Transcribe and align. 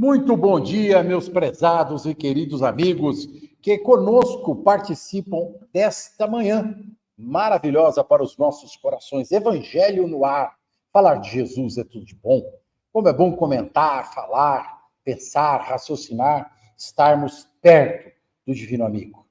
Muito 0.00 0.36
bom 0.36 0.60
dia, 0.60 1.02
meus 1.02 1.28
prezados 1.28 2.06
e 2.06 2.14
queridos 2.14 2.62
amigos 2.62 3.26
que 3.60 3.76
conosco 3.78 4.54
participam 4.54 5.56
desta 5.72 6.24
manhã 6.24 6.72
maravilhosa 7.18 8.04
para 8.04 8.22
os 8.22 8.38
nossos 8.38 8.76
corações. 8.76 9.32
Evangelho 9.32 10.06
no 10.06 10.24
ar. 10.24 10.56
Falar 10.92 11.16
de 11.16 11.28
Jesus 11.30 11.78
é 11.78 11.82
tudo 11.82 12.04
de 12.04 12.14
bom. 12.14 12.40
Como 12.92 13.08
é 13.08 13.12
bom 13.12 13.34
comentar, 13.34 14.14
falar, 14.14 14.84
pensar, 15.02 15.62
raciocinar, 15.62 16.56
estarmos 16.76 17.48
perto 17.60 18.12
do 18.46 18.54
Divino 18.54 18.84
Amigo. 18.84 19.26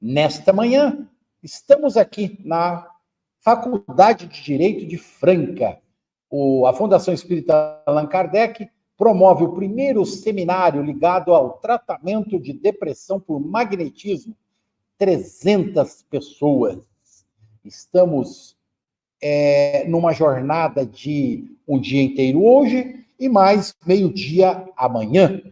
Nesta 0.00 0.52
manhã, 0.52 1.08
estamos 1.40 1.96
aqui 1.96 2.40
na 2.44 2.90
Faculdade 3.38 4.26
de 4.26 4.42
Direito 4.42 4.84
de 4.84 4.98
Franca. 4.98 5.78
A 6.66 6.72
Fundação 6.72 7.14
Espírita 7.14 7.80
Allan 7.86 8.08
Kardec 8.08 8.68
promove 9.02 9.42
o 9.42 9.52
primeiro 9.52 10.06
seminário 10.06 10.80
ligado 10.80 11.34
ao 11.34 11.54
tratamento 11.54 12.38
de 12.38 12.52
depressão 12.52 13.18
por 13.18 13.40
magnetismo. 13.40 14.36
300 14.96 16.04
pessoas 16.04 16.78
Estamos 17.64 18.56
é, 19.20 19.84
numa 19.88 20.12
jornada 20.12 20.86
de 20.86 21.44
um 21.66 21.80
dia 21.80 22.00
inteiro 22.00 22.44
hoje 22.44 23.04
e 23.18 23.28
mais 23.28 23.74
meio-dia 23.84 24.68
amanhã. 24.76 25.42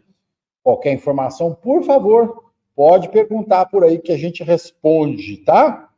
Qualquer 0.62 0.92
informação, 0.92 1.52
por 1.52 1.82
favor, 1.82 2.52
pode 2.76 3.08
perguntar 3.08 3.66
por 3.66 3.82
aí 3.82 3.98
que 3.98 4.12
a 4.12 4.16
gente 4.16 4.44
responde, 4.44 5.38
tá? 5.38 5.90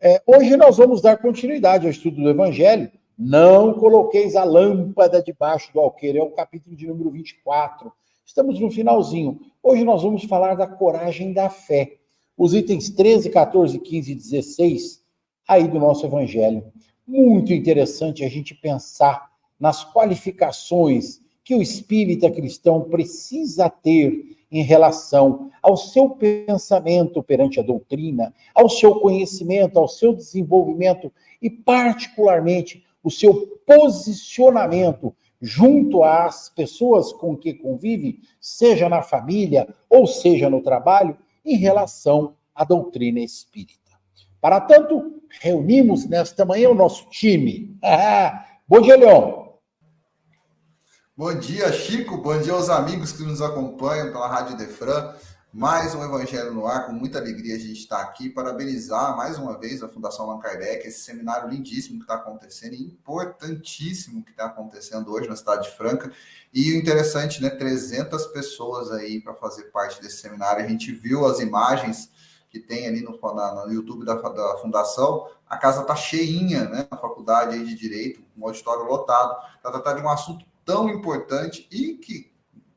É, 0.00 0.22
hoje 0.24 0.56
nós 0.56 0.76
vamos 0.76 1.02
dar 1.02 1.18
continuidade 1.18 1.86
ao 1.86 1.90
estudo 1.90 2.22
do 2.22 2.30
Evangelho. 2.30 2.88
Não 3.18 3.74
coloqueis 3.74 4.36
a 4.36 4.44
lâmpada 4.44 5.20
debaixo 5.20 5.72
do 5.72 5.80
alqueire, 5.80 6.18
é 6.18 6.22
o 6.22 6.30
capítulo 6.30 6.76
de 6.76 6.86
número 6.86 7.10
24. 7.10 7.92
Estamos 8.24 8.60
no 8.60 8.70
finalzinho. 8.70 9.40
Hoje 9.60 9.82
nós 9.82 10.04
vamos 10.04 10.22
falar 10.22 10.54
da 10.54 10.68
coragem 10.68 11.32
da 11.32 11.50
fé. 11.50 11.96
Os 12.36 12.54
itens 12.54 12.90
13, 12.90 13.28
14, 13.30 13.76
15 13.80 14.12
e 14.12 14.14
16 14.14 15.02
aí 15.48 15.66
do 15.66 15.80
nosso 15.80 16.06
evangelho. 16.06 16.62
Muito 17.04 17.52
interessante 17.52 18.22
a 18.22 18.28
gente 18.28 18.54
pensar 18.54 19.32
nas 19.58 19.84
qualificações 19.92 21.20
que 21.42 21.56
o 21.56 21.62
espírita 21.62 22.30
cristão 22.30 22.82
precisa 22.82 23.68
ter 23.68 24.36
em 24.48 24.62
relação 24.62 25.50
ao 25.60 25.76
seu 25.76 26.10
pensamento 26.10 27.20
perante 27.20 27.58
a 27.58 27.64
doutrina, 27.64 28.32
ao 28.54 28.68
seu 28.68 29.00
conhecimento, 29.00 29.76
ao 29.76 29.88
seu 29.88 30.14
desenvolvimento 30.14 31.12
e, 31.42 31.50
particularmente, 31.50 32.84
o 33.08 33.10
seu 33.10 33.60
posicionamento 33.66 35.14
junto 35.40 36.02
às 36.02 36.48
pessoas 36.48 37.12
com 37.12 37.36
que 37.36 37.54
convive, 37.54 38.20
seja 38.40 38.88
na 38.88 39.02
família 39.02 39.68
ou 39.88 40.06
seja 40.06 40.50
no 40.50 40.62
trabalho, 40.62 41.16
em 41.44 41.56
relação 41.56 42.34
à 42.54 42.64
doutrina 42.64 43.20
espírita. 43.20 43.78
Para 44.40 44.60
tanto, 44.60 45.22
reunimos 45.40 46.06
nesta 46.06 46.44
manhã 46.44 46.70
o 46.70 46.74
nosso 46.74 47.08
time. 47.08 47.76
Bom 48.68 48.80
dia, 48.80 48.96
Leão. 48.96 49.54
Bom 51.16 51.34
dia, 51.34 51.72
Chico. 51.72 52.18
Bom 52.18 52.38
dia 52.40 52.52
aos 52.52 52.68
amigos 52.68 53.12
que 53.12 53.22
nos 53.22 53.40
acompanham 53.40 54.12
pela 54.12 54.28
Rádio 54.28 54.56
Defran. 54.56 55.14
Mais 55.52 55.94
um 55.94 56.04
Evangelho 56.04 56.52
no 56.52 56.66
Ar, 56.66 56.86
com 56.86 56.92
muita 56.92 57.18
alegria 57.18 57.56
a 57.56 57.58
gente 57.58 57.80
está 57.80 58.02
aqui. 58.02 58.28
Parabenizar 58.28 59.16
mais 59.16 59.38
uma 59.38 59.58
vez 59.58 59.82
a 59.82 59.88
Fundação 59.88 60.28
Allan 60.28 60.40
Kardec, 60.40 60.86
esse 60.86 61.00
seminário 61.00 61.48
lindíssimo 61.48 61.96
que 61.98 62.04
está 62.04 62.16
acontecendo 62.16 62.74
e 62.74 62.82
importantíssimo 62.82 64.22
que 64.22 64.30
está 64.30 64.44
acontecendo 64.44 65.10
hoje 65.10 65.26
na 65.26 65.34
Cidade 65.34 65.70
de 65.70 65.74
Franca. 65.74 66.12
E 66.52 66.72
o 66.72 66.76
interessante, 66.76 67.42
né? 67.42 67.48
300 67.48 68.26
pessoas 68.26 68.90
aí 68.90 69.22
para 69.22 69.32
fazer 69.32 69.64
parte 69.70 70.02
desse 70.02 70.18
seminário. 70.18 70.62
A 70.62 70.68
gente 70.68 70.92
viu 70.92 71.24
as 71.24 71.40
imagens 71.40 72.10
que 72.50 72.60
tem 72.60 72.86
ali 72.86 73.00
no, 73.00 73.18
na, 73.34 73.64
no 73.66 73.72
YouTube 73.72 74.04
da, 74.04 74.14
da 74.14 74.58
fundação, 74.58 75.28
a 75.48 75.56
casa 75.56 75.80
está 75.80 75.96
cheinha, 75.96 76.68
né, 76.68 76.86
na 76.90 76.96
faculdade 76.96 77.62
de 77.64 77.74
Direito, 77.74 78.22
um 78.36 78.46
auditório 78.46 78.84
lotado, 78.84 79.36
para 79.62 79.70
tratar 79.72 79.92
de 79.94 80.02
um 80.02 80.08
assunto 80.08 80.46
tão 80.64 80.88
importante 80.88 81.66
e 81.70 81.94
que 81.94 82.30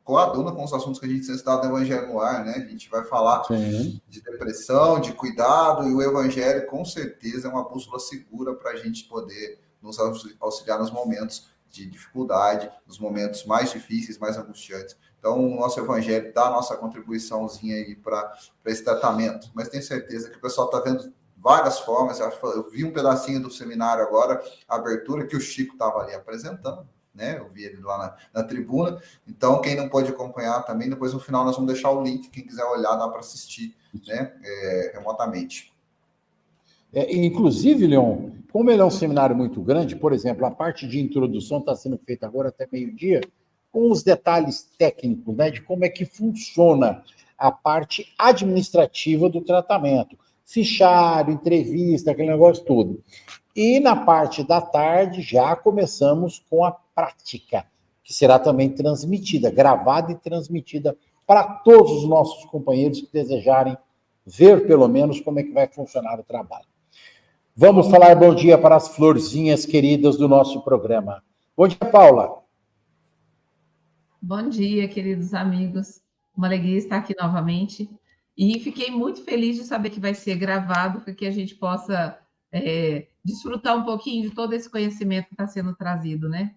coaduna 0.04 0.52
com 0.52 0.64
os 0.64 0.74
assuntos 0.74 1.00
que 1.00 1.06
a 1.06 1.10
gente 1.10 1.26
tem 1.26 1.36
estudado 1.36 1.68
no 1.68 1.76
Evangelho 1.76 2.08
no 2.08 2.20
ar, 2.20 2.44
né? 2.44 2.54
A 2.56 2.70
gente 2.70 2.90
vai 2.90 3.04
falar 3.04 3.44
Sim. 3.46 4.02
de 4.08 4.22
depressão, 4.22 5.00
de 5.00 5.14
cuidado, 5.14 5.88
e 5.88 5.94
o 5.94 6.02
Evangelho, 6.02 6.66
com 6.68 6.84
certeza, 6.84 7.48
é 7.48 7.52
uma 7.52 7.68
bússola 7.68 8.00
segura 8.00 8.54
para 8.54 8.72
a 8.72 8.76
gente 8.76 9.06
poder 9.06 9.60
nos 9.82 9.98
auxiliar 10.40 10.80
nos 10.80 10.92
momentos 10.92 11.50
de 11.72 11.86
dificuldade, 11.86 12.70
nos 12.86 13.00
momentos 13.00 13.46
mais 13.46 13.72
difíceis, 13.72 14.18
mais 14.18 14.38
angustiantes. 14.38 14.96
Então, 15.18 15.40
o 15.40 15.56
nosso 15.56 15.80
evangelho 15.80 16.34
dá 16.34 16.48
a 16.48 16.50
nossa 16.50 16.76
contribuiçãozinha 16.76 17.76
aí 17.76 17.96
para 17.96 18.38
esse 18.66 18.84
tratamento. 18.84 19.50
Mas 19.54 19.70
tenho 19.70 19.84
certeza 19.84 20.30
que 20.30 20.38
o 20.38 20.42
pessoal 20.42 20.68
está 20.68 20.80
vendo 20.80 21.14
várias 21.38 21.80
formas. 21.80 22.20
Eu 22.20 22.70
vi 22.70 22.84
um 22.84 22.92
pedacinho 22.92 23.40
do 23.40 23.52
seminário 23.52 24.04
agora, 24.04 24.44
a 24.68 24.76
abertura, 24.76 25.26
que 25.26 25.36
o 25.36 25.42
Chico 25.42 25.74
estava 25.74 26.00
ali 26.00 26.14
apresentando, 26.14 26.88
né? 27.14 27.38
Eu 27.38 27.50
vi 27.50 27.64
ele 27.64 27.82
lá 27.82 27.98
na, 27.98 28.42
na, 28.42 28.48
tribuna. 28.48 29.02
Então, 29.28 29.62
quem 29.62 29.76
não 29.76 29.90
pode 29.90 30.10
acompanhar 30.10 30.64
também, 30.64 30.90
depois 30.90 31.14
no 31.14 31.20
final 31.20 31.46
nós 31.46 31.56
vamos 31.56 31.72
deixar 31.72 31.92
o 31.92 32.04
link. 32.04 32.30
Quem 32.30 32.46
quiser 32.46 32.64
olhar, 32.66 32.96
dá 32.96 33.08
para 33.08 33.20
assistir 33.20 33.76
né? 34.08 34.34
É, 34.44 34.92
remotamente. 34.96 35.72
É, 36.94 37.14
inclusive, 37.16 37.88
Leon, 37.88 38.32
como 38.52 38.70
ele 38.70 38.82
é 38.82 38.86
um 38.86 38.92
seminário 38.92 39.36
muito 39.36 39.62
grande, 39.62 39.96
por 39.96 40.14
exemplo, 40.14 40.46
a 40.46 40.52
parte 40.52 40.88
de 40.88 41.00
introdução 41.00 41.60
está 41.60 41.76
sendo 41.76 41.98
feita 41.98 42.26
agora 42.26 42.50
até 42.50 42.68
meio-dia 42.72 43.22
com 43.72 43.90
os 43.90 44.04
detalhes 44.04 44.70
técnicos, 44.78 45.34
né, 45.36 45.50
de 45.50 45.62
como 45.62 45.86
é 45.86 45.90
que 45.90 46.04
funciona 46.04 47.04
a 47.38 47.52
parte 47.52 48.14
administrativa 48.20 49.30
do 49.30 49.42
tratamento, 49.42 50.18
fichário, 50.46 51.34
entrevista, 51.34 52.12
aquele 52.12 52.30
negócio 52.30 52.64
todo. 52.66 53.02
E 53.56 53.80
na 53.80 53.96
parte 53.96 54.44
da 54.44 54.62
tarde 54.62 55.22
já 55.22 55.56
começamos 55.56 56.44
com 56.50 56.64
a 56.64 56.72
prática, 56.72 57.66
que 58.04 58.14
será 58.14 58.40
também 58.40 58.70
transmitida, 58.70 59.52
gravada 59.52 60.12
e 60.12 60.16
transmitida 60.16 60.96
para 61.28 61.44
todos 61.44 61.92
os 61.92 62.10
nossos 62.10 62.46
companheiros 62.46 63.02
que 63.02 63.12
desejarem 63.12 63.78
ver 64.26 64.68
pelo 64.68 64.88
menos 64.88 65.20
como 65.20 65.40
é 65.40 65.44
que 65.44 65.52
vai 65.52 65.68
funcionar 65.68 66.20
o 66.20 66.24
trabalho. 66.24 66.66
Vamos 67.56 67.90
falar 67.90 68.16
bom 68.16 68.34
dia 68.34 68.58
para 68.58 68.76
as 68.76 68.96
florzinhas 68.96 69.66
queridas 69.66 70.18
do 70.18 70.28
nosso 70.28 70.62
programa. 70.62 71.22
Bom 71.56 71.68
dia, 71.68 71.78
Paula. 71.78 72.42
Bom 74.22 74.48
dia, 74.50 74.88
queridos 74.88 75.34
amigos. 75.34 76.02
Uma 76.36 76.48
alegria 76.48 76.78
estar 76.78 76.98
aqui 76.98 77.16
novamente. 77.20 77.90
E 78.38 78.60
fiquei 78.60 78.90
muito 78.90 79.24
feliz 79.24 79.58
de 79.58 79.64
saber 79.64 79.90
que 79.90 80.00
vai 80.00 80.14
ser 80.14 80.36
gravado 80.36 81.02
para 81.02 81.14
que 81.14 81.26
a 81.26 81.32
gente 81.32 81.56
possa 81.56 82.18
é, 82.52 83.08
desfrutar 83.24 83.78
um 83.78 83.84
pouquinho 83.84 84.30
de 84.30 84.36
todo 84.36 84.54
esse 84.54 84.70
conhecimento 84.70 85.28
que 85.28 85.34
está 85.34 85.48
sendo 85.48 85.76
trazido, 85.76 86.30
né? 86.30 86.56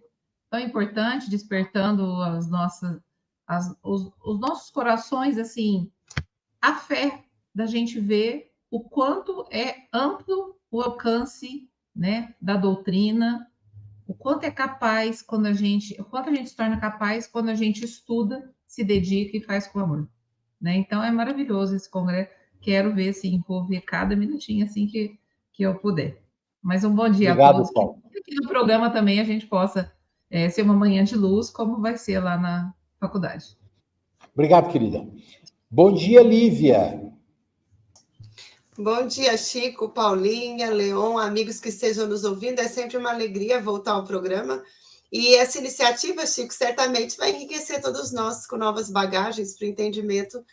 Tão 0.51 0.61
importante, 0.61 1.31
despertando 1.31 2.23
as 2.23 2.49
nossas, 2.49 3.01
as, 3.47 3.77
os, 3.83 4.11
os 4.25 4.41
nossos 4.41 4.71
corações, 4.71 5.37
assim, 5.37 5.91
a 6.61 6.77
fé 6.77 7.25
da 7.55 7.67
gente 7.67 8.01
ver 8.01 8.53
o 8.71 8.81
quanto 8.81 9.47
é 9.51 9.87
amplo 9.93 10.59
o 10.71 10.81
alcance 10.81 11.71
né, 11.95 12.35
da 12.41 12.57
doutrina, 12.57 13.49
o 14.07 14.15
quanto 14.15 14.45
é 14.45 14.51
capaz 14.51 15.23
quando 15.23 15.47
a 15.47 15.53
gente, 15.53 15.95
o 16.01 16.05
quanto 16.05 16.31
a 16.31 16.35
gente 16.35 16.51
se 16.51 16.57
torna 16.57 16.81
capaz 16.81 17.27
quando 17.27 17.49
a 17.49 17.55
gente 17.55 17.85
estuda, 17.85 18.53
se 18.67 18.83
dedica 18.83 19.37
e 19.37 19.41
faz 19.41 19.69
com 19.69 19.79
amor, 19.79 20.09
né? 20.61 20.77
Então 20.77 21.03
é 21.03 21.11
maravilhoso 21.11 21.77
esse 21.77 21.91
congresso. 21.91 22.31
Quero 22.61 22.95
ver 22.95 23.11
assim, 23.11 23.43
vou 23.47 23.65
ver 23.67 23.83
cada 23.83 24.17
minutinho 24.17 24.65
assim 24.65 24.87
que, 24.87 25.19
que 25.53 25.63
eu 25.63 25.75
puder. 25.75 26.23
Mas 26.63 26.83
um 26.85 26.95
bom 26.95 27.09
dia 27.09 27.33
Obrigado, 27.33 27.55
a 27.55 27.59
todos. 27.59 27.73
Paulo. 27.73 28.03
Que 28.11 28.19
aqui 28.19 28.35
no 28.37 28.49
programa 28.49 28.91
também 28.91 29.21
a 29.21 29.25
gente 29.25 29.47
possa 29.47 29.93
é, 30.31 30.49
ser 30.49 30.63
uma 30.63 30.75
manhã 30.75 31.05
de 31.05 31.15
luz, 31.15 31.51
como 31.51 31.81
vai 31.81 31.97
ser 31.97 32.21
lá 32.21 32.39
na 32.39 32.75
faculdade. 32.99 33.57
Obrigado, 34.33 34.71
querida. 34.71 35.07
Bom 35.71 35.93
dia, 35.93 36.23
Lívia. 36.23 37.05
Bom 38.77 39.07
dia, 39.07 39.37
Chico, 39.37 39.89
Paulinha, 39.89 40.71
Leon, 40.71 41.17
amigos 41.19 41.61
que 41.61 41.69
estejam 41.69 42.09
nos 42.09 42.25
ouvindo. 42.25 42.59
É 42.59 42.67
sempre 42.67 42.97
uma 42.97 43.11
alegria 43.11 43.61
voltar 43.61 43.93
ao 43.93 44.05
programa. 44.05 44.65
E 45.17 45.37
essa 45.37 45.59
iniciativa, 45.59 46.27
Chico, 46.27 46.53
certamente 46.53 47.17
vai 47.17 47.31
enriquecer 47.31 47.81
todos 47.81 48.11
nós 48.11 48.49
com 48.49 48.57
novas 48.57 48.91
bagagens 48.91 49.57
para 49.57 49.65
o 49.65 49.69
entendimento 49.69 50.45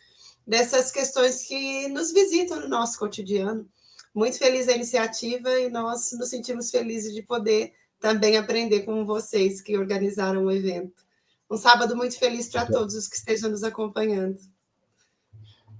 dessas 0.46 0.92
questões 0.92 1.48
que 1.48 1.88
nos 1.88 2.14
visitam 2.14 2.60
no 2.60 2.70
nosso 2.70 3.00
cotidiano. 3.00 3.68
Muito 4.14 4.38
feliz 4.38 4.70
a 4.70 4.74
iniciativa 4.74 5.50
e 5.60 5.68
nós 5.68 6.12
nos 6.12 6.30
sentimos 6.30 6.70
felizes 6.70 7.12
de 7.12 7.24
poder 7.24 7.74
também 8.00 8.38
aprender 8.38 8.82
com 8.82 9.04
vocês 9.04 9.64
que 9.64 9.76
organizaram 9.76 10.46
o 10.46 10.52
evento. 10.52 11.04
Um 11.50 11.58
sábado 11.58 11.98
muito 11.98 12.20
feliz 12.20 12.48
para 12.48 12.68
todos 12.68 12.94
os 12.94 13.08
que 13.08 13.16
estejam 13.16 13.50
nos 13.50 13.64
acompanhando. 13.64 14.38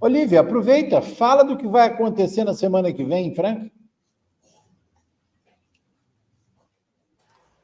Olivia, 0.00 0.40
aproveita, 0.40 1.00
fala 1.00 1.44
do 1.44 1.56
que 1.56 1.68
vai 1.68 1.86
acontecer 1.86 2.42
na 2.42 2.52
semana 2.52 2.92
que 2.92 3.04
vem 3.04 3.28
em 3.28 3.34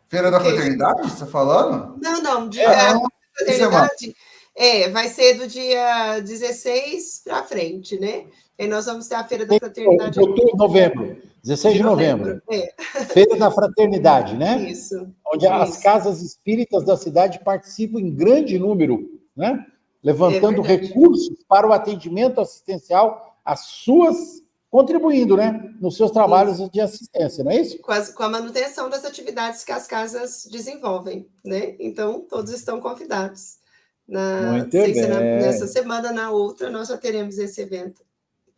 Feira 0.09 0.31
da 0.31 0.41
Fraternidade, 0.41 1.03
você 1.03 1.15
está 1.15 1.27
falando? 1.27 1.99
Não, 2.03 2.23
não. 2.23 2.49
De, 2.49 2.61
é, 2.61 2.67
a 2.67 2.99
Fraternidade 3.37 4.17
é, 4.57 4.89
vai 4.89 5.09
ser 5.09 5.35
do 5.35 5.47
dia 5.47 6.19
16 6.21 7.23
para 7.25 7.45
frente, 7.45 8.01
né? 8.01 8.25
E 8.59 8.67
nós 8.67 8.87
vamos 8.87 9.07
ter 9.07 9.17
a 9.17 9.25
Feira 9.25 9.45
da 9.45 9.57
Fraternidade. 9.57 10.19
Outubro, 10.19 10.57
novembro. 10.57 11.17
16 11.45 11.75
de 11.75 11.83
novembro. 11.83 12.43
novembro. 12.43 12.43
É. 12.51 13.05
Feira 13.05 13.37
da 13.37 13.51
Fraternidade, 13.51 14.35
né? 14.35 14.71
Isso. 14.71 15.15
Onde 15.33 15.45
isso. 15.45 15.55
as 15.55 15.77
casas 15.83 16.23
espíritas 16.23 16.85
da 16.85 16.97
cidade 16.97 17.41
participam 17.45 18.01
em 18.01 18.11
grande 18.11 18.59
número, 18.59 19.21
né? 19.37 19.65
Levantando 20.03 20.65
é 20.65 20.69
recursos 20.69 21.37
para 21.47 21.69
o 21.69 21.73
atendimento 21.73 22.41
assistencial 22.41 23.37
às 23.45 23.61
suas 23.67 24.43
contribuindo, 24.71 25.37
né, 25.37 25.73
nos 25.81 25.97
seus 25.97 26.11
trabalhos 26.11 26.59
Sim. 26.59 26.69
de 26.73 26.81
assistência, 26.81 27.43
não 27.43 27.51
é 27.51 27.61
isso? 27.61 27.79
Com, 27.79 27.93
as, 27.93 28.13
com, 28.13 28.23
a 28.23 28.29
manutenção 28.29 28.91
das 28.91 29.05
atividades 29.05 29.65
que 29.65 29.73
as 29.73 29.87
casas 29.87 30.47
desenvolvem, 30.51 31.27
né? 31.45 31.75
Então, 31.79 32.21
todos 32.29 32.53
estão 32.53 32.81
convidados. 32.81 33.59
Na, 34.07 34.53
Muito 34.53 34.71
bem. 34.71 34.95
Na, 35.07 35.21
nessa 35.21 35.67
semana, 35.67 36.13
na 36.13 36.31
outra, 36.31 36.71
nós 36.71 36.89
já 36.89 36.97
teremos 36.97 37.39
esse 37.39 37.61
evento. 37.61 38.03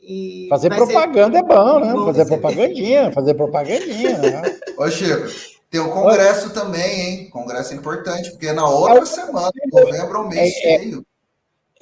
E 0.00 0.46
fazer 0.48 0.70
propaganda 0.70 1.38
ser... 1.38 1.44
é 1.44 1.46
bom, 1.46 1.80
né? 1.80 1.92
Bom 1.92 2.06
fazer 2.06 2.26
propagandinha, 2.26 3.12
fazer 3.12 3.34
propagandinha. 3.34 4.18
Né? 4.18 4.42
Ô, 4.78 4.88
Chico, 4.88 5.28
tem 5.68 5.80
o 5.80 5.88
um 5.88 5.90
congresso 5.90 6.48
Oi. 6.48 6.54
também, 6.54 7.00
hein? 7.00 7.30
Congresso 7.30 7.74
importante, 7.74 8.30
porque 8.30 8.50
na 8.52 8.68
outra 8.68 9.04
semana, 9.04 9.52
novembro, 9.70 10.16
é 10.16 10.20
um 10.20 10.28
mês 10.28 10.56
é, 10.56 10.60
cheio. 10.60 11.06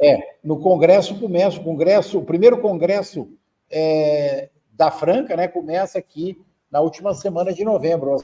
É, 0.00 0.14
é, 0.14 0.20
no 0.42 0.58
congresso 0.60 1.18
começa, 1.18 1.58
o 1.58 1.64
congresso, 1.64 2.18
o 2.18 2.24
primeiro 2.24 2.60
congresso 2.60 3.28
é, 3.70 4.50
da 4.72 4.90
Franca, 4.90 5.36
né? 5.36 5.48
Começa 5.48 5.98
aqui 5.98 6.40
na 6.70 6.80
última 6.80 7.14
semana 7.14 7.52
de 7.52 7.64
novembro, 7.64 8.16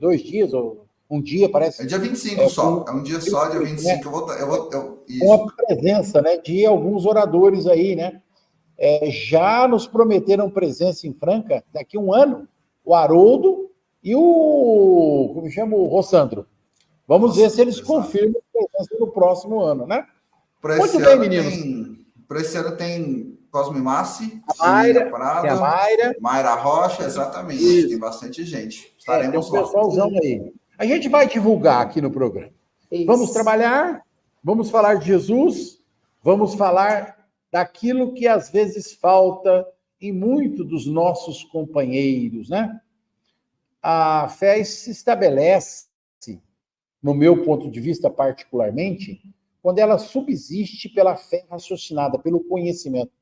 dois 0.00 0.22
dias 0.22 0.52
ou 0.52 0.86
um 1.08 1.20
dia, 1.20 1.48
parece. 1.48 1.82
É 1.82 1.86
dia 1.86 1.98
25 1.98 2.40
é, 2.42 2.48
só, 2.48 2.84
é 2.86 2.90
um 2.90 3.02
dia 3.02 3.20
só, 3.20 3.48
dia 3.48 3.60
25. 3.60 3.86
Né? 3.86 4.00
Eu 4.04 4.10
vou, 4.10 4.32
eu 4.32 4.46
vou, 4.46 4.70
eu, 4.72 5.04
com 5.20 5.32
a 5.34 5.52
presença 5.52 6.20
né, 6.20 6.38
de 6.38 6.66
alguns 6.66 7.06
oradores 7.06 7.66
aí, 7.66 7.94
né? 7.94 8.20
É, 8.78 9.10
já 9.10 9.66
nos 9.66 9.86
prometeram 9.86 10.50
presença 10.50 11.06
em 11.06 11.14
Franca 11.14 11.64
daqui 11.72 11.96
a 11.96 12.00
um 12.00 12.12
ano, 12.12 12.46
o 12.84 12.94
Haroldo 12.94 13.70
e 14.02 14.14
o. 14.14 15.30
Como 15.34 15.50
chama? 15.50 15.76
O 15.76 15.86
Rossandro. 15.86 16.46
Vamos 17.08 17.30
Nossa, 17.30 17.40
ver 17.40 17.50
se 17.50 17.60
eles 17.60 17.76
exato. 17.76 17.88
confirmam 17.88 18.40
a 18.40 18.58
presença 18.58 18.96
no 18.98 19.06
próximo 19.12 19.60
ano, 19.60 19.86
né? 19.86 20.04
Muito 20.62 20.98
bem, 20.98 21.18
meninos. 21.18 21.96
Para 22.26 22.40
esse 22.40 22.58
ano 22.58 22.76
tem 22.76 23.35
Cosme 23.56 23.80
Massi, 23.80 24.42
a 24.46 24.66
Mayra, 24.66 25.10
Prada, 25.10 25.50
a 25.50 25.56
Mayra. 25.58 26.14
Mayra 26.20 26.54
Rocha, 26.56 27.04
exatamente. 27.04 27.62
Isso. 27.62 27.88
Tem 27.88 27.98
bastante 27.98 28.44
gente. 28.44 28.94
Estaremos 28.98 29.48
é, 29.48 29.50
tem 29.50 29.58
um 29.60 29.62
pessoalzão 29.64 30.10
aí. 30.22 30.52
A 30.76 30.84
gente 30.84 31.08
vai 31.08 31.26
divulgar 31.26 31.80
aqui 31.80 32.02
no 32.02 32.10
programa. 32.10 32.52
Isso. 32.92 33.06
Vamos 33.06 33.30
trabalhar, 33.30 34.02
vamos 34.44 34.68
falar 34.68 34.96
de 34.96 35.06
Jesus, 35.06 35.82
vamos 36.22 36.54
falar 36.54 37.26
daquilo 37.50 38.12
que 38.12 38.28
às 38.28 38.50
vezes 38.50 38.92
falta 38.92 39.66
em 39.98 40.12
muito 40.12 40.62
dos 40.62 40.84
nossos 40.86 41.42
companheiros, 41.44 42.50
né? 42.50 42.78
A 43.82 44.28
fé 44.28 44.62
se 44.64 44.90
estabelece, 44.90 45.86
no 47.02 47.14
meu 47.14 47.42
ponto 47.42 47.70
de 47.70 47.80
vista 47.80 48.10
particularmente, 48.10 49.22
quando 49.62 49.78
ela 49.78 49.96
subsiste 49.96 50.90
pela 50.90 51.16
fé 51.16 51.46
raciocinada, 51.48 52.18
pelo 52.18 52.44
conhecimento 52.44 53.16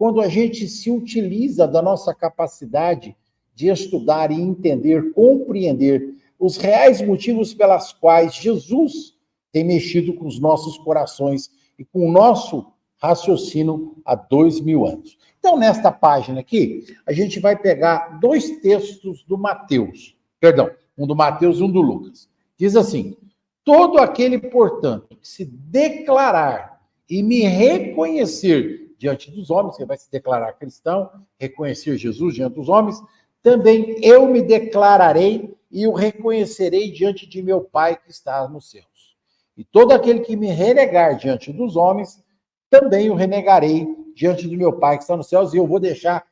quando 0.00 0.22
a 0.22 0.28
gente 0.28 0.66
se 0.66 0.90
utiliza 0.90 1.68
da 1.68 1.82
nossa 1.82 2.14
capacidade 2.14 3.14
de 3.54 3.68
estudar 3.68 4.30
e 4.30 4.40
entender, 4.40 5.12
compreender 5.12 6.14
os 6.38 6.56
reais 6.56 7.02
motivos 7.02 7.52
pelas 7.52 7.92
quais 7.92 8.34
Jesus 8.34 9.12
tem 9.52 9.62
mexido 9.62 10.14
com 10.14 10.26
os 10.26 10.40
nossos 10.40 10.78
corações 10.78 11.50
e 11.78 11.84
com 11.84 12.08
o 12.08 12.10
nosso 12.10 12.72
raciocínio 12.96 13.94
há 14.02 14.14
dois 14.14 14.58
mil 14.58 14.86
anos. 14.86 15.18
Então, 15.38 15.58
nesta 15.58 15.92
página 15.92 16.40
aqui, 16.40 16.86
a 17.04 17.12
gente 17.12 17.38
vai 17.38 17.54
pegar 17.54 18.18
dois 18.20 18.58
textos 18.60 19.22
do 19.24 19.36
Mateus, 19.36 20.16
perdão, 20.40 20.70
um 20.96 21.06
do 21.06 21.14
Mateus 21.14 21.58
e 21.58 21.62
um 21.62 21.70
do 21.70 21.82
Lucas. 21.82 22.26
Diz 22.56 22.74
assim: 22.74 23.18
Todo 23.62 23.98
aquele, 23.98 24.38
portanto, 24.38 25.14
que 25.20 25.28
se 25.28 25.44
declarar 25.44 26.80
e 27.06 27.22
me 27.22 27.40
reconhecer 27.40 28.79
diante 29.00 29.30
dos 29.30 29.50
homens, 29.50 29.78
que 29.78 29.84
vai 29.86 29.96
se 29.96 30.10
declarar 30.10 30.52
cristão, 30.52 31.10
reconhecer 31.38 31.96
Jesus 31.96 32.34
diante 32.34 32.56
dos 32.56 32.68
homens, 32.68 33.02
também 33.42 33.96
eu 34.04 34.28
me 34.28 34.42
declararei 34.42 35.56
e 35.70 35.86
o 35.86 35.92
reconhecerei 35.94 36.92
diante 36.92 37.26
de 37.26 37.42
meu 37.42 37.62
Pai 37.62 37.96
que 37.96 38.10
está 38.10 38.46
nos 38.46 38.70
céus. 38.70 39.16
E 39.56 39.64
todo 39.64 39.92
aquele 39.92 40.20
que 40.20 40.36
me 40.36 40.48
renegar 40.48 41.16
diante 41.16 41.50
dos 41.50 41.76
homens, 41.76 42.22
também 42.68 43.08
o 43.08 43.14
renegarei 43.14 43.88
diante 44.14 44.46
do 44.46 44.54
meu 44.54 44.74
Pai 44.74 44.98
que 44.98 45.04
está 45.04 45.16
nos 45.16 45.30
céus. 45.30 45.54
E 45.54 45.56
eu 45.56 45.66
vou 45.66 45.80
deixar 45.80 46.26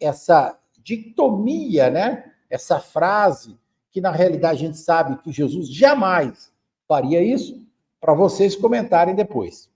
essa 0.00 0.58
dicotomia, 0.82 1.90
né? 1.90 2.32
Essa 2.48 2.80
frase 2.80 3.54
que 3.92 4.00
na 4.00 4.10
realidade 4.10 4.64
a 4.64 4.66
gente 4.66 4.78
sabe 4.78 5.18
que 5.22 5.30
Jesus 5.30 5.68
jamais 5.68 6.50
faria 6.88 7.22
isso, 7.22 7.62
para 8.00 8.14
vocês 8.14 8.56
comentarem 8.56 9.14
depois. 9.14 9.68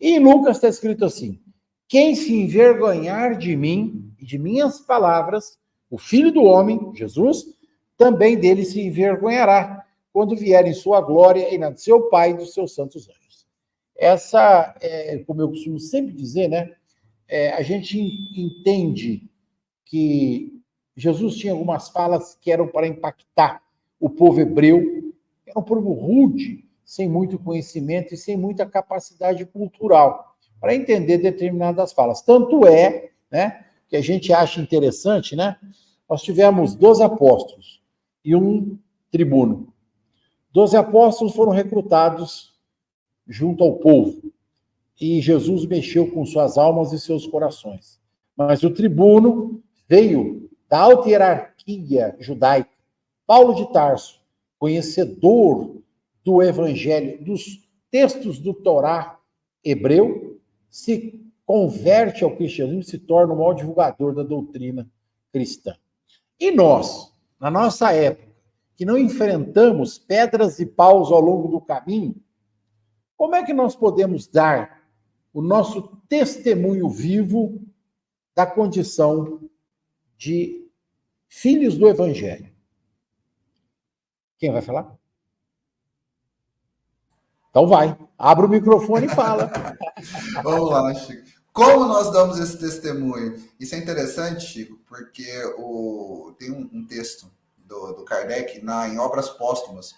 E 0.00 0.10
em 0.12 0.20
Lucas 0.20 0.56
está 0.56 0.68
escrito 0.68 1.04
assim: 1.04 1.40
quem 1.88 2.14
se 2.14 2.34
envergonhar 2.34 3.38
de 3.38 3.56
mim 3.56 4.12
e 4.18 4.24
de 4.24 4.38
minhas 4.38 4.80
palavras, 4.80 5.58
o 5.88 5.96
Filho 5.96 6.32
do 6.32 6.42
Homem, 6.42 6.90
Jesus, 6.94 7.46
também 7.96 8.36
dele 8.36 8.64
se 8.64 8.80
envergonhará 8.80 9.84
quando 10.12 10.34
vier 10.34 10.66
em 10.66 10.72
sua 10.72 11.00
glória 11.00 11.54
e 11.54 11.58
na 11.58 11.70
de 11.70 11.80
seu 11.80 12.08
Pai 12.08 12.30
e 12.30 12.34
dos 12.34 12.52
seus 12.52 12.74
santos 12.74 13.08
anjos. 13.08 13.46
Essa, 13.96 14.74
é, 14.80 15.18
como 15.26 15.40
eu 15.42 15.48
costumo 15.48 15.78
sempre 15.78 16.12
dizer, 16.12 16.48
né? 16.48 16.74
É, 17.28 17.52
a 17.52 17.62
gente 17.62 17.98
entende 18.36 19.28
que 19.84 20.60
Jesus 20.96 21.36
tinha 21.36 21.52
algumas 21.52 21.88
falas 21.88 22.36
que 22.40 22.50
eram 22.50 22.66
para 22.66 22.86
impactar 22.86 23.62
o 24.00 24.10
povo 24.10 24.40
hebreu, 24.40 25.12
era 25.46 25.58
um 25.58 25.62
povo 25.62 25.92
rude, 25.92 26.64
sem 26.84 27.08
muito 27.08 27.38
conhecimento 27.38 28.14
e 28.14 28.16
sem 28.16 28.36
muita 28.36 28.66
capacidade 28.66 29.44
cultural 29.46 30.25
para 30.60 30.74
entender 30.74 31.18
determinadas 31.18 31.92
falas. 31.92 32.22
Tanto 32.22 32.66
é, 32.66 33.10
né, 33.30 33.64
que 33.88 33.96
a 33.96 34.00
gente 34.00 34.32
acha 34.32 34.60
interessante, 34.60 35.36
né? 35.36 35.56
Nós 36.08 36.22
tivemos 36.22 36.74
12 36.74 37.02
apóstolos 37.02 37.82
e 38.24 38.34
um 38.34 38.78
tribuno. 39.10 39.72
Doze 40.52 40.76
apóstolos 40.76 41.34
foram 41.34 41.52
recrutados 41.52 42.54
junto 43.26 43.62
ao 43.62 43.76
povo 43.76 44.32
e 45.00 45.20
Jesus 45.20 45.66
mexeu 45.66 46.10
com 46.10 46.24
suas 46.24 46.56
almas 46.56 46.92
e 46.92 46.98
seus 46.98 47.26
corações. 47.26 48.00
Mas 48.36 48.62
o 48.62 48.70
tribuno 48.70 49.62
veio 49.88 50.48
da 50.68 50.78
alta 50.78 51.08
hierarquia 51.08 52.16
judaica, 52.18 52.70
Paulo 53.26 53.54
de 53.54 53.72
Tarso, 53.72 54.20
conhecedor 54.58 55.82
do 56.24 56.42
evangelho, 56.42 57.22
dos 57.24 57.68
textos 57.90 58.38
do 58.38 58.54
Torá 58.54 59.18
hebreu, 59.64 60.35
se 60.70 61.24
converte 61.44 62.24
ao 62.24 62.36
cristianismo 62.36 62.80
e 62.80 62.84
se 62.84 62.98
torna 62.98 63.32
o 63.32 63.36
maior 63.36 63.54
divulgador 63.54 64.14
da 64.14 64.22
doutrina 64.22 64.88
cristã. 65.32 65.76
E 66.38 66.50
nós, 66.50 67.12
na 67.40 67.50
nossa 67.50 67.92
época, 67.92 68.26
que 68.74 68.84
não 68.84 68.98
enfrentamos 68.98 69.98
pedras 69.98 70.58
e 70.58 70.66
paus 70.66 71.10
ao 71.10 71.20
longo 71.20 71.48
do 71.48 71.60
caminho, 71.60 72.14
como 73.16 73.34
é 73.34 73.44
que 73.44 73.54
nós 73.54 73.74
podemos 73.74 74.26
dar 74.26 74.82
o 75.32 75.40
nosso 75.40 75.96
testemunho 76.08 76.88
vivo 76.88 77.62
da 78.34 78.46
condição 78.46 79.48
de 80.18 80.68
filhos 81.26 81.78
do 81.78 81.88
Evangelho? 81.88 82.52
Quem 84.38 84.52
vai 84.52 84.60
falar? 84.60 84.94
Então 87.48 87.66
vai, 87.66 87.96
abre 88.18 88.44
o 88.44 88.48
microfone 88.48 89.06
e 89.06 89.08
fala. 89.08 89.50
Vamos 90.42 90.70
lá, 90.70 90.94
Chico. 90.94 91.36
Como 91.52 91.86
nós 91.86 92.12
damos 92.12 92.38
esse 92.38 92.58
testemunho? 92.58 93.42
Isso 93.58 93.74
é 93.74 93.78
interessante, 93.78 94.44
Chico, 94.44 94.78
porque 94.86 95.26
o... 95.56 96.34
tem 96.38 96.50
um, 96.50 96.68
um 96.70 96.86
texto 96.86 97.30
do, 97.56 97.92
do, 97.94 98.04
Kardec 98.04 98.62
na, 98.62 98.88
em 98.88 98.98
Obras 98.98 99.30
Póstumas 99.30 99.94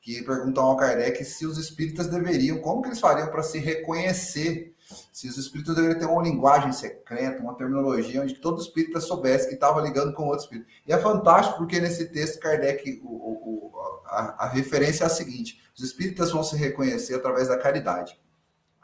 que 0.00 0.22
perguntam 0.22 0.64
ao 0.64 0.76
Kardec 0.76 1.24
se 1.24 1.46
os 1.46 1.58
espíritas 1.58 2.08
deveriam, 2.08 2.58
como 2.58 2.82
que 2.82 2.88
eles 2.88 3.00
fariam 3.00 3.28
para 3.28 3.42
se 3.42 3.58
reconhecer 3.58 4.74
Se 5.12 5.28
os 5.28 5.36
espíritos 5.36 5.74
deveriam 5.74 5.98
ter 5.98 6.06
uma 6.06 6.22
linguagem 6.22 6.72
secreta, 6.72 7.42
uma 7.42 7.56
terminologia 7.56 8.22
onde 8.22 8.34
todo 8.34 8.60
espírita 8.60 9.00
soubesse 9.00 9.48
que 9.48 9.54
estava 9.54 9.80
ligando 9.80 10.12
com 10.12 10.24
outro 10.24 10.44
espírito. 10.44 10.68
E 10.86 10.92
é 10.92 10.98
fantástico 10.98 11.58
porque 11.58 11.80
nesse 11.80 12.06
texto 12.06 12.40
Kardec, 12.40 13.00
o, 13.04 13.08
o, 13.08 13.72
a, 14.06 14.44
a 14.44 14.48
referência 14.48 15.04
é 15.04 15.06
a 15.06 15.10
seguinte: 15.10 15.60
os 15.76 15.82
espíritas 15.82 16.30
vão 16.30 16.42
se 16.42 16.56
reconhecer 16.56 17.14
através 17.14 17.48
da 17.48 17.58
caridade. 17.58 18.18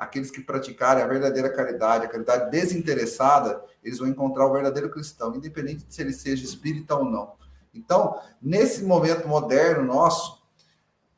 Aqueles 0.02 0.32
que 0.32 0.40
praticarem 0.40 1.00
a 1.00 1.06
verdadeira 1.06 1.48
caridade, 1.48 2.06
a 2.06 2.08
caridade 2.08 2.50
desinteressada, 2.50 3.62
eles 3.84 4.00
vão 4.00 4.08
encontrar 4.08 4.46
o 4.46 4.52
verdadeiro 4.52 4.90
cristão, 4.90 5.32
independente 5.32 5.84
de 5.84 5.94
se 5.94 6.02
ele 6.02 6.12
seja 6.12 6.44
espírita 6.44 6.96
ou 6.96 7.04
não. 7.04 7.34
Então, 7.72 8.20
nesse 8.42 8.82
momento 8.82 9.28
moderno 9.28 9.84
nosso, 9.84 10.42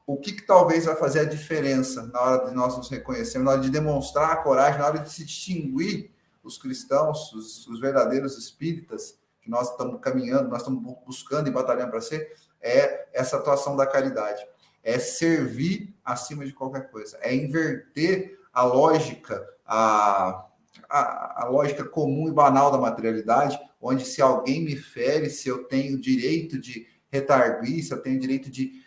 o 0.07 0.19
que, 0.19 0.33
que, 0.33 0.43
talvez 0.43 0.85
vai 0.85 0.95
fazer 0.97 1.21
a 1.21 1.25
diferença 1.25 2.03
na 2.13 2.21
hora 2.21 2.45
de 2.47 2.55
nós 2.55 2.77
nos 2.77 2.91
reconhecermos, 2.91 3.47
na 3.47 3.53
hora 3.53 3.61
de 3.63 3.71
demonstrar 3.71 4.33
a 4.33 4.37
coragem, 4.37 4.79
na 4.79 4.87
hora 4.87 4.99
de 4.99 5.11
se 5.11 5.25
distinguir 5.25 6.11
os 6.43 6.59
cristãos, 6.59 7.33
os, 7.33 7.67
os 7.67 7.81
verdadeiros 7.81 8.37
espíritas, 8.37 9.19
que 9.41 9.49
nós 9.49 9.71
estamos 9.71 9.99
caminhando, 10.03 10.51
nós 10.51 10.59
estamos 10.59 10.83
buscando 11.07 11.49
e 11.49 11.51
batalhando 11.51 11.91
para 11.91 12.03
ser, 12.03 12.35
é 12.61 13.09
essa 13.15 13.39
atuação 13.39 13.77
da 13.77 13.87
caridade. 13.87 14.47
É 14.83 14.99
servir 14.99 15.97
acima 16.05 16.45
de 16.45 16.53
qualquer 16.53 16.91
coisa. 16.91 17.17
É 17.23 17.35
inverter 17.35 18.44
a 18.55 18.63
lógica, 18.63 19.45
a, 19.67 20.47
a, 20.89 21.45
a 21.45 21.49
lógica 21.49 21.85
comum 21.85 22.29
e 22.29 22.33
banal 22.33 22.71
da 22.71 22.79
materialidade, 22.79 23.59
onde 23.81 24.05
se 24.05 24.23
alguém 24.23 24.65
me 24.65 24.77
fere, 24.77 25.29
se 25.29 25.49
eu 25.49 25.65
tenho 25.65 26.01
direito 26.01 26.59
de 26.59 26.87
retarguir, 27.11 27.83
se 27.83 27.93
eu 27.93 28.01
tenho 28.01 28.21
direito 28.21 28.51
de 28.51 28.85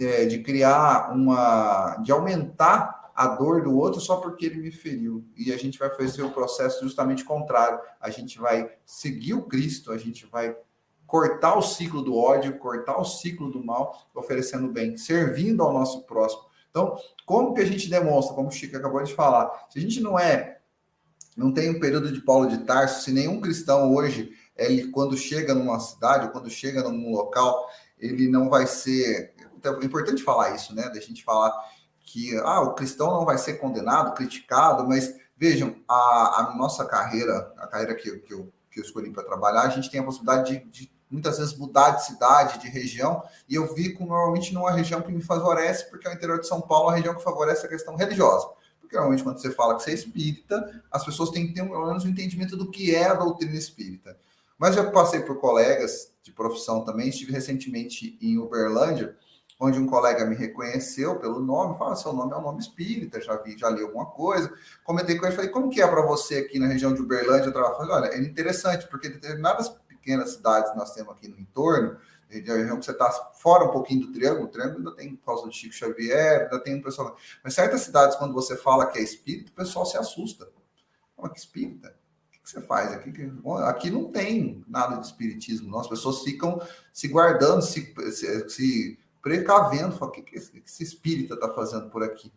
é, 0.00 0.26
de 0.26 0.42
criar 0.42 1.14
uma, 1.14 1.96
de 2.02 2.10
aumentar 2.10 3.12
a 3.14 3.28
dor 3.28 3.62
do 3.62 3.76
outro 3.76 4.00
só 4.00 4.16
porque 4.16 4.46
ele 4.46 4.56
me 4.56 4.72
feriu. 4.72 5.24
E 5.36 5.52
a 5.52 5.56
gente 5.56 5.78
vai 5.78 5.88
fazer 5.90 6.22
o 6.22 6.32
processo 6.32 6.82
justamente 6.82 7.24
contrário. 7.24 7.78
A 8.00 8.10
gente 8.10 8.38
vai 8.38 8.72
seguir 8.84 9.34
o 9.34 9.42
Cristo, 9.42 9.92
a 9.92 9.98
gente 9.98 10.26
vai 10.26 10.56
cortar 11.06 11.56
o 11.56 11.62
ciclo 11.62 12.02
do 12.02 12.16
ódio, 12.16 12.58
cortar 12.58 12.98
o 12.98 13.04
ciclo 13.04 13.50
do 13.50 13.64
mal, 13.64 14.08
oferecendo 14.14 14.68
bem, 14.68 14.96
servindo 14.96 15.62
ao 15.62 15.72
nosso 15.72 16.02
próximo. 16.06 16.42
Então, 16.70 16.96
como 17.24 17.54
que 17.54 17.60
a 17.60 17.66
gente 17.66 17.88
demonstra, 17.88 18.34
como 18.34 18.48
o 18.48 18.52
Chico 18.52 18.76
acabou 18.76 19.02
de 19.02 19.14
falar, 19.14 19.66
se 19.70 19.78
a 19.78 19.82
gente 19.82 20.00
não 20.00 20.18
é, 20.18 20.58
não 21.36 21.52
tem 21.52 21.70
um 21.70 21.80
período 21.80 22.12
de 22.12 22.20
Paulo 22.20 22.48
de 22.48 22.58
Tarso, 22.58 23.02
se 23.04 23.12
nenhum 23.12 23.40
cristão 23.40 23.94
hoje, 23.94 24.32
ele 24.56 24.88
quando 24.88 25.16
chega 25.16 25.54
numa 25.54 25.80
cidade, 25.80 26.30
quando 26.30 26.50
chega 26.50 26.82
num 26.82 27.10
local, 27.10 27.68
ele 27.98 28.28
não 28.28 28.48
vai 28.48 28.66
ser 28.66 29.34
então, 29.58 29.80
é 29.80 29.84
importante 29.84 30.22
falar 30.22 30.54
isso, 30.54 30.74
né? 30.74 30.88
Da 30.88 31.00
gente 31.00 31.24
falar 31.24 31.52
que 32.00 32.36
ah, 32.38 32.60
o 32.60 32.74
cristão 32.74 33.10
não 33.10 33.24
vai 33.24 33.36
ser 33.36 33.54
condenado, 33.54 34.14
criticado, 34.14 34.86
mas 34.88 35.14
vejam, 35.36 35.76
a, 35.86 36.40
a 36.40 36.54
nossa 36.56 36.84
carreira, 36.84 37.52
a 37.58 37.66
carreira 37.66 37.94
que, 37.94 38.18
que, 38.20 38.32
eu, 38.32 38.52
que 38.70 38.80
eu 38.80 38.84
escolhi 38.84 39.10
para 39.10 39.24
trabalhar, 39.24 39.62
a 39.62 39.68
gente 39.68 39.90
tem 39.90 40.00
a 40.00 40.04
possibilidade 40.04 40.58
de, 40.58 40.64
de, 40.70 40.92
muitas 41.10 41.38
vezes 41.38 41.56
mudar 41.56 41.92
de 41.92 42.06
cidade, 42.06 42.58
de 42.58 42.68
região, 42.68 43.22
e 43.48 43.54
eu 43.54 43.66
fico 43.74 44.04
normalmente 44.04 44.52
numa 44.52 44.70
região 44.70 45.00
que 45.00 45.10
me 45.10 45.22
favorece, 45.22 45.88
porque 45.88 46.06
é 46.06 46.10
o 46.10 46.14
interior 46.14 46.40
de 46.40 46.46
São 46.46 46.60
Paulo, 46.60 46.90
a 46.90 46.94
região 46.94 47.14
que 47.14 47.22
favorece 47.22 47.66
a 47.66 47.68
questão 47.68 47.96
religiosa. 47.96 48.48
Porque 48.80 48.96
normalmente 48.96 49.22
quando 49.22 49.38
você 49.38 49.50
fala 49.50 49.76
que 49.76 49.82
você 49.82 49.90
é 49.90 49.94
espírita, 49.94 50.82
as 50.90 51.04
pessoas 51.04 51.30
têm 51.30 51.46
que 51.46 51.54
ter 51.54 51.62
pelo 51.62 51.86
menos 51.86 52.04
um 52.04 52.08
entendimento 52.08 52.56
do 52.56 52.70
que 52.70 52.94
é 52.94 53.06
a 53.06 53.14
doutrina 53.14 53.56
espírita. 53.56 54.16
Mas 54.58 54.74
já 54.74 54.90
passei 54.90 55.20
por 55.20 55.36
colegas 55.36 56.12
de 56.22 56.32
profissão 56.32 56.84
também, 56.84 57.08
estive 57.08 57.32
recentemente 57.32 58.18
em 58.20 58.38
Uberlândia, 58.38 59.16
onde 59.60 59.78
um 59.78 59.86
colega 59.86 60.24
me 60.24 60.36
reconheceu 60.36 61.16
pelo 61.16 61.40
nome, 61.40 61.76
fala, 61.76 61.96
seu 61.96 62.12
nome 62.12 62.32
é 62.32 62.36
um 62.36 62.42
nome 62.42 62.60
espírita, 62.60 63.20
já 63.20 63.36
vi, 63.36 63.58
já 63.58 63.68
li 63.68 63.82
alguma 63.82 64.06
coisa. 64.06 64.52
Comentei 64.84 65.16
com 65.16 65.26
ele, 65.26 65.34
falei, 65.34 65.50
como 65.50 65.68
que 65.68 65.82
é 65.82 65.86
para 65.86 66.02
você 66.02 66.36
aqui 66.38 66.58
na 66.58 66.66
região 66.66 66.94
de 66.94 67.02
Uberlândia? 67.02 67.50
Eu 67.50 67.76
falei, 67.76 67.92
olha, 67.92 68.06
é 68.08 68.20
interessante, 68.20 68.86
porque 68.88 69.08
determinadas 69.08 69.68
pequenas 70.08 70.30
cidades 70.30 70.70
que 70.70 70.78
nós 70.78 70.94
temos 70.94 71.12
aqui 71.12 71.28
no 71.28 71.38
entorno, 71.38 71.98
região 72.30 72.78
que 72.78 72.84
você 72.84 72.92
está 72.92 73.10
fora 73.34 73.64
um 73.64 73.70
pouquinho 73.70 74.06
do 74.06 74.12
triângulo, 74.12 74.46
o 74.46 74.48
triângulo 74.48 74.78
ainda 74.78 74.96
tem 74.96 75.14
por 75.14 75.26
causa 75.26 75.46
do 75.46 75.52
Chico 75.52 75.74
Xavier, 75.74 76.44
ainda 76.44 76.58
tem 76.60 76.76
um 76.76 76.82
pessoal. 76.82 77.14
Mas 77.44 77.54
certas 77.54 77.82
cidades, 77.82 78.16
quando 78.16 78.32
você 78.32 78.56
fala 78.56 78.86
que 78.86 78.98
é 78.98 79.02
espírito, 79.02 79.50
o 79.50 79.52
pessoal 79.52 79.84
se 79.84 79.98
assusta. 79.98 80.48
Fala 81.14 81.30
que 81.30 81.38
espírita? 81.38 81.88
O 81.88 82.42
que 82.42 82.50
você 82.50 82.60
faz 82.62 82.92
aqui? 82.92 83.12
Aqui 83.66 83.90
não 83.90 84.10
tem 84.10 84.64
nada 84.66 84.96
de 84.96 85.06
espiritismo, 85.06 85.70
não. 85.70 85.80
as 85.80 85.88
pessoas 85.88 86.22
ficam 86.22 86.60
se 86.92 87.08
guardando, 87.08 87.62
se, 87.62 87.94
se, 88.12 88.48
se 88.48 88.98
precavendo, 89.20 89.92
falou, 89.92 90.08
o 90.08 90.12
que, 90.12 90.22
que 90.22 90.36
esse 90.36 90.82
espírita 90.82 91.34
está 91.34 91.50
fazendo 91.50 91.90
por 91.90 92.02
aqui? 92.02 92.32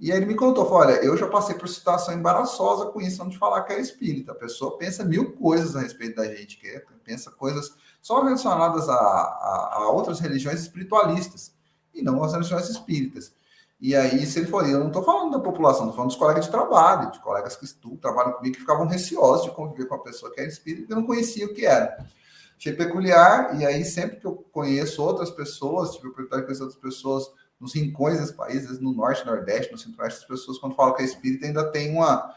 E 0.00 0.10
aí 0.10 0.16
ele 0.16 0.26
me 0.26 0.34
contou, 0.34 0.64
falou, 0.64 0.80
olha, 0.80 1.04
eu 1.04 1.14
já 1.14 1.28
passei 1.28 1.54
por 1.54 1.68
situação 1.68 2.14
embaraçosa 2.14 2.86
com 2.86 3.02
isso, 3.02 3.18
não 3.18 3.28
de 3.28 3.36
falar 3.36 3.62
que 3.64 3.74
é 3.74 3.80
espírita. 3.80 4.32
A 4.32 4.34
pessoa 4.34 4.78
pensa 4.78 5.04
mil 5.04 5.32
coisas 5.32 5.76
a 5.76 5.80
respeito 5.80 6.16
da 6.16 6.24
gente, 6.24 6.56
que 6.56 6.66
é, 6.66 6.82
pensa 7.04 7.30
coisas 7.30 7.74
só 8.00 8.22
relacionadas 8.22 8.88
a, 8.88 8.94
a, 8.94 9.74
a, 9.74 9.90
outras 9.90 10.18
religiões 10.18 10.60
espiritualistas, 10.60 11.52
e 11.92 12.00
não 12.00 12.24
as 12.24 12.32
religiões 12.32 12.68
espíritas. 12.70 13.32
E 13.78 13.94
aí, 13.94 14.24
se 14.24 14.38
ele 14.38 14.48
for, 14.48 14.66
eu 14.66 14.80
não 14.80 14.86
estou 14.86 15.02
falando 15.02 15.32
da 15.32 15.38
população, 15.38 15.82
estou 15.82 15.96
falando 15.96 16.10
dos 16.10 16.18
colegas 16.18 16.46
de 16.46 16.50
trabalho, 16.50 17.10
de 17.10 17.20
colegas 17.20 17.56
que 17.56 17.64
estudam, 17.66 17.98
trabalham 17.98 18.32
comigo, 18.32 18.54
que 18.54 18.60
ficavam 18.60 18.86
receosos 18.86 19.44
de 19.44 19.50
conviver 19.50 19.86
com 19.86 19.94
uma 19.96 20.02
pessoa 20.02 20.32
que 20.32 20.40
era 20.40 20.48
espírita 20.48 20.92
e 20.92 20.96
não 20.96 21.04
conhecia 21.04 21.44
o 21.44 21.52
que 21.52 21.66
era 21.66 21.98
achei 22.60 22.74
peculiar, 22.74 23.58
e 23.58 23.64
aí 23.64 23.82
sempre 23.86 24.18
que 24.18 24.26
eu 24.26 24.44
conheço 24.52 25.02
outras 25.02 25.30
pessoas, 25.30 25.92
tive 25.92 26.08
a 26.08 26.10
oportunidade 26.10 26.42
de 26.42 26.46
conhecer 26.46 26.62
outras 26.62 26.80
pessoas 26.80 27.30
nos 27.60 27.74
rincões 27.74 28.18
desse 28.18 28.32
país, 28.32 28.80
no 28.80 28.92
norte, 28.92 29.24
nordeste, 29.26 29.70
no 29.70 29.78
centro-oeste, 29.78 30.20
as 30.20 30.26
pessoas, 30.26 30.58
quando 30.58 30.74
falam 30.74 30.94
que 30.94 31.02
é 31.02 31.04
espírita, 31.04 31.46
ainda 31.46 31.70
tem 31.70 31.94
uma. 31.94 32.34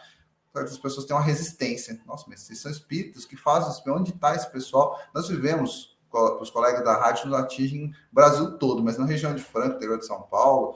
Certas 0.52 0.78
pessoas 0.78 1.06
têm 1.06 1.16
uma 1.16 1.24
resistência. 1.24 2.00
Nossa, 2.06 2.26
mas 2.28 2.42
vocês 2.42 2.60
são 2.60 2.70
espíritas 2.70 3.26
que 3.26 3.36
fazem? 3.36 3.74
Onde 3.92 4.12
está 4.12 4.36
esse 4.36 4.52
pessoal? 4.52 5.00
Nós 5.14 5.28
vivemos, 5.28 5.98
os 6.40 6.52
colegas 6.52 6.84
da 6.84 6.96
rádio 6.96 7.28
nos 7.28 7.40
atingem 7.40 7.88
o 7.88 8.16
Brasil 8.16 8.58
todo, 8.58 8.84
mas 8.84 8.98
na 8.98 9.06
região 9.06 9.34
de 9.34 9.42
Franca, 9.42 9.78
interior 9.78 9.98
de 9.98 10.06
São 10.06 10.22
Paulo, 10.24 10.76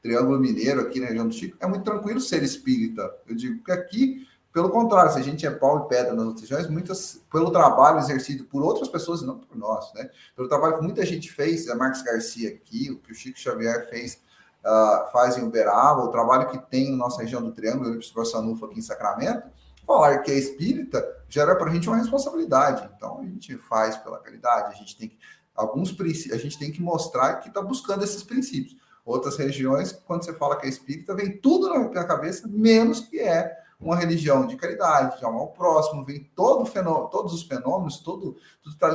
Triângulo 0.00 0.38
Mineiro, 0.40 0.80
aqui 0.80 1.00
na 1.00 1.08
região 1.08 1.28
do 1.28 1.34
Chico, 1.34 1.58
é 1.60 1.66
muito 1.66 1.84
tranquilo 1.84 2.20
ser 2.20 2.42
espírita. 2.42 3.14
Eu 3.26 3.34
digo 3.34 3.62
que 3.62 3.72
aqui 3.72 4.26
pelo 4.52 4.70
contrário, 4.70 5.12
se 5.12 5.18
a 5.18 5.22
gente 5.22 5.46
é 5.46 5.50
pau 5.50 5.84
e 5.84 5.88
pedra 5.88 6.12
nas 6.12 6.26
outras 6.26 6.42
regiões, 6.42 6.68
muitas, 6.68 7.22
pelo 7.30 7.50
trabalho 7.50 7.98
exercido 7.98 8.44
por 8.44 8.62
outras 8.62 8.88
pessoas, 8.88 9.22
não 9.22 9.38
por 9.38 9.56
nós, 9.56 9.92
né? 9.94 10.10
Pelo 10.34 10.48
trabalho 10.48 10.78
que 10.78 10.82
muita 10.82 11.06
gente 11.06 11.30
fez, 11.30 11.68
a 11.68 11.76
Marcos 11.76 12.02
Garcia 12.02 12.48
aqui, 12.48 12.90
o 12.90 12.98
que 12.98 13.12
o 13.12 13.14
Chico 13.14 13.38
Xavier 13.38 13.88
fez, 13.88 14.20
uh, 14.64 15.10
faz 15.12 15.38
em 15.38 15.42
Uberaba, 15.42 16.02
o 16.02 16.08
trabalho 16.08 16.48
que 16.48 16.58
tem 16.68 16.90
na 16.90 16.96
nossa 16.96 17.22
região 17.22 17.40
do 17.40 17.52
Triângulo, 17.52 17.96
o 17.96 18.24
Sanufa 18.24 18.66
aqui 18.66 18.80
em 18.80 18.82
Sacramento, 18.82 19.48
falar 19.86 20.18
que 20.18 20.32
é 20.32 20.34
espírita 20.34 21.04
gera 21.28 21.54
para 21.54 21.70
a 21.70 21.72
gente 21.72 21.88
uma 21.88 21.96
responsabilidade. 21.96 22.90
Então, 22.96 23.20
a 23.20 23.24
gente 23.24 23.56
faz 23.56 23.96
pela 23.96 24.18
caridade, 24.18 24.74
a 24.74 24.76
gente 24.76 24.96
tem 24.96 25.08
que, 25.08 25.18
alguns 25.54 25.92
princípios, 25.92 26.38
a 26.38 26.42
gente 26.42 26.58
tem 26.58 26.72
que 26.72 26.82
mostrar 26.82 27.36
que 27.36 27.48
está 27.48 27.62
buscando 27.62 28.02
esses 28.02 28.24
princípios. 28.24 28.76
Outras 29.04 29.36
regiões, 29.36 29.92
quando 29.92 30.24
você 30.24 30.34
fala 30.34 30.56
que 30.56 30.66
é 30.66 30.68
espírita, 30.68 31.14
vem 31.14 31.38
tudo 31.38 31.68
na 31.68 32.04
cabeça, 32.04 32.48
menos 32.48 33.00
que 33.00 33.20
é 33.20 33.59
uma 33.80 33.96
religião 33.96 34.46
de 34.46 34.56
caridade, 34.56 35.18
de 35.18 35.24
amor 35.24 35.40
ao 35.40 35.52
próximo, 35.52 36.04
vem 36.04 36.30
todo 36.36 36.66
fenômeno, 36.66 37.08
todos 37.08 37.32
os 37.32 37.42
fenômenos, 37.42 37.98
tudo 38.00 38.36
está 38.66 38.92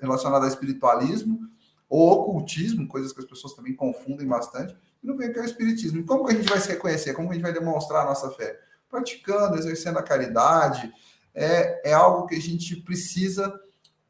relacionado 0.00 0.42
ao 0.42 0.48
espiritualismo 0.48 1.40
ou 1.88 2.12
ocultismo, 2.12 2.86
coisas 2.86 3.12
que 3.12 3.20
as 3.20 3.26
pessoas 3.26 3.54
também 3.54 3.74
confundem 3.74 4.26
bastante, 4.26 4.76
e 5.02 5.06
não 5.06 5.16
vem 5.16 5.32
que 5.32 5.38
é 5.38 5.42
o 5.42 5.44
espiritismo. 5.44 5.98
E 5.98 6.04
como 6.04 6.24
que 6.24 6.32
a 6.32 6.36
gente 6.36 6.48
vai 6.48 6.60
se 6.60 6.68
reconhecer? 6.68 7.14
Como 7.14 7.28
que 7.28 7.32
a 7.32 7.34
gente 7.36 7.42
vai 7.42 7.52
demonstrar 7.52 8.02
a 8.02 8.06
nossa 8.06 8.30
fé? 8.30 8.58
Praticando, 8.88 9.56
exercendo 9.56 9.98
a 9.98 10.02
caridade, 10.02 10.92
é, 11.34 11.90
é 11.90 11.92
algo 11.92 12.26
que 12.26 12.34
a 12.34 12.40
gente 12.40 12.76
precisa 12.76 13.52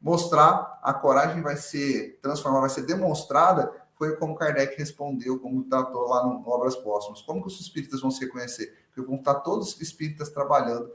mostrar, 0.01 0.79
a 0.81 0.93
coragem 0.93 1.41
vai 1.41 1.57
ser 1.57 2.19
transformada, 2.21 2.61
vai 2.61 2.69
ser 2.69 2.85
demonstrada 2.85 3.71
foi 3.99 4.15
como 4.15 4.33
Kardec 4.33 4.77
respondeu, 4.77 5.37
como 5.39 5.65
tratou 5.65 6.07
lá 6.07 6.25
no, 6.25 6.41
Obras 6.49 6.77
Póstumas. 6.77 7.21
Como 7.21 7.41
que 7.41 7.47
os 7.47 7.59
espíritas 7.59 7.99
vão 7.99 8.09
se 8.09 8.21
reconhecer? 8.21 8.73
Porque 8.87 9.05
vão 9.05 9.17
estar 9.19 9.35
todos 9.35 9.73
os 9.73 9.81
espíritas 9.81 10.29
trabalhando 10.29 10.89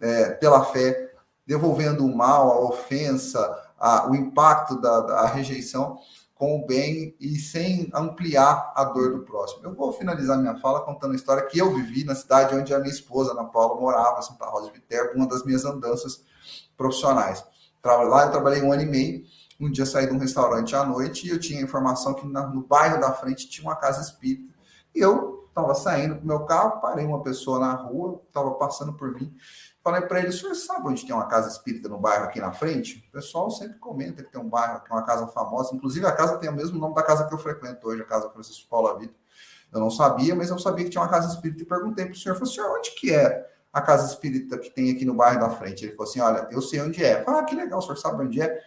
é, 0.00 0.30
pela 0.30 0.64
fé, 0.64 1.12
devolvendo 1.46 2.06
o 2.06 2.16
mal, 2.16 2.50
a 2.50 2.60
ofensa, 2.70 3.38
a, 3.78 4.10
o 4.10 4.14
impacto 4.14 4.80
da, 4.80 5.00
da 5.00 5.26
rejeição 5.26 5.98
com 6.34 6.56
o 6.56 6.66
bem 6.66 7.14
e 7.20 7.36
sem 7.36 7.90
ampliar 7.92 8.72
a 8.74 8.84
dor 8.84 9.12
do 9.12 9.24
próximo. 9.24 9.66
Eu 9.66 9.74
vou 9.74 9.92
finalizar 9.92 10.38
minha 10.38 10.56
fala 10.56 10.80
contando 10.80 11.12
a 11.12 11.16
história 11.16 11.44
que 11.44 11.58
eu 11.58 11.74
vivi 11.74 12.02
na 12.04 12.14
cidade 12.14 12.54
onde 12.54 12.72
a 12.72 12.78
minha 12.78 12.92
esposa, 12.92 13.32
Ana 13.32 13.44
Paula, 13.44 13.78
morava, 13.78 14.22
Santa 14.22 14.46
Rosa 14.46 14.68
de 14.68 14.72
Viterbo, 14.72 15.16
uma 15.16 15.28
das 15.28 15.44
minhas 15.44 15.66
andanças 15.66 16.24
profissionais. 16.78 17.44
Lá 17.84 18.24
eu 18.24 18.30
trabalhei 18.30 18.62
um 18.62 18.72
ano 18.72 18.82
e 18.82 18.86
meio 18.86 19.24
um 19.60 19.70
dia 19.70 19.84
saí 19.84 20.06
de 20.06 20.12
um 20.12 20.18
restaurante 20.18 20.74
à 20.76 20.84
noite 20.84 21.26
e 21.26 21.30
eu 21.30 21.40
tinha 21.40 21.60
informação 21.60 22.14
que 22.14 22.26
no 22.26 22.62
bairro 22.62 23.00
da 23.00 23.12
frente 23.12 23.48
tinha 23.48 23.66
uma 23.66 23.76
casa 23.76 24.00
espírita. 24.00 24.54
E 24.94 25.00
eu 25.00 25.48
estava 25.48 25.74
saindo 25.74 26.16
com 26.16 26.26
meu 26.26 26.44
carro, 26.44 26.80
parei 26.80 27.04
uma 27.04 27.22
pessoa 27.22 27.58
na 27.58 27.74
rua, 27.74 28.22
estava 28.28 28.52
passando 28.52 28.92
por 28.92 29.12
mim. 29.12 29.34
Falei 29.82 30.02
para 30.02 30.20
ele: 30.20 30.28
o 30.28 30.32
senhor 30.32 30.54
sabe 30.54 30.88
onde 30.88 31.04
tem 31.04 31.14
uma 31.14 31.26
casa 31.26 31.48
espírita 31.48 31.88
no 31.88 31.98
bairro 31.98 32.24
aqui 32.24 32.40
na 32.40 32.52
frente? 32.52 33.04
O 33.08 33.12
pessoal 33.12 33.50
sempre 33.50 33.78
comenta 33.78 34.22
que 34.22 34.30
tem 34.30 34.40
um 34.40 34.48
bairro, 34.48 34.82
que 34.82 34.92
é 34.92 34.94
uma 34.94 35.04
casa 35.04 35.26
famosa. 35.28 35.74
Inclusive, 35.74 36.06
a 36.06 36.12
casa 36.12 36.38
tem 36.38 36.48
o 36.48 36.52
mesmo 36.52 36.78
nome 36.78 36.94
da 36.94 37.02
casa 37.02 37.26
que 37.26 37.34
eu 37.34 37.38
frequento 37.38 37.88
hoje, 37.88 38.02
a 38.02 38.04
Casa 38.04 38.30
Francisco 38.30 38.68
Paula 38.68 38.98
Vitor. 38.98 39.16
Eu 39.72 39.80
não 39.80 39.90
sabia, 39.90 40.34
mas 40.34 40.50
eu 40.50 40.58
sabia 40.58 40.84
que 40.84 40.90
tinha 40.90 41.02
uma 41.02 41.10
casa 41.10 41.28
espírita 41.32 41.62
e 41.62 41.66
perguntei 41.66 42.06
para 42.06 42.14
o 42.14 42.16
senhor, 42.16 42.34
falei, 42.34 42.52
senhor, 42.52 42.78
onde 42.78 42.90
que 42.92 43.12
é 43.12 43.46
a 43.70 43.82
casa 43.82 44.06
espírita 44.06 44.56
que 44.58 44.70
tem 44.70 44.90
aqui 44.90 45.04
no 45.04 45.14
bairro 45.14 45.40
da 45.40 45.50
frente? 45.50 45.84
Ele 45.84 45.92
falou 45.92 46.08
assim, 46.08 46.20
olha, 46.20 46.48
eu 46.50 46.62
sei 46.62 46.80
onde 46.80 47.04
é. 47.04 47.22
Falei, 47.22 47.40
ah, 47.40 47.44
que 47.44 47.54
legal, 47.54 47.78
o 47.78 47.82
senhor 47.82 47.96
sabe 47.96 48.24
onde 48.24 48.40
é? 48.40 48.58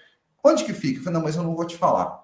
Onde 0.43 0.63
que 0.63 0.73
fica? 0.73 0.99
Eu 0.99 1.03
falei, 1.03 1.19
não, 1.19 1.25
mas 1.25 1.35
eu 1.35 1.43
não 1.43 1.55
vou 1.55 1.65
te 1.65 1.77
falar. 1.77 2.21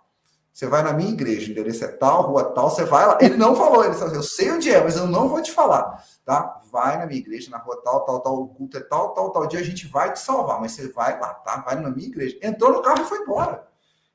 Você 0.57 0.65
vai 0.65 0.81
na 0.81 0.91
minha 0.91 1.11
igreja, 1.11 1.51
endereço 1.51 1.85
é 1.85 1.87
tal, 1.87 2.23
rua 2.23 2.45
tal, 2.45 2.71
você 2.71 2.83
vai 2.83 3.05
lá. 3.05 3.17
Ele 3.21 3.37
não 3.37 3.55
falou, 3.55 3.85
ele 3.85 3.93
falou 3.93 4.07
assim, 4.07 4.15
eu 4.15 4.23
sei 4.23 4.51
onde 4.51 4.71
é, 4.71 4.83
mas 4.83 4.95
eu 4.95 5.05
não 5.05 5.29
vou 5.29 5.39
te 5.39 5.51
falar, 5.51 6.03
tá? 6.25 6.59
Vai 6.71 6.97
na 6.97 7.05
minha 7.05 7.19
igreja, 7.19 7.51
na 7.51 7.59
rua 7.59 7.79
tal, 7.83 8.03
tal, 8.05 8.19
tal, 8.21 8.41
o 8.41 8.47
culto 8.47 8.75
é 8.75 8.79
tal, 8.81 9.13
tal, 9.13 9.31
tal 9.31 9.45
dia, 9.45 9.59
a 9.59 9.63
gente 9.63 9.87
vai 9.87 10.11
te 10.11 10.19
salvar, 10.19 10.59
mas 10.59 10.71
você 10.71 10.87
vai 10.91 11.19
lá, 11.19 11.35
tá? 11.35 11.57
Vai 11.57 11.79
na 11.79 11.91
minha 11.91 12.07
igreja. 12.07 12.39
Entrou 12.41 12.73
no 12.73 12.81
carro 12.81 13.03
e 13.03 13.05
foi 13.05 13.19
embora. 13.19 13.67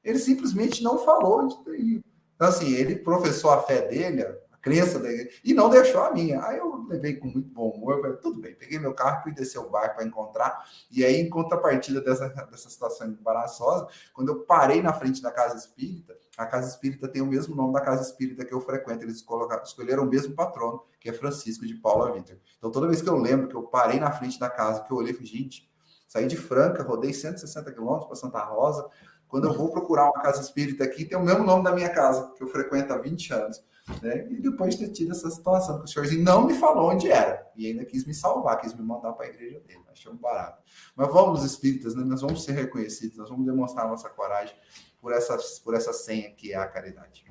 Ele 0.03 0.19
simplesmente 0.19 0.83
não 0.83 0.99
falou. 0.99 1.47
Então, 1.69 2.49
assim, 2.49 2.73
ele 2.73 2.97
professou 2.97 3.53
a 3.53 3.63
fé 3.63 3.83
dele, 3.83 4.27
crença 4.63 4.99
da 5.01 5.11
igreja, 5.11 5.41
e 5.45 5.53
não 5.53 5.69
deixou 5.69 6.01
a 6.01 6.13
minha. 6.13 6.43
Aí 6.45 6.57
eu 6.57 6.87
levei 6.89 7.17
com 7.17 7.27
muito 7.27 7.49
bom 7.49 7.71
humor, 7.71 8.01
falei, 8.01 8.17
tudo 8.19 8.41
bem, 8.41 8.55
peguei 8.55 8.79
meu 8.79 8.95
carro, 8.95 9.25
fui 9.25 9.33
descer 9.33 9.59
o 9.59 9.69
barco 9.69 9.97
para 9.97 10.07
encontrar, 10.07 10.65
e 10.91 11.05
aí, 11.05 11.17
em 11.17 11.29
contrapartida 11.29 12.01
dessa, 12.01 12.29
dessa 12.29 12.71
situação 12.71 13.09
embaraçosa, 13.09 13.89
quando 14.15 14.29
eu 14.31 14.41
parei 14.41 14.81
na 14.81 14.93
frente 14.93 15.21
da 15.21 15.33
casa 15.33 15.57
espírita, 15.57 16.17
a 16.39 16.47
casa 16.47 16.69
espírita 16.69 17.09
tem 17.09 17.21
o 17.21 17.27
mesmo 17.27 17.55
nome 17.55 17.73
da 17.75 17.81
casa 17.81 18.03
espírita 18.03 18.45
que 18.45 18.55
eu 18.55 18.61
frequento, 18.61 19.05
eles 19.05 19.25
escolheram 19.65 20.05
o 20.05 20.07
mesmo 20.07 20.35
patrono, 20.35 20.83
que 21.01 21.11
é 21.11 21.13
Francisco 21.13 21.67
de 21.67 21.75
Paula 21.75 22.13
Vitor. 22.13 22.37
Então, 22.57 22.71
toda 22.71 22.87
vez 22.87 23.03
que 23.03 23.09
eu 23.09 23.17
lembro 23.17 23.49
que 23.49 23.57
eu 23.57 23.65
parei 23.65 23.99
na 23.99 24.13
frente 24.13 24.39
da 24.39 24.49
casa, 24.49 24.83
que 24.83 24.93
eu 24.93 24.97
olhei 24.97 25.13
falei, 25.13 25.27
gente, 25.27 25.69
saí 26.07 26.27
de 26.27 26.37
Franca, 26.37 26.83
rodei 26.83 27.13
160 27.13 27.73
quilômetros 27.73 28.07
para 28.07 28.17
Santa 28.17 28.43
Rosa, 28.45 28.89
quando 29.27 29.49
eu 29.49 29.55
vou 29.55 29.71
procurar 29.73 30.05
uma 30.05 30.23
casa 30.23 30.43
espírita 30.43 30.85
aqui, 30.85 31.07
tem 31.07 31.17
o 31.17 31.23
mesmo 31.23 31.43
nome 31.43 31.65
da 31.65 31.73
minha 31.73 31.89
casa, 31.89 32.31
que 32.37 32.43
eu 32.43 32.49
frequento 32.49 32.93
há 32.93 32.99
20 32.99 33.33
anos. 33.33 33.65
Né? 34.01 34.29
E 34.31 34.41
depois 34.41 34.77
de 34.77 34.87
ter 34.87 34.93
tido 34.93 35.13
essa 35.13 35.29
situação, 35.31 35.79
que 35.79 35.85
o 35.85 35.89
senhorzinho 35.89 36.23
não 36.23 36.47
me 36.47 36.55
falou 36.55 36.91
onde 36.91 37.11
era, 37.11 37.51
e 37.57 37.67
ainda 37.67 37.85
quis 37.85 38.05
me 38.07 38.15
salvar, 38.15 38.61
quis 38.61 38.75
me 38.75 38.83
mandar 38.83 39.13
para 39.13 39.27
a 39.27 39.29
igreja 39.29 39.61
dele. 39.61 39.83
Achei 39.91 40.11
um 40.11 40.17
barato. 40.17 40.63
Mas 40.95 41.13
vamos, 41.13 41.45
espíritas, 41.45 41.95
né? 41.95 42.05
nós 42.05 42.21
vamos 42.21 42.45
ser 42.45 42.53
reconhecidos, 42.53 43.17
nós 43.17 43.29
vamos 43.29 43.45
demonstrar 43.45 43.89
nossa 43.89 44.09
coragem 44.09 44.55
por 45.01 45.13
essa, 45.13 45.37
por 45.65 45.75
essa 45.75 45.93
senha 45.93 46.31
que 46.31 46.53
é 46.53 46.57
a 46.57 46.67
caridade. 46.67 47.25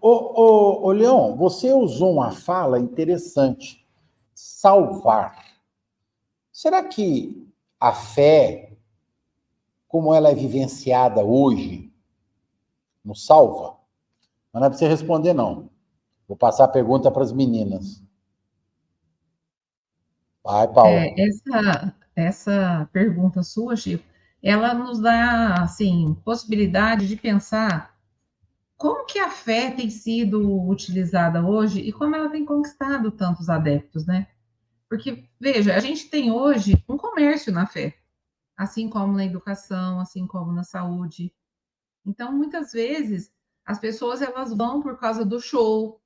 Ô, 0.00 0.10
ô, 0.10 0.92
ô, 0.92 1.36
você 1.36 1.72
usou 1.72 2.12
uma 2.12 2.30
fala 2.30 2.78
interessante. 2.78 3.84
Salvar. 4.32 5.44
Será 6.52 6.84
que 6.84 7.48
a 7.80 7.92
fé, 7.92 8.76
como 9.88 10.14
ela 10.14 10.30
é 10.30 10.34
vivenciada 10.34 11.24
hoje, 11.24 11.92
nos 13.04 13.26
salva? 13.26 13.77
Mas 14.58 14.60
não 14.60 14.66
é 14.66 14.70
para 14.70 14.78
você 14.78 14.88
responder, 14.88 15.32
não. 15.32 15.70
Vou 16.26 16.36
passar 16.36 16.64
a 16.64 16.68
pergunta 16.68 17.10
para 17.10 17.22
as 17.22 17.32
meninas. 17.32 18.02
Vai, 20.44 20.66
Paulo. 20.68 20.90
É, 20.90 21.14
essa, 21.16 21.94
essa 22.16 22.90
pergunta 22.92 23.42
sua, 23.42 23.76
Chico, 23.76 24.04
ela 24.42 24.74
nos 24.74 24.98
dá, 24.98 25.62
assim, 25.62 26.16
possibilidade 26.24 27.06
de 27.06 27.16
pensar 27.16 27.96
como 28.76 29.06
que 29.06 29.18
a 29.18 29.30
fé 29.30 29.70
tem 29.70 29.90
sido 29.90 30.68
utilizada 30.68 31.44
hoje 31.44 31.80
e 31.80 31.92
como 31.92 32.14
ela 32.14 32.28
tem 32.28 32.44
conquistado 32.44 33.10
tantos 33.10 33.48
adeptos, 33.48 34.06
né? 34.06 34.26
Porque, 34.88 35.28
veja, 35.40 35.74
a 35.74 35.80
gente 35.80 36.08
tem 36.08 36.32
hoje 36.32 36.82
um 36.88 36.96
comércio 36.96 37.52
na 37.52 37.66
fé, 37.66 37.94
assim 38.56 38.88
como 38.88 39.12
na 39.12 39.24
educação, 39.24 40.00
assim 40.00 40.26
como 40.26 40.52
na 40.52 40.64
saúde. 40.64 41.32
Então, 42.06 42.32
muitas 42.32 42.72
vezes, 42.72 43.30
as 43.68 43.78
pessoas 43.78 44.22
elas 44.22 44.56
vão 44.56 44.80
por 44.80 44.98
causa 44.98 45.26
do 45.26 45.38
show. 45.38 46.00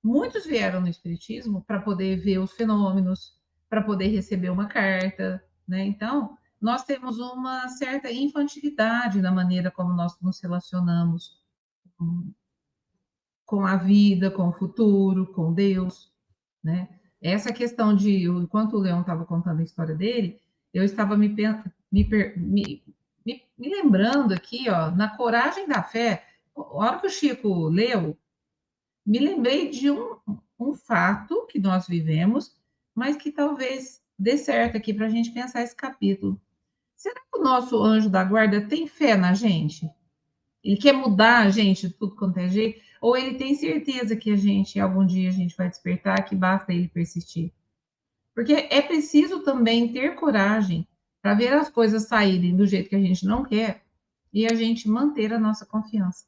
Muitos 0.00 0.46
vieram 0.46 0.80
no 0.80 0.86
espiritismo 0.86 1.64
para 1.64 1.80
poder 1.80 2.20
ver 2.20 2.38
os 2.38 2.52
fenômenos, 2.52 3.36
para 3.68 3.82
poder 3.82 4.06
receber 4.06 4.50
uma 4.50 4.66
carta, 4.66 5.42
né? 5.66 5.84
Então, 5.84 6.38
nós 6.60 6.84
temos 6.84 7.18
uma 7.18 7.68
certa 7.70 8.08
infantilidade 8.08 9.20
na 9.20 9.32
maneira 9.32 9.68
como 9.68 9.92
nós 9.92 10.16
nos 10.22 10.40
relacionamos 10.40 11.44
com 13.44 13.66
a 13.66 13.74
vida, 13.74 14.30
com 14.30 14.50
o 14.50 14.52
futuro, 14.52 15.26
com 15.32 15.52
Deus, 15.52 16.12
né? 16.62 16.88
Essa 17.20 17.52
questão 17.52 17.96
de, 17.96 18.28
enquanto 18.28 18.74
o 18.74 18.78
Leão 18.78 19.00
estava 19.00 19.24
contando 19.24 19.58
a 19.58 19.64
história 19.64 19.96
dele, 19.96 20.40
eu 20.72 20.84
estava 20.84 21.16
me, 21.16 21.28
me, 21.90 22.08
me, 22.36 22.84
me, 23.26 23.42
lembrando 23.58 24.32
aqui, 24.32 24.70
ó, 24.70 24.92
na 24.92 25.16
coragem 25.16 25.66
da 25.66 25.82
fé, 25.82 26.27
a 26.62 26.76
hora 26.76 26.98
que 26.98 27.06
o 27.06 27.10
Chico 27.10 27.68
leu, 27.68 28.16
me 29.04 29.18
lembrei 29.18 29.70
de 29.70 29.90
um, 29.90 30.16
um 30.58 30.74
fato 30.74 31.46
que 31.46 31.58
nós 31.58 31.86
vivemos, 31.86 32.54
mas 32.94 33.16
que 33.16 33.30
talvez 33.30 34.02
dê 34.18 34.36
certo 34.36 34.76
aqui 34.76 34.92
para 34.92 35.06
a 35.06 35.10
gente 35.10 35.30
pensar 35.30 35.62
esse 35.62 35.74
capítulo. 35.76 36.40
Será 36.96 37.20
que 37.20 37.38
o 37.38 37.42
nosso 37.42 37.80
anjo 37.82 38.10
da 38.10 38.24
guarda 38.24 38.60
tem 38.60 38.86
fé 38.86 39.16
na 39.16 39.32
gente? 39.32 39.88
Ele 40.62 40.76
quer 40.76 40.92
mudar 40.92 41.46
a 41.46 41.50
gente 41.50 41.88
tudo 41.88 42.16
quanto 42.16 42.38
é 42.38 42.48
jeito? 42.48 42.80
Ou 43.00 43.16
ele 43.16 43.38
tem 43.38 43.54
certeza 43.54 44.16
que 44.16 44.32
a 44.32 44.36
gente, 44.36 44.80
algum 44.80 45.06
dia, 45.06 45.28
a 45.28 45.32
gente 45.32 45.56
vai 45.56 45.68
despertar, 45.68 46.24
que 46.24 46.34
basta 46.34 46.72
ele 46.72 46.88
persistir? 46.88 47.52
Porque 48.34 48.52
é 48.52 48.82
preciso 48.82 49.44
também 49.44 49.92
ter 49.92 50.16
coragem 50.16 50.86
para 51.22 51.34
ver 51.34 51.52
as 51.52 51.68
coisas 51.68 52.04
saírem 52.04 52.56
do 52.56 52.66
jeito 52.66 52.88
que 52.88 52.96
a 52.96 53.00
gente 53.00 53.24
não 53.24 53.44
quer 53.44 53.84
e 54.32 54.46
a 54.46 54.54
gente 54.54 54.88
manter 54.88 55.32
a 55.32 55.38
nossa 55.38 55.64
confiança. 55.64 56.26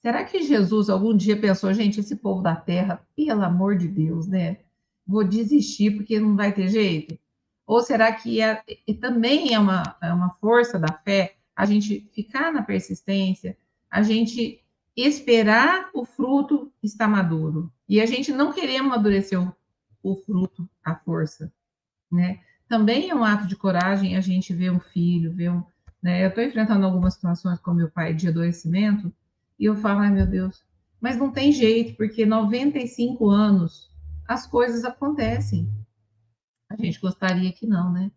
Será 0.00 0.24
que 0.24 0.42
Jesus 0.42 0.88
algum 0.88 1.16
dia 1.16 1.40
pensou, 1.40 1.72
gente, 1.74 2.00
esse 2.00 2.16
povo 2.16 2.40
da 2.40 2.54
terra, 2.54 3.04
pelo 3.16 3.42
amor 3.42 3.76
de 3.76 3.88
Deus, 3.88 4.26
né? 4.26 4.58
Vou 5.06 5.24
desistir 5.24 5.96
porque 5.96 6.20
não 6.20 6.36
vai 6.36 6.52
ter 6.52 6.68
jeito? 6.68 7.18
Ou 7.66 7.82
será 7.82 8.12
que 8.12 8.40
é, 8.40 8.62
também 9.00 9.52
é 9.52 9.58
uma, 9.58 9.96
é 10.02 10.12
uma 10.12 10.30
força 10.40 10.78
da 10.78 10.92
fé 10.92 11.36
a 11.54 11.66
gente 11.66 12.08
ficar 12.12 12.52
na 12.52 12.62
persistência, 12.62 13.58
a 13.90 14.02
gente 14.02 14.62
esperar 14.96 15.90
o 15.92 16.04
fruto 16.04 16.72
estar 16.82 17.08
maduro 17.08 17.72
e 17.88 18.00
a 18.00 18.06
gente 18.06 18.32
não 18.32 18.52
querer 18.52 18.76
amadurecer 18.76 19.40
o, 19.40 19.52
o 20.02 20.16
fruto, 20.16 20.68
a 20.84 20.94
força, 20.94 21.52
né? 22.10 22.40
Também 22.68 23.10
é 23.10 23.14
um 23.14 23.24
ato 23.24 23.46
de 23.46 23.56
coragem 23.56 24.16
a 24.16 24.20
gente 24.20 24.52
ver 24.52 24.70
um 24.70 24.80
filho, 24.80 25.32
ver 25.32 25.50
um, 25.50 25.62
né? 26.02 26.24
Eu 26.24 26.28
estou 26.28 26.44
enfrentando 26.44 26.86
algumas 26.86 27.14
situações 27.14 27.58
com 27.58 27.74
meu 27.74 27.90
pai 27.90 28.14
de 28.14 28.28
adoecimento 28.28 29.12
e 29.58 29.64
eu 29.64 29.76
falo, 29.76 30.00
ai 30.00 30.10
meu 30.10 30.26
Deus, 30.26 30.62
mas 31.00 31.16
não 31.16 31.30
tem 31.30 31.52
jeito, 31.52 31.96
porque 31.96 32.24
95 32.26 33.28
anos 33.28 33.90
as 34.26 34.46
coisas 34.46 34.84
acontecem. 34.84 35.68
A 36.68 36.76
gente 36.76 37.00
gostaria 37.00 37.52
que 37.52 37.66
não, 37.66 37.92
né? 37.92 38.10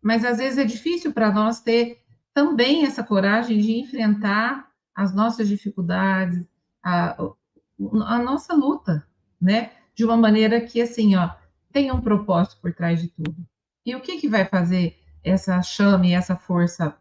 Mas 0.00 0.24
às 0.24 0.38
vezes 0.38 0.58
é 0.58 0.64
difícil 0.64 1.12
para 1.12 1.32
nós 1.32 1.60
ter 1.60 2.02
também 2.32 2.84
essa 2.84 3.02
coragem 3.02 3.58
de 3.58 3.72
enfrentar 3.72 4.70
as 4.94 5.14
nossas 5.14 5.48
dificuldades, 5.48 6.44
a, 6.82 7.16
a 7.20 8.18
nossa 8.18 8.54
luta, 8.54 9.06
né? 9.40 9.72
De 9.94 10.04
uma 10.04 10.16
maneira 10.16 10.60
que, 10.60 10.80
assim, 10.80 11.16
ó, 11.16 11.30
tem 11.72 11.90
um 11.90 12.00
propósito 12.00 12.60
por 12.60 12.72
trás 12.72 13.00
de 13.00 13.08
tudo. 13.08 13.36
E 13.84 13.94
o 13.94 14.00
que, 14.00 14.18
que 14.18 14.28
vai 14.28 14.44
fazer 14.44 14.98
essa 15.24 15.60
chama 15.62 16.06
e 16.06 16.14
essa 16.14 16.36
força 16.36 16.96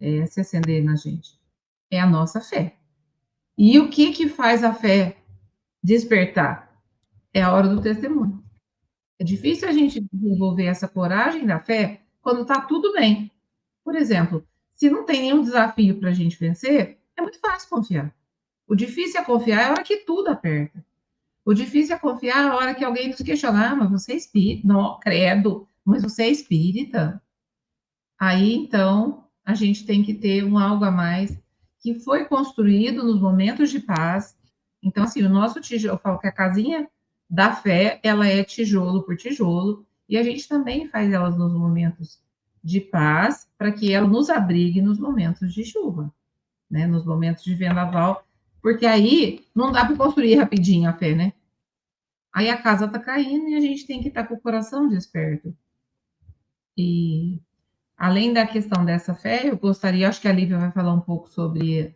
é, 0.00 0.26
se 0.26 0.40
acender 0.40 0.82
na 0.82 0.96
gente? 0.96 1.38
É 1.90 2.00
a 2.00 2.06
nossa 2.06 2.40
fé. 2.40 2.76
E 3.56 3.78
o 3.78 3.90
que 3.90 4.12
que 4.12 4.28
faz 4.28 4.64
a 4.64 4.72
fé 4.72 5.16
despertar? 5.82 6.72
É 7.34 7.42
a 7.42 7.52
hora 7.52 7.68
do 7.68 7.80
testemunho. 7.80 8.42
É 9.18 9.24
difícil 9.24 9.68
a 9.68 9.72
gente 9.72 10.00
desenvolver 10.12 10.64
essa 10.64 10.88
coragem 10.88 11.46
da 11.46 11.60
fé 11.60 12.02
quando 12.20 12.42
está 12.42 12.60
tudo 12.60 12.92
bem. 12.92 13.30
Por 13.84 13.94
exemplo, 13.94 14.46
se 14.74 14.90
não 14.90 15.04
tem 15.04 15.22
nenhum 15.22 15.42
desafio 15.42 15.98
para 15.98 16.10
a 16.10 16.12
gente 16.12 16.38
vencer, 16.38 16.98
é 17.16 17.22
muito 17.22 17.38
fácil 17.38 17.68
confiar. 17.68 18.14
O 18.66 18.74
difícil 18.74 19.20
é 19.20 19.24
confiar 19.24 19.60
é 19.60 19.64
a 19.64 19.70
hora 19.70 19.82
que 19.82 19.98
tudo 19.98 20.28
aperta. 20.28 20.84
O 21.44 21.52
difícil 21.52 21.94
é 21.94 21.98
confiar 21.98 22.50
a 22.50 22.56
hora 22.56 22.74
que 22.74 22.84
alguém 22.84 23.08
nos 23.08 23.20
questionar, 23.20 23.72
ah, 23.72 23.76
mas 23.76 23.90
você 23.90 24.12
é 24.12 24.16
espírita? 24.16 24.66
Não, 24.66 24.98
credo, 24.98 25.68
mas 25.84 26.02
você 26.02 26.24
é 26.24 26.30
espírita? 26.30 27.20
Aí, 28.18 28.54
então, 28.54 29.28
a 29.44 29.54
gente 29.54 29.84
tem 29.84 30.02
que 30.02 30.14
ter 30.14 30.44
um 30.44 30.56
algo 30.56 30.84
a 30.84 30.90
mais 30.90 31.36
que 31.82 31.98
foi 31.98 32.24
construído 32.24 33.02
nos 33.02 33.20
momentos 33.20 33.70
de 33.70 33.80
paz. 33.80 34.38
Então, 34.80 35.02
assim, 35.02 35.22
o 35.22 35.28
nosso 35.28 35.60
tijolo, 35.60 35.94
eu 35.94 35.98
falo 35.98 36.18
que 36.18 36.28
a 36.28 36.32
casinha 36.32 36.88
da 37.28 37.54
fé, 37.54 37.98
ela 38.02 38.26
é 38.26 38.44
tijolo 38.44 39.02
por 39.02 39.16
tijolo, 39.16 39.84
e 40.08 40.16
a 40.16 40.22
gente 40.22 40.48
também 40.48 40.88
faz 40.88 41.12
elas 41.12 41.36
nos 41.36 41.52
momentos 41.52 42.20
de 42.62 42.80
paz, 42.80 43.48
para 43.58 43.72
que 43.72 43.92
ela 43.92 44.06
nos 44.06 44.30
abrigue 44.30 44.80
nos 44.80 44.98
momentos 44.98 45.52
de 45.52 45.64
chuva, 45.64 46.12
né? 46.70 46.86
Nos 46.86 47.04
momentos 47.04 47.42
de 47.42 47.54
vendaval, 47.54 48.24
porque 48.60 48.86
aí 48.86 49.44
não 49.54 49.72
dá 49.72 49.84
para 49.84 49.96
construir 49.96 50.36
rapidinho 50.36 50.88
a 50.88 50.92
fé, 50.92 51.14
né? 51.14 51.32
Aí 52.32 52.48
a 52.48 52.62
casa 52.62 52.86
está 52.86 52.98
caindo 52.98 53.48
e 53.48 53.56
a 53.56 53.60
gente 53.60 53.86
tem 53.86 54.00
que 54.00 54.08
estar 54.08 54.22
tá 54.22 54.28
com 54.28 54.34
o 54.34 54.40
coração 54.40 54.88
desperto. 54.88 55.56
E 56.76 57.40
Além 58.02 58.32
da 58.32 58.44
questão 58.44 58.84
dessa 58.84 59.14
fé, 59.14 59.48
eu 59.48 59.56
gostaria, 59.56 60.08
acho 60.08 60.20
que 60.20 60.26
a 60.26 60.32
Lívia 60.32 60.58
vai 60.58 60.72
falar 60.72 60.92
um 60.92 61.00
pouco 61.00 61.28
sobre 61.28 61.94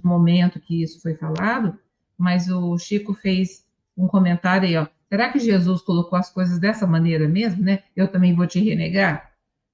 o 0.00 0.06
momento 0.06 0.60
que 0.60 0.84
isso 0.84 1.02
foi 1.02 1.16
falado, 1.16 1.76
mas 2.16 2.48
o 2.48 2.78
Chico 2.78 3.12
fez 3.12 3.66
um 3.96 4.06
comentário 4.06 4.68
aí, 4.68 4.76
ó. 4.76 4.86
Será 5.08 5.32
que 5.32 5.40
Jesus 5.40 5.82
colocou 5.82 6.16
as 6.16 6.30
coisas 6.30 6.60
dessa 6.60 6.86
maneira 6.86 7.26
mesmo, 7.26 7.60
né? 7.60 7.82
Eu 7.96 8.06
também 8.06 8.36
vou 8.36 8.46
te 8.46 8.60
renegar? 8.60 9.32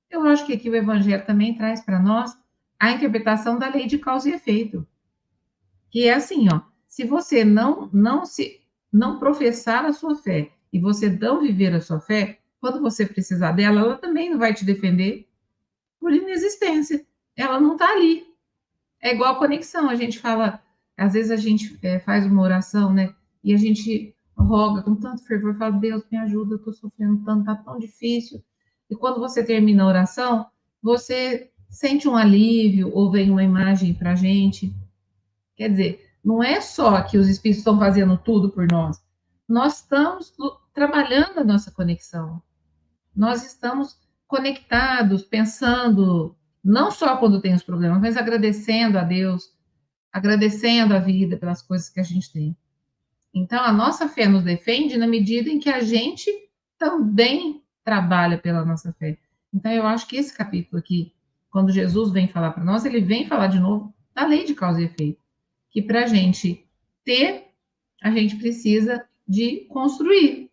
Eu 0.08 0.24
acho 0.24 0.46
que 0.46 0.54
aqui 0.54 0.70
o 0.70 0.74
Evangelho 0.74 1.26
também 1.26 1.54
traz 1.54 1.82
para 1.82 2.00
nós 2.00 2.34
a 2.80 2.90
interpretação 2.92 3.58
da 3.58 3.68
lei 3.68 3.86
de 3.86 3.98
causa 3.98 4.30
e 4.30 4.32
efeito, 4.32 4.88
que 5.90 6.08
é 6.08 6.14
assim, 6.14 6.48
ó. 6.50 6.62
Se 6.86 7.04
você 7.04 7.44
não 7.44 7.90
não 7.92 8.24
se 8.24 8.62
não 8.90 9.18
professar 9.18 9.84
a 9.84 9.92
sua 9.92 10.16
fé 10.16 10.50
e 10.72 10.80
você 10.80 11.10
não 11.10 11.42
viver 11.42 11.74
a 11.74 11.80
sua 11.82 12.00
fé, 12.00 12.38
quando 12.58 12.80
você 12.80 13.04
precisar 13.04 13.52
dela, 13.52 13.82
ela 13.82 13.98
também 13.98 14.30
não 14.30 14.38
vai 14.38 14.54
te 14.54 14.64
defender 14.64 15.27
por 16.08 16.14
inexistência. 16.14 17.06
Ela 17.36 17.60
não 17.60 17.72
está 17.74 17.92
ali. 17.92 18.24
É 18.98 19.14
igual 19.14 19.38
conexão. 19.38 19.90
A 19.90 19.94
gente 19.94 20.18
fala, 20.18 20.62
às 20.96 21.12
vezes 21.12 21.30
a 21.30 21.36
gente 21.36 21.78
é, 21.82 21.98
faz 21.98 22.24
uma 22.24 22.40
oração, 22.40 22.90
né? 22.94 23.14
E 23.44 23.52
a 23.52 23.58
gente 23.58 24.16
roga 24.34 24.82
com 24.82 24.94
tanto 24.94 25.22
fervor, 25.24 25.54
fala, 25.58 25.72
Deus, 25.72 26.02
me 26.10 26.16
ajuda, 26.16 26.54
eu 26.54 26.56
estou 26.56 26.72
sofrendo 26.72 27.22
tanto, 27.24 27.44
tá 27.44 27.56
tão 27.56 27.78
difícil. 27.78 28.42
E 28.88 28.96
quando 28.96 29.20
você 29.20 29.44
termina 29.44 29.82
a 29.82 29.86
oração, 29.86 30.46
você 30.82 31.50
sente 31.68 32.08
um 32.08 32.16
alívio, 32.16 32.90
ou 32.94 33.10
vem 33.10 33.30
uma 33.30 33.44
imagem 33.44 33.92
para 33.92 34.12
a 34.12 34.16
gente. 34.16 34.74
Quer 35.56 35.68
dizer, 35.68 36.10
não 36.24 36.42
é 36.42 36.62
só 36.62 37.02
que 37.02 37.18
os 37.18 37.28
espíritos 37.28 37.58
estão 37.58 37.78
fazendo 37.78 38.16
tudo 38.16 38.48
por 38.48 38.66
nós. 38.70 38.98
Nós 39.46 39.80
estamos 39.80 40.32
trabalhando 40.72 41.40
a 41.40 41.44
nossa 41.44 41.70
conexão. 41.70 42.42
Nós 43.14 43.44
estamos 43.44 43.98
conectados, 44.28 45.24
pensando, 45.24 46.36
não 46.62 46.90
só 46.90 47.16
quando 47.16 47.40
tem 47.40 47.54
os 47.54 47.62
problemas, 47.62 48.00
mas 48.00 48.16
agradecendo 48.16 48.98
a 48.98 49.02
Deus, 49.02 49.52
agradecendo 50.12 50.94
a 50.94 50.98
vida 50.98 51.36
pelas 51.36 51.62
coisas 51.62 51.88
que 51.88 51.98
a 51.98 52.04
gente 52.04 52.30
tem. 52.30 52.56
Então, 53.34 53.62
a 53.62 53.72
nossa 53.72 54.06
fé 54.08 54.28
nos 54.28 54.44
defende 54.44 54.96
na 54.96 55.06
medida 55.06 55.48
em 55.48 55.58
que 55.58 55.70
a 55.70 55.80
gente 55.80 56.30
também 56.78 57.62
trabalha 57.82 58.36
pela 58.36 58.64
nossa 58.64 58.92
fé. 58.92 59.18
Então, 59.52 59.72
eu 59.72 59.86
acho 59.86 60.06
que 60.06 60.16
esse 60.16 60.36
capítulo 60.36 60.78
aqui, 60.78 61.12
quando 61.50 61.72
Jesus 61.72 62.10
vem 62.10 62.28
falar 62.28 62.50
para 62.50 62.64
nós, 62.64 62.84
ele 62.84 63.00
vem 63.00 63.26
falar 63.26 63.46
de 63.46 63.58
novo 63.58 63.94
da 64.14 64.26
lei 64.26 64.44
de 64.44 64.54
causa 64.54 64.80
e 64.80 64.84
efeito. 64.84 65.20
Que 65.70 65.80
para 65.80 66.04
a 66.04 66.06
gente 66.06 66.66
ter, 67.04 67.46
a 68.02 68.10
gente 68.10 68.36
precisa 68.36 69.06
de 69.26 69.66
construir. 69.68 70.47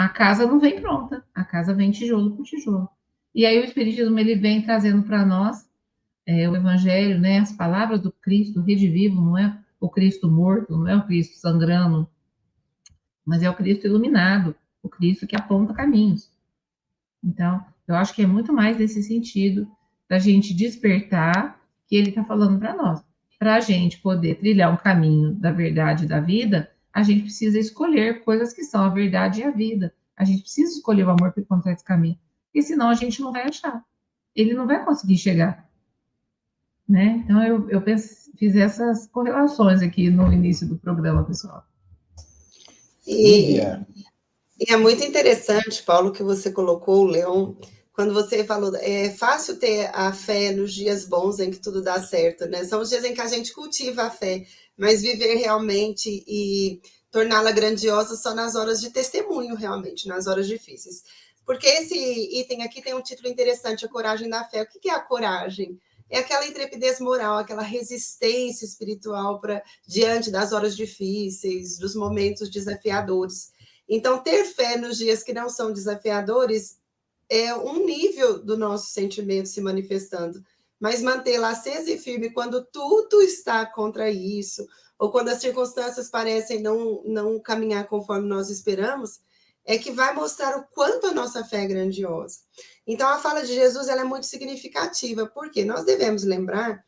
A 0.00 0.08
casa 0.08 0.46
não 0.46 0.58
vem 0.58 0.80
pronta, 0.80 1.22
a 1.34 1.44
casa 1.44 1.74
vem 1.74 1.90
tijolo 1.90 2.34
por 2.34 2.46
tijolo. 2.46 2.88
E 3.34 3.44
aí 3.44 3.60
o 3.60 3.64
Espiritismo 3.64 4.18
ele 4.18 4.34
vem 4.34 4.62
trazendo 4.62 5.02
para 5.02 5.26
nós 5.26 5.68
é, 6.24 6.48
o 6.48 6.56
Evangelho, 6.56 7.20
né, 7.20 7.38
as 7.38 7.52
palavras 7.52 8.00
do 8.00 8.10
Cristo, 8.10 8.62
redivivo, 8.62 9.20
não 9.20 9.36
é 9.36 9.62
o 9.78 9.90
Cristo 9.90 10.26
morto, 10.26 10.74
não 10.74 10.88
é 10.88 10.96
o 10.96 11.04
Cristo 11.04 11.36
sangrando, 11.36 12.08
mas 13.26 13.42
é 13.42 13.50
o 13.50 13.54
Cristo 13.54 13.86
iluminado, 13.88 14.56
o 14.82 14.88
Cristo 14.88 15.26
que 15.26 15.36
aponta 15.36 15.74
caminhos. 15.74 16.32
Então, 17.22 17.62
eu 17.86 17.94
acho 17.94 18.14
que 18.14 18.22
é 18.22 18.26
muito 18.26 18.54
mais 18.54 18.78
nesse 18.78 19.02
sentido 19.02 19.70
da 20.08 20.18
gente 20.18 20.54
despertar 20.54 21.60
que 21.86 21.94
ele 21.94 22.08
está 22.08 22.24
falando 22.24 22.58
para 22.58 22.74
nós. 22.74 23.04
Para 23.38 23.56
a 23.56 23.60
gente 23.60 23.98
poder 23.98 24.36
trilhar 24.36 24.72
um 24.72 24.78
caminho 24.78 25.34
da 25.34 25.52
verdade 25.52 26.06
da 26.06 26.20
vida, 26.20 26.70
a 26.92 27.02
gente 27.02 27.22
precisa 27.22 27.58
escolher 27.58 28.24
coisas 28.24 28.52
que 28.52 28.64
são 28.64 28.82
a 28.82 28.88
verdade 28.88 29.40
e 29.40 29.44
a 29.44 29.50
vida. 29.50 29.94
A 30.16 30.24
gente 30.24 30.42
precisa 30.42 30.72
escolher 30.72 31.04
o 31.04 31.10
amor 31.10 31.32
para 31.32 31.42
encontrar 31.42 31.72
esse 31.72 31.84
caminho. 31.84 32.18
Porque 32.46 32.62
senão 32.62 32.88
a 32.88 32.94
gente 32.94 33.20
não 33.20 33.32
vai 33.32 33.48
achar. 33.48 33.84
Ele 34.34 34.54
não 34.54 34.66
vai 34.66 34.84
conseguir 34.84 35.16
chegar. 35.16 35.68
Né? 36.88 37.22
Então, 37.24 37.42
eu, 37.42 37.70
eu 37.70 37.80
fiz 37.80 38.56
essas 38.56 39.06
correlações 39.06 39.80
aqui 39.80 40.10
no 40.10 40.32
início 40.32 40.66
do 40.66 40.76
programa, 40.76 41.24
pessoal. 41.24 41.64
E, 43.06 43.58
e 43.58 44.72
é 44.72 44.76
muito 44.76 45.04
interessante, 45.04 45.82
Paulo, 45.84 46.12
que 46.12 46.22
você 46.22 46.50
colocou, 46.50 47.04
Leão, 47.06 47.56
quando 47.92 48.12
você 48.14 48.44
falou, 48.44 48.74
é 48.76 49.10
fácil 49.10 49.58
ter 49.58 49.90
a 49.92 50.12
fé 50.12 50.52
nos 50.52 50.72
dias 50.72 51.04
bons 51.04 51.38
em 51.38 51.50
que 51.50 51.58
tudo 51.58 51.82
dá 51.82 52.00
certo, 52.00 52.46
né? 52.46 52.64
São 52.64 52.80
os 52.80 52.88
dias 52.88 53.04
em 53.04 53.12
que 53.14 53.20
a 53.20 53.26
gente 53.26 53.52
cultiva 53.52 54.04
a 54.04 54.10
fé, 54.10 54.46
mas 54.80 55.02
viver 55.02 55.34
realmente 55.34 56.24
e 56.26 56.80
torná-la 57.10 57.52
grandiosa 57.52 58.16
só 58.16 58.34
nas 58.34 58.54
horas 58.54 58.80
de 58.80 58.88
testemunho, 58.90 59.54
realmente, 59.54 60.08
nas 60.08 60.26
horas 60.26 60.48
difíceis. 60.48 61.04
Porque 61.44 61.66
esse 61.66 61.94
item 62.40 62.62
aqui 62.62 62.80
tem 62.80 62.94
um 62.94 63.02
título 63.02 63.28
interessante, 63.28 63.84
a 63.84 63.88
coragem 63.88 64.28
da 64.30 64.42
fé. 64.44 64.62
O 64.62 64.66
que 64.66 64.88
é 64.88 64.94
a 64.94 65.00
coragem? 65.00 65.78
é 66.10 66.18
aquela 66.18 66.44
intrepidez 66.44 66.98
moral, 66.98 67.38
aquela 67.38 67.62
resistência 67.62 68.64
espiritual 68.64 69.40
para 69.40 69.62
diante 69.86 70.28
das 70.28 70.52
horas 70.52 70.76
difíceis, 70.76 71.78
dos 71.78 71.94
momentos 71.94 72.50
desafiadores. 72.50 73.52
Então, 73.88 74.20
ter 74.20 74.44
fé 74.44 74.76
nos 74.76 74.98
dias 74.98 75.22
que 75.22 75.32
não 75.32 75.48
são 75.48 75.72
desafiadores 75.72 76.80
é 77.28 77.54
um 77.54 77.86
nível 77.86 78.42
do 78.42 78.56
nosso 78.56 78.90
sentimento 78.90 79.48
se 79.48 79.60
manifestando, 79.60 80.44
mas 80.80 81.02
mantê-la 81.02 81.50
acesa 81.50 81.90
e 81.90 81.98
firme 81.98 82.30
quando 82.30 82.64
tudo 82.64 83.20
está 83.20 83.66
contra 83.66 84.10
isso, 84.10 84.66
ou 84.98 85.10
quando 85.10 85.28
as 85.28 85.40
circunstâncias 85.40 86.08
parecem 86.08 86.60
não, 86.60 87.02
não 87.04 87.38
caminhar 87.38 87.86
conforme 87.86 88.26
nós 88.26 88.48
esperamos, 88.48 89.20
é 89.64 89.76
que 89.76 89.92
vai 89.92 90.14
mostrar 90.14 90.56
o 90.56 90.64
quanto 90.74 91.06
a 91.06 91.12
nossa 91.12 91.44
fé 91.44 91.64
é 91.64 91.66
grandiosa. 91.66 92.38
Então, 92.86 93.08
a 93.08 93.18
fala 93.18 93.42
de 93.42 93.54
Jesus 93.54 93.88
ela 93.88 94.00
é 94.00 94.04
muito 94.04 94.26
significativa, 94.26 95.26
porque 95.26 95.64
nós 95.64 95.84
devemos 95.84 96.24
lembrar 96.24 96.82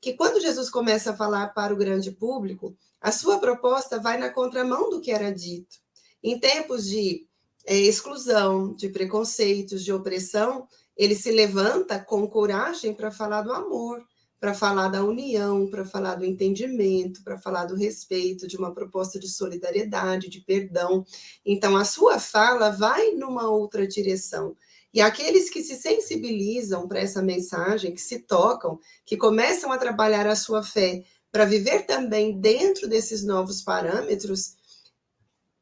que 0.00 0.14
quando 0.14 0.40
Jesus 0.40 0.70
começa 0.70 1.10
a 1.10 1.16
falar 1.16 1.48
para 1.48 1.72
o 1.72 1.76
grande 1.76 2.10
público, 2.10 2.76
a 3.00 3.12
sua 3.12 3.38
proposta 3.38 4.00
vai 4.00 4.18
na 4.18 4.30
contramão 4.30 4.88
do 4.88 5.00
que 5.00 5.10
era 5.10 5.30
dito. 5.30 5.76
Em 6.22 6.38
tempos 6.38 6.86
de 6.86 7.26
é, 7.66 7.76
exclusão, 7.76 8.74
de 8.74 8.88
preconceitos, 8.88 9.84
de 9.84 9.92
opressão, 9.92 10.66
ele 10.96 11.14
se 11.14 11.30
levanta 11.30 11.98
com 11.98 12.26
coragem 12.26 12.94
para 12.94 13.10
falar 13.10 13.42
do 13.42 13.52
amor, 13.52 14.04
para 14.38 14.52
falar 14.52 14.88
da 14.88 15.02
união, 15.02 15.68
para 15.70 15.84
falar 15.84 16.16
do 16.16 16.24
entendimento, 16.24 17.24
para 17.24 17.38
falar 17.38 17.64
do 17.64 17.74
respeito, 17.74 18.46
de 18.46 18.56
uma 18.56 18.74
proposta 18.74 19.18
de 19.18 19.28
solidariedade, 19.28 20.28
de 20.28 20.40
perdão. 20.40 21.04
Então, 21.44 21.76
a 21.76 21.84
sua 21.84 22.18
fala 22.18 22.70
vai 22.70 23.12
numa 23.12 23.48
outra 23.48 23.86
direção. 23.86 24.54
E 24.92 25.00
aqueles 25.00 25.50
que 25.50 25.62
se 25.62 25.74
sensibilizam 25.74 26.86
para 26.86 27.00
essa 27.00 27.22
mensagem, 27.22 27.92
que 27.92 28.00
se 28.00 28.20
tocam, 28.20 28.78
que 29.04 29.16
começam 29.16 29.72
a 29.72 29.78
trabalhar 29.78 30.26
a 30.26 30.36
sua 30.36 30.62
fé 30.62 31.02
para 31.32 31.44
viver 31.44 31.86
também 31.86 32.38
dentro 32.38 32.86
desses 32.86 33.24
novos 33.24 33.60
parâmetros, 33.60 34.54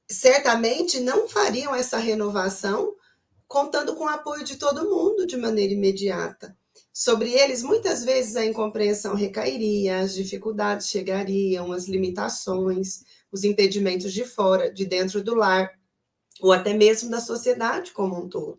certamente 0.06 1.00
não 1.00 1.28
fariam 1.28 1.74
essa 1.74 1.96
renovação 1.96 2.94
contando 3.52 3.94
com 3.94 4.04
o 4.04 4.08
apoio 4.08 4.44
de 4.44 4.56
todo 4.56 4.88
mundo 4.88 5.26
de 5.26 5.36
maneira 5.36 5.74
imediata. 5.74 6.56
Sobre 6.90 7.32
eles, 7.32 7.62
muitas 7.62 8.02
vezes 8.02 8.34
a 8.34 8.46
incompreensão 8.46 9.14
recairia, 9.14 9.98
as 9.98 10.14
dificuldades 10.14 10.88
chegariam, 10.88 11.70
as 11.70 11.86
limitações, 11.86 13.04
os 13.30 13.44
impedimentos 13.44 14.10
de 14.10 14.24
fora, 14.24 14.72
de 14.72 14.86
dentro 14.86 15.22
do 15.22 15.34
lar, 15.34 15.70
ou 16.40 16.50
até 16.50 16.72
mesmo 16.72 17.10
da 17.10 17.20
sociedade 17.20 17.92
como 17.92 18.18
um 18.18 18.26
todo. 18.26 18.58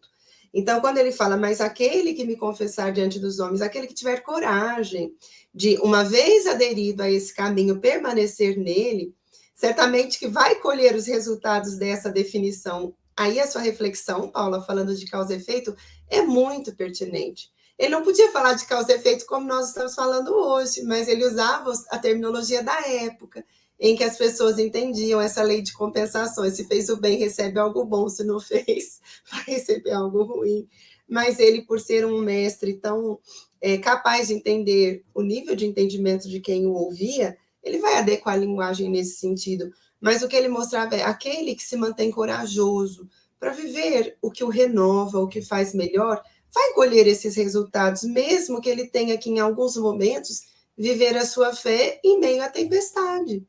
Então, 0.53 0.79
quando 0.79 0.99
ele 0.99 1.11
fala, 1.11 1.35
mas 1.35 1.59
aquele 1.59 2.13
que 2.13 2.23
me 2.23 2.35
confessar 2.35 2.93
diante 2.93 3.17
dos 3.17 3.39
homens, 3.39 3.63
aquele 3.63 3.87
que 3.87 3.95
tiver 3.95 4.21
coragem 4.21 5.15
de, 5.51 5.79
uma 5.81 6.03
vez 6.03 6.45
aderido 6.45 7.01
a 7.01 7.09
esse 7.09 7.33
caminho, 7.33 7.79
permanecer 7.79 8.59
nele, 8.59 9.11
certamente 9.55 10.19
que 10.19 10.27
vai 10.27 10.53
colher 10.53 10.95
os 10.95 11.07
resultados 11.07 11.77
dessa 11.77 12.11
definição. 12.11 12.93
Aí 13.15 13.39
a 13.39 13.47
sua 13.47 13.61
reflexão, 13.61 14.29
Paula, 14.29 14.61
falando 14.61 14.95
de 14.95 15.05
causa 15.05 15.33
e 15.33 15.37
efeito, 15.37 15.75
é 16.09 16.21
muito 16.21 16.75
pertinente. 16.75 17.51
Ele 17.77 17.89
não 17.89 18.03
podia 18.03 18.31
falar 18.31 18.53
de 18.53 18.65
causa 18.65 18.91
e 18.91 18.95
efeito 18.95 19.25
como 19.25 19.47
nós 19.47 19.69
estamos 19.69 19.95
falando 19.95 20.33
hoje, 20.33 20.83
mas 20.83 21.07
ele 21.07 21.25
usava 21.25 21.71
a 21.89 21.97
terminologia 21.97 22.63
da 22.63 22.79
época, 22.87 23.43
em 23.79 23.95
que 23.95 24.03
as 24.03 24.17
pessoas 24.17 24.59
entendiam 24.59 25.19
essa 25.19 25.41
lei 25.41 25.61
de 25.61 25.73
compensações. 25.73 26.53
Se 26.53 26.65
fez 26.65 26.89
o 26.89 26.97
bem, 26.97 27.17
recebe 27.17 27.59
algo 27.59 27.83
bom, 27.83 28.07
se 28.07 28.23
não 28.23 28.39
fez, 28.41 29.01
vai 29.29 29.43
receber 29.45 29.91
algo 29.91 30.23
ruim. 30.23 30.67
Mas 31.07 31.39
ele, 31.39 31.63
por 31.63 31.79
ser 31.79 32.05
um 32.05 32.19
mestre 32.21 32.75
tão 32.75 33.19
é, 33.59 33.77
capaz 33.77 34.27
de 34.27 34.33
entender 34.33 35.03
o 35.13 35.21
nível 35.21 35.55
de 35.55 35.65
entendimento 35.65 36.29
de 36.29 36.39
quem 36.39 36.65
o 36.65 36.73
ouvia, 36.73 37.37
ele 37.61 37.79
vai 37.79 37.97
adequar 37.97 38.35
a 38.35 38.37
linguagem 38.37 38.89
nesse 38.89 39.19
sentido. 39.19 39.71
Mas 40.03 40.21
o 40.21 40.27
que 40.27 40.35
ele 40.35 40.49
mostrava 40.49 40.97
é 40.97 41.01
aquele 41.01 41.55
que 41.55 41.63
se 41.63 41.77
mantém 41.77 42.11
corajoso 42.11 43.07
para 43.39 43.53
viver 43.53 44.17
o 44.21 44.29
que 44.29 44.43
o 44.43 44.49
renova, 44.49 45.17
o 45.17 45.29
que 45.29 45.41
faz 45.41 45.73
melhor, 45.73 46.21
vai 46.53 46.73
colher 46.73 47.07
esses 47.07 47.37
resultados, 47.37 48.03
mesmo 48.03 48.59
que 48.59 48.69
ele 48.69 48.85
tenha 48.89 49.17
que, 49.17 49.29
em 49.29 49.39
alguns 49.39 49.77
momentos, 49.77 50.41
viver 50.77 51.15
a 51.15 51.25
sua 51.25 51.55
fé 51.55 52.01
em 52.03 52.19
meio 52.19 52.43
à 52.43 52.49
tempestade. 52.49 53.47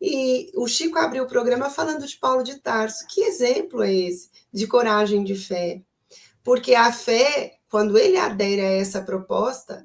E 0.00 0.52
o 0.54 0.68
Chico 0.68 0.96
abriu 0.96 1.24
o 1.24 1.28
programa 1.28 1.68
falando 1.70 2.06
de 2.06 2.16
Paulo 2.16 2.44
de 2.44 2.60
Tarso. 2.60 3.04
Que 3.08 3.22
exemplo 3.22 3.82
é 3.82 3.92
esse 3.92 4.30
de 4.52 4.64
coragem 4.68 5.24
de 5.24 5.34
fé? 5.34 5.82
Porque 6.44 6.76
a 6.76 6.92
fé, 6.92 7.54
quando 7.68 7.98
ele 7.98 8.16
adere 8.16 8.60
a 8.60 8.70
essa 8.70 9.02
proposta, 9.02 9.84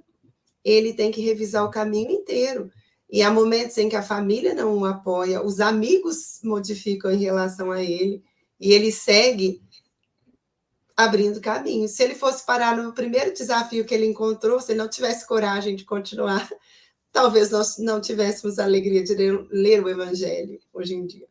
ele 0.64 0.94
tem 0.94 1.10
que 1.10 1.22
revisar 1.22 1.66
o 1.66 1.72
caminho 1.72 2.12
inteiro. 2.12 2.70
E 3.12 3.22
há 3.22 3.30
momentos 3.30 3.78
em 3.78 3.90
que 3.90 3.96
a 3.96 4.02
família 4.02 4.54
não 4.54 4.78
o 4.78 4.86
apoia, 4.86 5.44
os 5.44 5.60
amigos 5.60 6.40
modificam 6.44 7.12
em 7.12 7.18
relação 7.18 7.70
a 7.70 7.84
ele, 7.84 8.24
e 8.58 8.72
ele 8.72 8.92
segue 8.92 9.62
abrindo 10.96 11.42
caminho. 11.42 11.88
Se 11.90 12.04
ele 12.04 12.16
fosse 12.16 12.46
parar 12.46 12.78
no 12.78 12.94
primeiro 12.94 13.34
desafio 13.34 13.84
que 13.84 13.94
ele 13.94 14.06
encontrou, 14.06 14.62
se 14.62 14.72
ele 14.72 14.80
não 14.80 14.88
tivesse 14.88 15.28
coragem 15.28 15.76
de 15.76 15.84
continuar, 15.84 16.50
talvez 17.12 17.50
nós 17.50 17.78
não 17.78 18.00
tivéssemos 18.00 18.60
a 18.60 18.64
alegria 18.64 19.04
de 19.04 19.14
ler, 19.14 19.84
o 19.84 19.90
Evangelho 19.90 20.60
hoje 20.72 20.96
em 20.96 21.06
dia. 21.06 21.28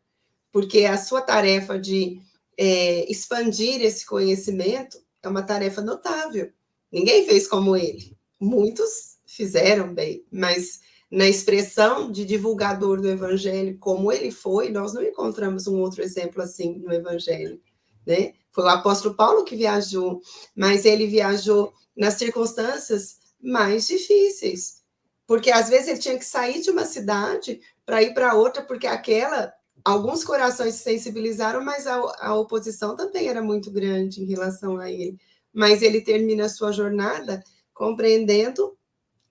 Porque 0.52 0.84
a 0.84 0.98
sua 0.98 1.22
tarefa 1.22 1.78
de 1.78 2.20
é, 2.58 3.10
expandir 3.10 3.80
esse 3.80 4.04
conhecimento 4.04 4.98
é 5.22 5.28
uma 5.28 5.42
tarefa 5.42 5.80
notável. 5.80 6.52
Ninguém 6.92 7.24
fez 7.24 7.46
como 7.46 7.76
ele. 7.76 8.16
Muitos 8.38 9.18
fizeram 9.24 9.94
bem, 9.94 10.24
mas 10.30 10.80
na 11.10 11.26
expressão 11.26 12.10
de 12.10 12.24
divulgador 12.24 13.00
do 13.00 13.08
Evangelho, 13.08 13.76
como 13.78 14.12
ele 14.12 14.30
foi, 14.30 14.70
nós 14.70 14.94
não 14.94 15.02
encontramos 15.02 15.66
um 15.66 15.80
outro 15.80 16.02
exemplo 16.02 16.40
assim 16.40 16.78
no 16.78 16.92
Evangelho. 16.92 17.60
Né? 18.06 18.34
Foi 18.52 18.64
o 18.64 18.68
apóstolo 18.68 19.14
Paulo 19.14 19.44
que 19.44 19.56
viajou, 19.56 20.20
mas 20.54 20.84
ele 20.84 21.06
viajou 21.06 21.72
nas 21.96 22.14
circunstâncias 22.14 23.18
mais 23.42 23.88
difíceis, 23.88 24.82
porque 25.26 25.50
às 25.50 25.68
vezes 25.68 25.88
ele 25.88 25.98
tinha 25.98 26.18
que 26.18 26.24
sair 26.24 26.60
de 26.60 26.70
uma 26.70 26.84
cidade 26.84 27.60
para 27.84 28.02
ir 28.02 28.14
para 28.14 28.34
outra, 28.34 28.62
porque 28.62 28.86
aquela, 28.86 29.52
alguns 29.84 30.22
corações 30.22 30.74
se 30.74 30.84
sensibilizaram, 30.84 31.64
mas 31.64 31.86
a, 31.88 31.96
a 32.20 32.34
oposição 32.34 32.94
também 32.94 33.28
era 33.28 33.42
muito 33.42 33.70
grande 33.70 34.22
em 34.22 34.26
relação 34.26 34.78
a 34.78 34.90
ele. 34.90 35.18
Mas 35.52 35.82
ele 35.82 36.00
termina 36.00 36.44
a 36.44 36.48
sua 36.48 36.70
jornada 36.70 37.42
compreendendo 37.74 38.76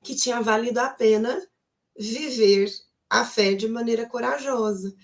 que 0.04 0.16
tinha 0.16 0.42
valido 0.42 0.80
a 0.80 0.90
pena 0.90 1.42
viver 2.00 2.72
a 3.10 3.26
fé 3.26 3.54
de 3.54 3.68
maneira 3.68 4.08
corajosa 4.08 4.96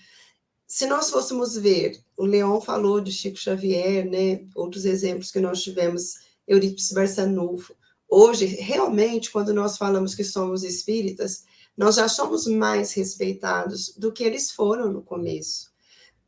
se 0.66 0.84
nós 0.86 1.10
fôssemos 1.10 1.56
ver, 1.56 2.02
o 2.16 2.24
Leon 2.24 2.60
falou 2.60 3.00
de 3.00 3.12
Chico 3.12 3.38
Xavier, 3.38 4.04
né, 4.04 4.44
outros 4.54 4.84
exemplos 4.84 5.30
que 5.30 5.38
nós 5.38 5.62
tivemos, 5.62 6.14
Eurípides 6.46 6.90
Barçanufo. 6.90 7.74
Hoje, 8.08 8.46
realmente, 8.46 9.30
quando 9.30 9.54
nós 9.54 9.78
falamos 9.78 10.14
que 10.14 10.24
somos 10.24 10.64
espíritas, 10.64 11.44
nós 11.76 11.94
já 11.96 12.08
somos 12.08 12.46
mais 12.46 12.92
respeitados 12.92 13.94
do 13.96 14.10
que 14.10 14.24
eles 14.24 14.50
foram 14.50 14.92
no 14.92 15.02
começo. 15.02 15.70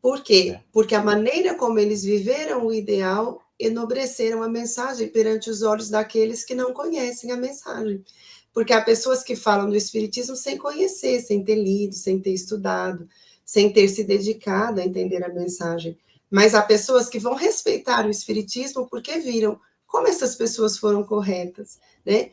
Por 0.01 0.23
quê? 0.23 0.55
É. 0.55 0.63
Porque 0.73 0.95
a 0.95 1.03
maneira 1.03 1.57
como 1.57 1.81
eles 1.81 2.05
viveram 2.05 2.65
o 2.65 2.73
ideal 2.73 3.43
enobreceram 3.59 4.45
a 4.45 4.49
mensagem 4.49 5.09
perante 5.09 5.51
os 5.51 5.63
olhos 5.63 5.89
daqueles 5.89 6.45
que 6.45 6.55
não 6.55 6.73
conhecem 6.73 7.33
a 7.33 7.37
mensagem. 7.37 8.05
Porque 8.53 8.73
há 8.73 8.83
pessoas 8.83 9.23
que 9.23 9.37
falam 9.37 9.69
do 9.69 9.77
Espiritismo 9.77 10.35
sem 10.35 10.57
conhecer, 10.57 11.21
sem 11.21 11.45
ter 11.45 11.57
lido, 11.57 11.95
sem 11.95 12.21
ter 12.21 12.33
estudado 12.33 13.09
sem 13.49 13.73
ter 13.73 13.89
se 13.89 14.05
dedicado 14.05 14.79
a 14.79 14.85
entender 14.85 15.25
a 15.25 15.33
mensagem. 15.33 15.97
Mas 16.31 16.55
há 16.55 16.61
pessoas 16.61 17.09
que 17.09 17.19
vão 17.19 17.35
respeitar 17.35 18.05
o 18.05 18.11
Espiritismo 18.11 18.87
porque 18.91 19.21
viram 19.21 19.59
como 19.87 20.07
essas 20.07 20.37
pessoas 20.37 20.77
foram 20.77 21.03
corretas, 21.03 21.79
né? 22.05 22.31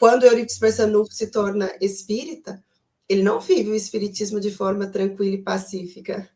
Quando 0.00 0.24
Eurípides 0.24 0.58
Barçanufo 0.58 1.12
se 1.12 1.26
torna 1.26 1.70
espírita, 1.82 2.64
ele 3.06 3.22
não 3.22 3.40
vive 3.40 3.68
o 3.68 3.74
Espiritismo 3.74 4.40
de 4.40 4.50
forma 4.50 4.86
tranquila 4.86 5.34
e 5.34 5.42
pacífica. 5.42 6.26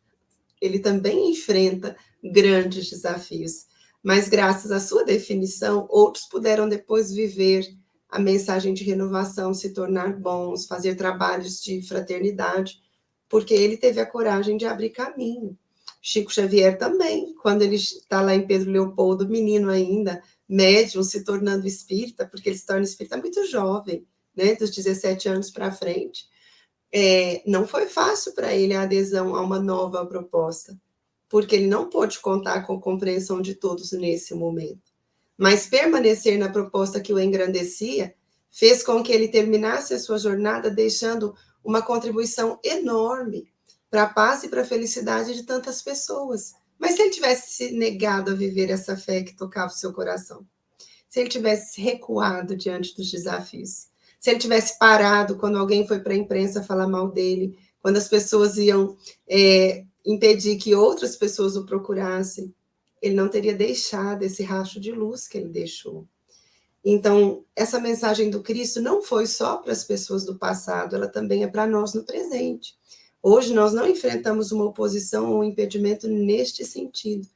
Ele 0.60 0.78
também 0.78 1.30
enfrenta 1.30 1.96
grandes 2.22 2.90
desafios. 2.90 3.66
Mas, 4.02 4.28
graças 4.28 4.70
à 4.70 4.78
sua 4.78 5.06
definição, 5.06 5.86
outros 5.88 6.26
puderam 6.26 6.68
depois 6.68 7.10
viver 7.10 7.66
a 8.08 8.18
mensagem 8.18 8.74
de 8.74 8.84
renovação, 8.84 9.52
se 9.52 9.72
tornar 9.72 10.18
bons, 10.18 10.66
fazer 10.66 10.94
trabalhos 10.94 11.60
de 11.62 11.82
fraternidade 11.82 12.80
porque 13.28 13.54
ele 13.54 13.76
teve 13.76 14.00
a 14.00 14.06
coragem 14.06 14.56
de 14.56 14.64
abrir 14.64 14.90
caminho. 14.90 15.56
Chico 16.00 16.32
Xavier 16.32 16.78
também, 16.78 17.34
quando 17.34 17.62
ele 17.62 17.76
está 17.76 18.22
lá 18.22 18.34
em 18.34 18.46
Pedro 18.46 18.70
Leopoldo, 18.70 19.28
menino 19.28 19.68
ainda, 19.68 20.22
médium, 20.48 21.02
se 21.02 21.24
tornando 21.24 21.66
espírita, 21.66 22.26
porque 22.26 22.48
ele 22.48 22.58
se 22.58 22.66
torna 22.66 22.84
espírita 22.84 23.16
muito 23.16 23.44
jovem, 23.46 24.06
né, 24.34 24.54
dos 24.54 24.70
17 24.70 25.28
anos 25.28 25.50
para 25.50 25.72
frente. 25.72 26.26
É, 26.90 27.42
não 27.46 27.66
foi 27.66 27.86
fácil 27.86 28.32
para 28.34 28.54
ele 28.54 28.74
a 28.74 28.82
adesão 28.82 29.36
a 29.36 29.42
uma 29.42 29.60
nova 29.60 30.06
proposta, 30.06 30.80
porque 31.28 31.56
ele 31.56 31.66
não 31.66 31.90
pôde 31.90 32.18
contar 32.20 32.62
com 32.62 32.74
a 32.74 32.80
compreensão 32.80 33.42
de 33.42 33.54
todos 33.54 33.92
nesse 33.92 34.34
momento. 34.34 34.87
Mas 35.38 35.66
permanecer 35.66 36.36
na 36.36 36.48
proposta 36.48 37.00
que 37.00 37.12
o 37.12 37.18
engrandecia 37.18 38.14
fez 38.50 38.82
com 38.82 39.02
que 39.02 39.12
ele 39.12 39.28
terminasse 39.28 39.94
a 39.94 39.98
sua 39.98 40.18
jornada 40.18 40.68
deixando 40.68 41.34
uma 41.64 41.80
contribuição 41.80 42.58
enorme 42.62 43.48
para 43.90 44.02
a 44.02 44.08
paz 44.08 44.42
e 44.42 44.48
para 44.48 44.62
a 44.62 44.66
felicidade 44.66 45.34
de 45.34 45.44
tantas 45.44 45.80
pessoas. 45.80 46.54
Mas 46.78 46.94
se 46.94 47.02
ele 47.02 47.10
tivesse 47.10 47.52
se 47.52 47.72
negado 47.72 48.32
a 48.32 48.34
viver 48.34 48.70
essa 48.70 48.96
fé 48.96 49.22
que 49.22 49.36
tocava 49.36 49.72
o 49.72 49.76
seu 49.76 49.92
coração, 49.92 50.46
se 51.08 51.20
ele 51.20 51.28
tivesse 51.28 51.80
recuado 51.80 52.56
diante 52.56 52.94
dos 52.96 53.10
desafios, 53.10 53.88
se 54.18 54.30
ele 54.30 54.38
tivesse 54.38 54.78
parado 54.78 55.36
quando 55.36 55.58
alguém 55.58 55.86
foi 55.86 56.00
para 56.00 56.12
a 56.12 56.16
imprensa 56.16 56.62
falar 56.62 56.88
mal 56.88 57.10
dele, 57.10 57.56
quando 57.80 57.96
as 57.96 58.08
pessoas 58.08 58.56
iam 58.56 58.96
é, 59.28 59.84
impedir 60.04 60.56
que 60.56 60.74
outras 60.74 61.16
pessoas 61.16 61.56
o 61.56 61.64
procurassem, 61.64 62.54
ele 63.00 63.14
não 63.14 63.28
teria 63.28 63.54
deixado 63.54 64.22
esse 64.22 64.42
racho 64.42 64.80
de 64.80 64.92
luz 64.92 65.28
que 65.28 65.38
ele 65.38 65.48
deixou. 65.48 66.06
Então, 66.84 67.44
essa 67.54 67.80
mensagem 67.80 68.30
do 68.30 68.42
Cristo 68.42 68.80
não 68.80 69.02
foi 69.02 69.26
só 69.26 69.58
para 69.58 69.72
as 69.72 69.84
pessoas 69.84 70.24
do 70.24 70.38
passado, 70.38 70.96
ela 70.96 71.08
também 71.08 71.42
é 71.42 71.48
para 71.48 71.66
nós 71.66 71.92
no 71.92 72.04
presente. 72.04 72.76
Hoje 73.22 73.52
nós 73.52 73.72
não 73.72 73.86
enfrentamos 73.86 74.52
uma 74.52 74.64
oposição 74.64 75.32
ou 75.32 75.40
um 75.40 75.44
impedimento 75.44 76.08
neste 76.08 76.64
sentido, 76.64 77.28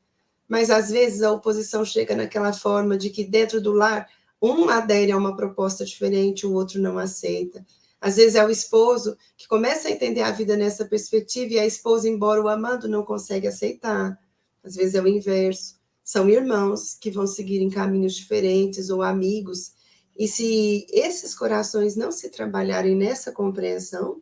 mas 0.49 0.71
às 0.71 0.91
vezes 0.91 1.23
a 1.23 1.33
oposição 1.33 1.85
chega 1.85 2.15
naquela 2.15 2.53
forma 2.53 2.97
de 2.97 3.11
que 3.11 3.25
dentro 3.25 3.61
do 3.61 3.73
lar 3.73 4.09
um 4.41 4.69
adere 4.69 5.13
a 5.13 5.17
uma 5.17 5.37
proposta 5.37 5.85
diferente, 5.85 6.47
o 6.47 6.53
outro 6.53 6.81
não 6.81 6.99
aceita. 6.99 7.65
Às 8.01 8.17
vezes 8.17 8.35
é 8.35 8.45
o 8.45 8.51
esposo 8.51 9.17
que 9.37 9.47
começa 9.47 9.87
a 9.87 9.91
entender 9.91 10.23
a 10.23 10.33
vida 10.33 10.57
nessa 10.57 10.85
perspectiva 10.85 11.55
e 11.55 11.59
a 11.59 11.67
esposa, 11.67 12.09
embora 12.09 12.43
o 12.43 12.49
amando, 12.49 12.89
não 12.89 13.05
consegue 13.05 13.47
aceitar. 13.47 14.19
Às 14.63 14.77
vezes 14.77 14.95
é 14.95 15.03
o 15.03 15.09
inverso 15.09 15.83
são 16.05 16.29
irmãos 16.29 16.95
que 16.95 17.11
vão 17.11 17.27
seguir 17.27 17.61
em 17.61 17.71
caminhos 17.71 18.15
diferentes 18.15 18.91
ou 18.91 19.03
amigos. 19.03 19.73
E 20.19 20.27
se 20.27 20.87
esses 20.91 21.35
corações 21.35 21.97
não 21.97 22.11
se 22.11 22.29
trabalharem 22.29 22.97
nessa 22.97 23.33
compreensão, 23.33 24.21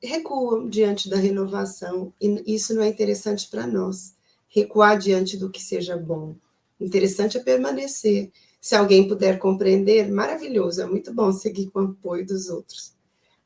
recuam 0.00 0.68
diante 0.68 1.08
da 1.08 1.16
renovação. 1.16 2.12
E 2.20 2.54
isso 2.54 2.74
não 2.74 2.82
é 2.82 2.88
interessante 2.88 3.48
para 3.48 3.66
nós. 3.66 4.14
Recuar 4.48 4.98
diante 4.98 5.36
do 5.36 5.50
que 5.50 5.62
seja 5.62 5.96
bom. 5.96 6.36
Interessante 6.78 7.38
é 7.38 7.40
permanecer. 7.40 8.30
Se 8.60 8.76
alguém 8.76 9.08
puder 9.08 9.38
compreender, 9.38 10.10
maravilhoso, 10.12 10.82
é 10.82 10.86
muito 10.86 11.12
bom 11.12 11.32
seguir 11.32 11.70
com 11.70 11.80
o 11.80 11.84
apoio 11.84 12.26
dos 12.26 12.48
outros. 12.48 12.94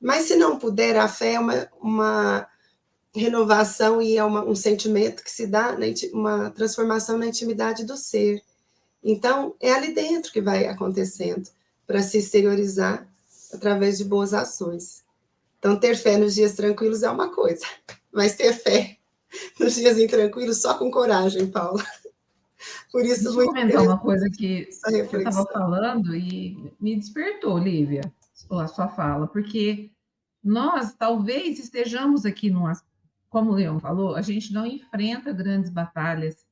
Mas 0.00 0.24
se 0.24 0.36
não 0.36 0.58
puder, 0.58 0.96
a 0.96 1.08
fé 1.08 1.34
é 1.34 1.40
uma, 1.40 1.68
uma 1.80 2.48
renovação 3.16 4.00
e 4.00 4.16
é 4.16 4.24
uma, 4.24 4.44
um 4.44 4.54
sentimento 4.54 5.22
que 5.22 5.30
se 5.30 5.46
dá, 5.46 5.72
na, 5.72 5.86
uma 6.12 6.50
transformação 6.50 7.18
na 7.18 7.26
intimidade 7.26 7.84
do 7.84 7.96
ser. 7.96 8.42
Então, 9.02 9.54
é 9.60 9.72
ali 9.72 9.92
dentro 9.94 10.32
que 10.32 10.40
vai 10.40 10.66
acontecendo, 10.66 11.48
para 11.86 12.02
se 12.02 12.18
exteriorizar 12.18 13.06
através 13.52 13.98
de 13.98 14.04
boas 14.04 14.34
ações. 14.34 15.04
Então, 15.58 15.78
ter 15.78 15.96
fé 15.96 16.16
nos 16.16 16.34
dias 16.34 16.54
tranquilos 16.54 17.02
é 17.02 17.10
uma 17.10 17.32
coisa, 17.32 17.64
mas 18.12 18.34
ter 18.34 18.52
fé 18.52 18.96
nos 19.58 19.74
dias 19.74 19.98
intranquilos 19.98 20.60
só 20.60 20.74
com 20.74 20.90
coragem, 20.90 21.46
Paula. 21.46 21.84
Por 22.90 23.04
isso, 23.04 23.24
Deixa 23.24 23.40
eu 23.40 23.46
comentar 23.46 23.82
uma 23.82 23.98
coisa 23.98 24.28
que 24.30 24.68
eu 24.88 25.18
estava 25.18 25.44
falando 25.52 26.16
e 26.16 26.72
me 26.80 26.96
despertou, 26.96 27.58
Lívia, 27.58 28.00
a 28.50 28.66
sua 28.66 28.88
fala, 28.88 29.26
porque 29.26 29.90
nós 30.42 30.94
talvez 30.94 31.58
estejamos 31.58 32.24
aqui 32.24 32.48
num 32.50 32.66
como 33.28 33.50
o 33.50 33.54
Leão 33.54 33.78
falou, 33.78 34.14
a 34.14 34.22
gente 34.22 34.52
não 34.52 34.66
enfrenta 34.66 35.32
grandes 35.32 35.70
batalhas 35.70 36.46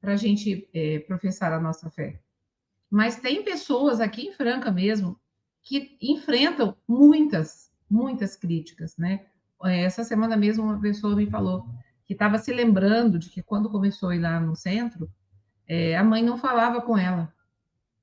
para 0.00 0.12
a 0.12 0.16
gente 0.16 0.68
é, 0.74 0.98
professar 1.00 1.52
a 1.52 1.60
nossa 1.60 1.90
fé. 1.90 2.20
Mas 2.90 3.16
tem 3.16 3.44
pessoas 3.44 4.00
aqui 4.00 4.28
em 4.28 4.32
Franca 4.32 4.70
mesmo 4.70 5.18
que 5.62 5.96
enfrentam 6.00 6.76
muitas, 6.86 7.72
muitas 7.88 8.36
críticas, 8.36 8.96
né? 8.96 9.26
É, 9.64 9.82
essa 9.82 10.02
semana 10.02 10.36
mesmo 10.36 10.64
uma 10.64 10.80
pessoa 10.80 11.14
me 11.14 11.30
falou 11.30 11.66
que 12.04 12.12
estava 12.12 12.36
se 12.38 12.52
lembrando 12.52 13.18
de 13.18 13.30
que 13.30 13.42
quando 13.42 13.70
começou 13.70 14.08
a 14.08 14.16
ir 14.16 14.20
lá 14.20 14.40
no 14.40 14.56
centro, 14.56 15.08
é, 15.66 15.96
a 15.96 16.02
mãe 16.02 16.22
não 16.22 16.36
falava 16.36 16.82
com 16.82 16.98
ela, 16.98 17.32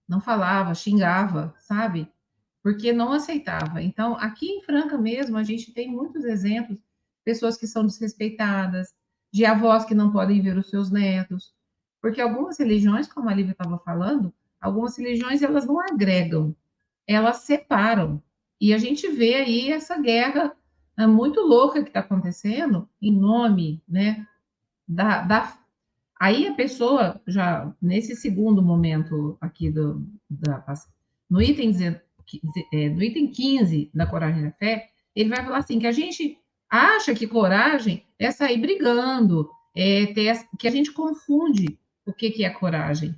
não 0.08 0.22
falava, 0.22 0.74
xingava, 0.74 1.54
sabe? 1.60 2.12
Porque 2.64 2.94
não 2.94 3.12
aceitava. 3.12 3.82
Então, 3.82 4.16
aqui 4.16 4.48
em 4.50 4.64
Franca 4.64 4.98
mesmo, 4.98 5.38
a 5.38 5.44
gente 5.44 5.74
tem 5.74 5.92
muitos 5.92 6.24
exemplos 6.24 6.80
pessoas 7.30 7.56
que 7.56 7.68
são 7.68 7.86
desrespeitadas, 7.86 8.92
de 9.32 9.46
avós 9.46 9.86
que 9.86 9.94
não 9.94 10.12
podem 10.12 10.42
ver 10.42 10.58
os 10.58 10.68
seus 10.68 10.90
netos. 10.90 11.54
Porque 12.02 12.20
algumas 12.20 12.58
religiões, 12.58 13.08
como 13.08 13.30
a 13.30 13.34
Lívia 13.36 13.52
estava 13.52 13.78
falando, 13.78 14.34
algumas 14.60 14.98
religiões 14.98 15.44
elas 15.44 15.68
não 15.68 15.80
agregam, 15.80 16.56
elas 17.06 17.38
separam. 17.38 18.20
E 18.60 18.74
a 18.74 18.80
gente 18.80 19.08
vê 19.10 19.36
aí 19.36 19.72
essa 19.72 20.00
guerra 20.02 20.56
né, 20.98 21.06
muito 21.06 21.40
louca 21.42 21.84
que 21.84 21.90
está 21.90 22.00
acontecendo 22.00 22.90
em 23.00 23.16
nome, 23.16 23.84
né, 23.88 24.26
da, 24.88 25.22
da, 25.22 25.56
Aí 26.20 26.48
a 26.48 26.56
pessoa 26.56 27.22
já 27.28 27.72
nesse 27.80 28.16
segundo 28.16 28.60
momento 28.60 29.38
aqui 29.40 29.70
do 29.70 30.04
da, 30.28 30.66
no 31.30 31.40
item 31.40 31.72
é, 32.74 32.90
no 32.90 33.04
item 33.04 33.32
15 33.32 33.92
da 33.94 34.08
coragem 34.08 34.44
da 34.44 34.52
fé, 34.52 34.90
ele 35.16 35.30
vai 35.30 35.44
falar 35.44 35.60
assim 35.60 35.80
que 35.80 35.88
a 35.88 35.92
gente 35.92 36.40
acha 36.70 37.16
que 37.16 37.28
coragem 37.28 38.06
é 38.18 38.32
sair 38.32 38.60
brigando, 38.60 39.50
é 39.76 40.08
ter, 40.08 40.48
que 40.58 40.68
a 40.68 40.72
gente 40.72 40.92
confunde 40.92 41.80
o 42.06 42.14
que, 42.14 42.30
que 42.30 42.44
é 42.44 42.50
coragem. 42.50 43.16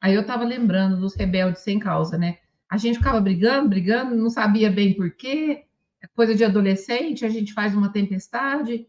Aí 0.00 0.14
eu 0.14 0.22
estava 0.22 0.44
lembrando 0.44 1.00
dos 1.00 1.14
rebeldes 1.14 1.62
sem 1.62 1.78
causa, 1.78 2.16
né? 2.16 2.38
A 2.68 2.76
gente 2.76 2.98
ficava 2.98 3.20
brigando, 3.20 3.68
brigando, 3.68 4.14
não 4.14 4.30
sabia 4.30 4.70
bem 4.70 4.94
por 4.94 5.10
quê, 5.10 5.64
é 6.00 6.06
coisa 6.06 6.34
de 6.34 6.44
adolescente, 6.44 7.24
a 7.24 7.28
gente 7.28 7.52
faz 7.52 7.74
uma 7.74 7.90
tempestade, 7.90 8.86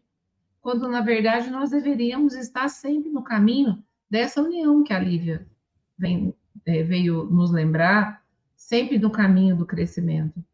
quando 0.60 0.88
na 0.88 1.00
verdade 1.00 1.50
nós 1.50 1.70
deveríamos 1.70 2.34
estar 2.34 2.68
sempre 2.68 3.10
no 3.10 3.22
caminho 3.22 3.82
dessa 4.08 4.42
união 4.42 4.84
que 4.84 4.92
a 4.92 4.98
Lívia 4.98 5.46
vem, 5.96 6.34
é, 6.66 6.82
veio 6.82 7.24
nos 7.24 7.50
lembrar, 7.50 8.22
sempre 8.54 8.98
no 8.98 9.10
caminho 9.10 9.56
do 9.56 9.66
crescimento. 9.66 10.44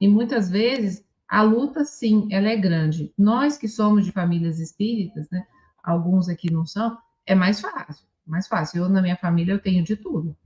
E 0.00 0.06
muitas 0.06 0.50
vezes 0.50 1.03
a 1.28 1.42
luta, 1.42 1.84
sim, 1.84 2.28
ela 2.30 2.48
é 2.48 2.56
grande. 2.56 3.12
Nós 3.16 3.56
que 3.56 3.68
somos 3.68 4.04
de 4.04 4.12
famílias 4.12 4.58
espíritas, 4.60 5.28
né, 5.30 5.46
alguns 5.82 6.28
aqui 6.28 6.52
não 6.52 6.66
são, 6.66 6.96
é 7.26 7.34
mais 7.34 7.60
fácil, 7.60 8.06
mais 8.26 8.46
fácil. 8.46 8.82
Eu, 8.82 8.88
na 8.88 9.02
minha 9.02 9.16
família, 9.16 9.52
eu 9.52 9.58
tenho 9.58 9.82
de 9.82 9.96
tudo. 9.96 10.36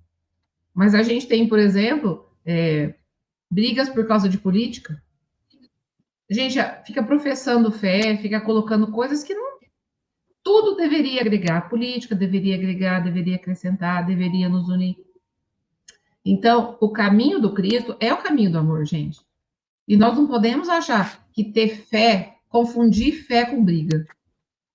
Mas 0.72 0.94
a 0.94 1.02
gente 1.02 1.26
tem, 1.26 1.48
por 1.48 1.58
exemplo, 1.58 2.30
é, 2.46 2.94
brigas 3.50 3.88
por 3.88 4.06
causa 4.06 4.28
de 4.28 4.38
política. 4.38 5.02
A 6.30 6.34
gente 6.34 6.58
fica 6.86 7.02
professando 7.02 7.72
fé, 7.72 8.16
fica 8.18 8.40
colocando 8.40 8.92
coisas 8.92 9.24
que 9.24 9.34
não. 9.34 9.58
Tudo 10.42 10.76
deveria 10.76 11.20
agregar. 11.20 11.68
política 11.68 12.14
deveria 12.14 12.54
agregar, 12.54 13.00
deveria 13.00 13.36
acrescentar, 13.36 14.06
deveria 14.06 14.48
nos 14.48 14.68
unir. 14.68 14.96
Então, 16.24 16.76
o 16.80 16.90
caminho 16.90 17.40
do 17.40 17.54
Cristo 17.54 17.96
é 18.00 18.12
o 18.12 18.22
caminho 18.22 18.52
do 18.52 18.58
amor, 18.58 18.84
gente. 18.84 19.20
E 19.88 19.96
nós 19.96 20.14
não 20.14 20.26
podemos 20.26 20.68
achar 20.68 21.26
que 21.32 21.42
ter 21.42 21.78
fé, 21.86 22.36
confundir 22.46 23.24
fé 23.24 23.46
com 23.46 23.64
briga, 23.64 24.06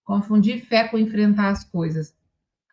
confundir 0.04 0.66
fé 0.66 0.88
com 0.88 0.98
enfrentar 0.98 1.50
as 1.50 1.64
coisas. 1.64 2.16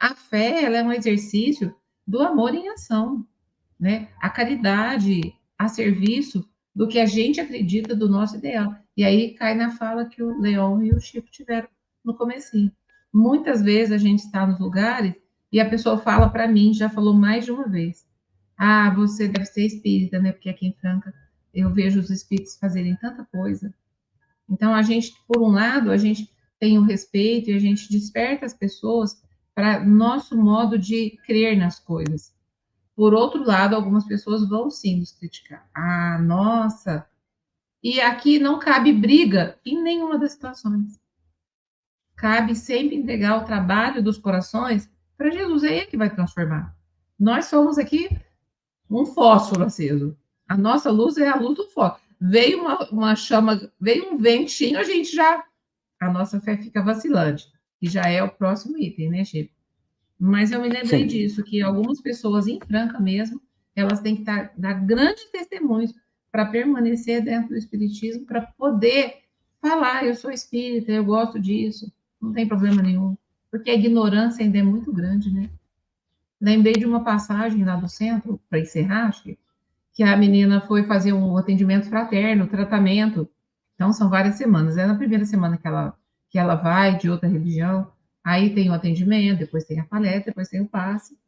A 0.00 0.14
fé, 0.14 0.64
ela 0.64 0.78
é 0.78 0.82
um 0.82 0.90
exercício 0.90 1.76
do 2.06 2.22
amor 2.22 2.54
em 2.54 2.70
ação, 2.70 3.26
né? 3.78 4.08
A 4.18 4.30
caridade 4.30 5.34
a 5.58 5.68
serviço 5.68 6.48
do 6.74 6.88
que 6.88 6.98
a 6.98 7.04
gente 7.04 7.38
acredita 7.38 7.94
do 7.94 8.08
nosso 8.08 8.36
ideal. 8.36 8.74
E 8.96 9.04
aí 9.04 9.34
cai 9.34 9.54
na 9.54 9.72
fala 9.72 10.06
que 10.06 10.22
o 10.22 10.40
Leão 10.40 10.82
e 10.82 10.92
o 10.94 11.00
Chico 11.00 11.30
tiveram 11.30 11.68
no 12.02 12.16
comecinho. 12.16 12.72
Muitas 13.12 13.60
vezes 13.60 13.92
a 13.92 13.98
gente 13.98 14.20
está 14.20 14.46
nos 14.46 14.58
lugares 14.58 15.14
e 15.52 15.60
a 15.60 15.68
pessoa 15.68 15.98
fala 15.98 16.30
para 16.30 16.48
mim, 16.48 16.72
já 16.72 16.88
falou 16.88 17.12
mais 17.12 17.44
de 17.44 17.52
uma 17.52 17.68
vez, 17.68 18.06
ah, 18.56 18.88
você 18.94 19.28
deve 19.28 19.44
ser 19.44 19.66
espírita, 19.66 20.18
né? 20.18 20.32
Porque 20.32 20.48
aqui 20.48 20.66
em 20.66 20.72
Franca 20.72 21.12
eu 21.52 21.72
vejo 21.72 22.00
os 22.00 22.10
espíritos 22.10 22.56
fazerem 22.56 22.96
tanta 22.96 23.24
coisa. 23.24 23.74
Então, 24.48 24.74
a 24.74 24.82
gente, 24.82 25.14
por 25.26 25.42
um 25.42 25.50
lado, 25.50 25.90
a 25.90 25.96
gente 25.96 26.30
tem 26.58 26.78
o 26.78 26.82
respeito 26.82 27.50
e 27.50 27.54
a 27.54 27.58
gente 27.58 27.90
desperta 27.90 28.46
as 28.46 28.54
pessoas 28.54 29.22
para 29.54 29.84
nosso 29.84 30.36
modo 30.36 30.78
de 30.78 31.18
crer 31.24 31.56
nas 31.56 31.78
coisas. 31.78 32.34
Por 32.94 33.14
outro 33.14 33.42
lado, 33.44 33.74
algumas 33.74 34.04
pessoas 34.04 34.46
vão 34.48 34.70
sim 34.70 34.98
nos 34.98 35.12
criticar. 35.12 35.68
Ah, 35.74 36.18
nossa! 36.18 37.06
E 37.82 38.00
aqui 38.00 38.38
não 38.38 38.58
cabe 38.58 38.92
briga 38.92 39.58
em 39.64 39.82
nenhuma 39.82 40.18
das 40.18 40.32
situações. 40.32 41.00
Cabe 42.14 42.54
sempre 42.54 42.96
entregar 42.96 43.38
o 43.38 43.44
trabalho 43.46 44.02
dos 44.02 44.18
corações 44.18 44.90
para 45.16 45.30
Jesus, 45.30 45.64
é 45.64 45.78
ele 45.78 45.86
que 45.86 45.96
vai 45.96 46.10
transformar. 46.14 46.76
Nós 47.18 47.46
somos 47.46 47.78
aqui 47.78 48.08
um 48.90 49.06
fósforo 49.06 49.64
aceso. 49.64 50.16
A 50.50 50.56
nossa 50.56 50.90
luz 50.90 51.16
é 51.16 51.28
a 51.28 51.36
luz 51.36 51.56
do 51.56 51.68
foco. 51.68 52.00
Veio 52.20 52.62
uma, 52.62 52.90
uma 52.90 53.14
chama, 53.14 53.70
veio 53.80 54.12
um 54.12 54.18
ventinho, 54.18 54.80
a 54.80 54.82
gente 54.82 55.14
já. 55.14 55.44
A 56.00 56.10
nossa 56.10 56.40
fé 56.40 56.56
fica 56.56 56.82
vacilante. 56.82 57.46
E 57.80 57.88
já 57.88 58.02
é 58.08 58.20
o 58.20 58.28
próximo 58.28 58.76
item, 58.76 59.10
né, 59.10 59.24
Chico? 59.24 59.54
Mas 60.18 60.50
eu 60.50 60.60
me 60.60 60.68
lembrei 60.68 61.02
Sim. 61.02 61.06
disso, 61.06 61.44
que 61.44 61.62
algumas 61.62 62.00
pessoas 62.00 62.48
em 62.48 62.58
Franca 62.66 62.98
mesmo, 62.98 63.40
elas 63.76 64.00
têm 64.00 64.16
que 64.16 64.24
dar, 64.24 64.52
dar 64.58 64.74
grandes 64.74 65.30
testemunhos 65.30 65.94
para 66.32 66.46
permanecer 66.46 67.22
dentro 67.22 67.50
do 67.50 67.56
Espiritismo, 67.56 68.26
para 68.26 68.42
poder 68.42 69.18
falar, 69.62 70.04
eu 70.04 70.16
sou 70.16 70.32
espírita, 70.32 70.90
eu 70.90 71.04
gosto 71.04 71.38
disso, 71.38 71.92
não 72.20 72.32
tem 72.32 72.48
problema 72.48 72.82
nenhum. 72.82 73.16
Porque 73.52 73.70
a 73.70 73.74
ignorância 73.74 74.44
ainda 74.44 74.58
é 74.58 74.64
muito 74.64 74.92
grande, 74.92 75.32
né? 75.32 75.48
Lembrei 76.40 76.72
de 76.72 76.84
uma 76.84 77.04
passagem 77.04 77.64
lá 77.64 77.76
do 77.76 77.88
centro, 77.88 78.40
para 78.50 78.58
encerrar, 78.58 79.12
Chico, 79.12 79.40
que 79.92 80.02
a 80.02 80.16
menina 80.16 80.60
foi 80.62 80.84
fazer 80.84 81.12
um 81.12 81.36
atendimento 81.36 81.88
fraterno, 81.88 82.46
tratamento. 82.46 83.28
Então, 83.74 83.92
são 83.92 84.08
várias 84.08 84.36
semanas. 84.36 84.76
É 84.76 84.86
na 84.86 84.94
primeira 84.94 85.24
semana 85.24 85.56
que 85.56 85.66
ela, 85.66 85.96
que 86.28 86.38
ela 86.38 86.54
vai, 86.54 86.96
de 86.96 87.10
outra 87.10 87.28
religião. 87.28 87.92
Aí 88.24 88.54
tem 88.54 88.70
o 88.70 88.74
atendimento, 88.74 89.38
depois 89.38 89.64
tem 89.64 89.80
a 89.80 89.84
palestra, 89.84 90.26
depois 90.26 90.48
tem 90.48 90.60
o 90.60 90.68
passe. 90.68 91.18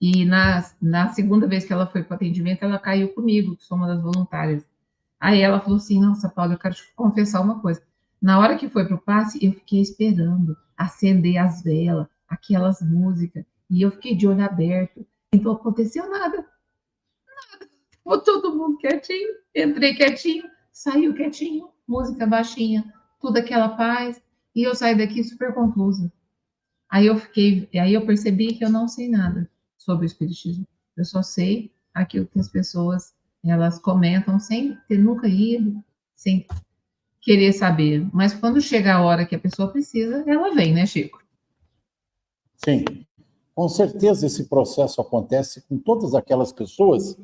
E 0.00 0.24
na, 0.24 0.62
na 0.80 1.08
segunda 1.08 1.46
vez 1.46 1.64
que 1.64 1.72
ela 1.72 1.86
foi 1.86 2.02
para 2.02 2.14
o 2.14 2.16
atendimento, 2.16 2.62
ela 2.62 2.78
caiu 2.78 3.12
comigo, 3.14 3.56
que 3.56 3.64
sou 3.64 3.76
uma 3.76 3.86
das 3.86 4.02
voluntárias. 4.02 4.64
Aí 5.18 5.40
ela 5.40 5.60
falou 5.60 5.76
assim: 5.76 6.00
Nossa, 6.00 6.28
Paula, 6.28 6.54
eu 6.54 6.58
quero 6.58 6.74
te 6.74 6.82
confessar 6.94 7.40
uma 7.40 7.60
coisa. 7.60 7.82
Na 8.20 8.38
hora 8.38 8.56
que 8.56 8.68
foi 8.68 8.86
para 8.86 8.96
o 8.96 9.00
passe, 9.00 9.44
eu 9.44 9.52
fiquei 9.52 9.80
esperando 9.80 10.56
acender 10.76 11.38
as 11.38 11.62
velas, 11.62 12.06
aquelas 12.28 12.82
músicas, 12.82 13.44
e 13.70 13.82
eu 13.82 13.90
fiquei 13.90 14.14
de 14.14 14.26
olho 14.26 14.44
aberto. 14.44 15.06
E 15.32 15.38
não 15.38 15.52
aconteceu 15.52 16.08
nada. 16.10 16.46
Todo 18.06 18.54
mundo 18.54 18.78
quietinho, 18.78 19.34
entrei 19.54 19.94
quietinho, 19.94 20.44
saiu 20.72 21.12
quietinho, 21.12 21.68
música 21.88 22.26
baixinha, 22.26 22.92
tudo 23.20 23.38
aquela 23.38 23.70
paz, 23.70 24.22
e 24.54 24.62
eu 24.62 24.74
saí 24.74 24.96
daqui 24.96 25.24
super 25.24 25.52
confusa. 25.52 26.12
Aí 26.88 27.06
eu 27.06 27.16
fiquei, 27.18 27.68
aí 27.74 27.94
eu 27.94 28.06
percebi 28.06 28.54
que 28.54 28.64
eu 28.64 28.70
não 28.70 28.86
sei 28.86 29.08
nada 29.08 29.50
sobre 29.76 30.04
o 30.04 30.08
espiritismo. 30.08 30.66
Eu 30.96 31.04
só 31.04 31.20
sei 31.20 31.72
aquilo 31.92 32.26
que 32.26 32.38
as 32.38 32.48
pessoas 32.48 33.14
elas 33.44 33.78
comentam 33.78 34.38
sem 34.38 34.76
ter 34.88 34.98
nunca 34.98 35.28
ido, 35.28 35.82
sem 36.14 36.46
querer 37.20 37.52
saber. 37.52 38.08
Mas 38.12 38.32
quando 38.32 38.60
chega 38.60 38.94
a 38.94 39.02
hora 39.02 39.26
que 39.26 39.34
a 39.34 39.38
pessoa 39.38 39.70
precisa, 39.70 40.24
ela 40.26 40.54
vem, 40.54 40.72
né, 40.72 40.86
Chico? 40.86 41.22
Sim. 42.64 42.84
Com 43.54 43.68
certeza 43.68 44.26
esse 44.26 44.48
processo 44.48 45.00
acontece 45.00 45.62
com 45.62 45.78
todas 45.78 46.14
aquelas 46.14 46.52
pessoas 46.52 47.16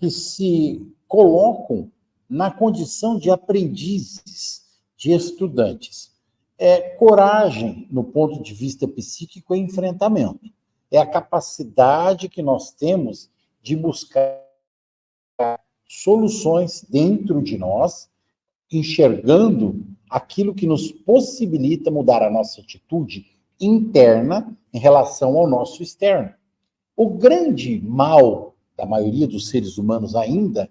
que 0.00 0.10
se 0.10 0.90
colocam 1.06 1.92
na 2.26 2.50
condição 2.50 3.18
de 3.18 3.30
aprendizes, 3.30 4.64
de 4.96 5.12
estudantes. 5.12 6.10
É 6.56 6.80
coragem, 6.80 7.86
no 7.90 8.02
ponto 8.02 8.42
de 8.42 8.54
vista 8.54 8.88
psíquico, 8.88 9.54
é 9.54 9.58
enfrentamento. 9.58 10.50
É 10.90 10.96
a 10.96 11.06
capacidade 11.06 12.30
que 12.30 12.40
nós 12.40 12.70
temos 12.70 13.28
de 13.60 13.76
buscar 13.76 14.40
soluções 15.86 16.82
dentro 16.88 17.42
de 17.42 17.58
nós, 17.58 18.08
enxergando 18.72 19.84
aquilo 20.08 20.54
que 20.54 20.66
nos 20.66 20.90
possibilita 20.90 21.90
mudar 21.90 22.22
a 22.22 22.30
nossa 22.30 22.62
atitude 22.62 23.26
interna 23.60 24.56
em 24.72 24.78
relação 24.78 25.36
ao 25.36 25.46
nosso 25.46 25.82
externo. 25.82 26.32
O 26.96 27.10
grande 27.10 27.82
mal 27.82 28.49
da 28.80 28.86
maioria 28.86 29.28
dos 29.28 29.48
seres 29.48 29.76
humanos 29.76 30.16
ainda, 30.16 30.70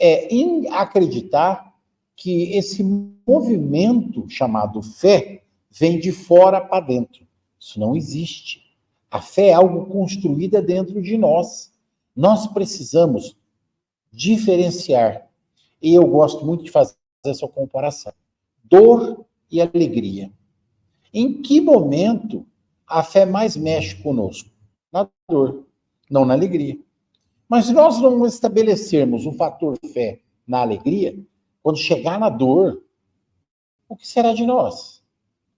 é 0.00 0.26
acreditar 0.70 1.74
que 2.16 2.54
esse 2.54 2.82
movimento 2.82 4.28
chamado 4.28 4.80
fé 4.82 5.44
vem 5.70 5.98
de 5.98 6.12
fora 6.12 6.60
para 6.60 6.80
dentro. 6.84 7.26
Isso 7.60 7.78
não 7.78 7.94
existe. 7.94 8.62
A 9.10 9.20
fé 9.20 9.48
é 9.48 9.52
algo 9.52 9.86
construída 9.86 10.62
dentro 10.62 11.02
de 11.02 11.18
nós. 11.18 11.72
Nós 12.16 12.46
precisamos 12.46 13.36
diferenciar. 14.10 15.28
E 15.80 15.94
eu 15.94 16.06
gosto 16.06 16.44
muito 16.44 16.64
de 16.64 16.70
fazer 16.70 16.94
essa 17.24 17.46
comparação. 17.46 18.12
Dor 18.64 19.26
e 19.50 19.60
alegria. 19.60 20.32
Em 21.12 21.42
que 21.42 21.60
momento 21.60 22.46
a 22.86 23.02
fé 23.02 23.26
mais 23.26 23.56
mexe 23.56 23.96
conosco? 23.96 24.50
Na 24.90 25.08
dor, 25.28 25.66
não 26.10 26.24
na 26.24 26.34
alegria. 26.34 26.78
Mas 27.48 27.66
se 27.66 27.72
nós 27.72 28.00
não 28.00 28.24
estabelecermos 28.26 29.26
um 29.26 29.32
fator 29.32 29.76
fé 29.92 30.20
na 30.46 30.60
alegria, 30.60 31.18
quando 31.62 31.78
chegar 31.78 32.18
na 32.18 32.28
dor, 32.28 32.82
o 33.88 33.96
que 33.96 34.06
será 34.08 34.32
de 34.32 34.46
nós? 34.46 35.02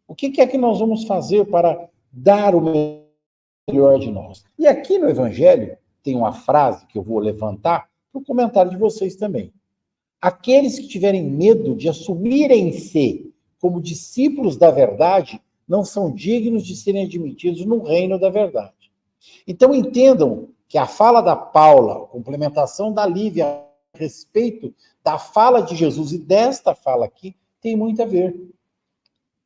O 0.06 0.14
que 0.14 0.40
é 0.40 0.46
que 0.46 0.58
nós 0.58 0.80
vamos 0.80 1.04
fazer 1.04 1.46
para 1.46 1.88
dar 2.12 2.54
o 2.54 2.60
melhor 2.60 3.98
de 3.98 4.10
nós? 4.10 4.44
E 4.58 4.66
aqui 4.66 4.98
no 4.98 5.08
Evangelho 5.08 5.78
tem 6.02 6.14
uma 6.16 6.32
frase 6.32 6.86
que 6.86 6.98
eu 6.98 7.02
vou 7.02 7.18
levantar 7.18 7.88
para 8.12 8.20
o 8.20 8.24
comentário 8.24 8.70
de 8.70 8.76
vocês 8.76 9.16
também. 9.16 9.52
aqueles 10.24 10.78
que 10.78 10.88
tiverem 10.88 11.22
medo 11.22 11.74
de 11.74 11.86
assumirem-se 11.86 13.30
como 13.60 13.78
discípulos 13.78 14.56
da 14.56 14.70
verdade 14.70 15.38
não 15.68 15.84
são 15.84 16.10
dignos 16.10 16.64
de 16.64 16.74
serem 16.74 17.04
admitidos 17.04 17.62
no 17.66 17.82
reino 17.82 18.18
da 18.18 18.30
verdade. 18.30 18.90
Então 19.46 19.74
entendam 19.74 20.48
que 20.74 20.78
a 20.78 20.88
fala 20.88 21.20
da 21.20 21.36
Paula, 21.36 22.02
a 22.02 22.06
complementação 22.08 22.92
da 22.92 23.06
Lívia 23.06 23.46
a 23.46 23.96
respeito 23.96 24.74
da 25.04 25.20
fala 25.20 25.60
de 25.60 25.76
Jesus 25.76 26.10
e 26.10 26.18
desta 26.18 26.74
fala 26.74 27.06
aqui, 27.06 27.36
tem 27.60 27.76
muito 27.76 28.02
a 28.02 28.04
ver. 28.04 28.34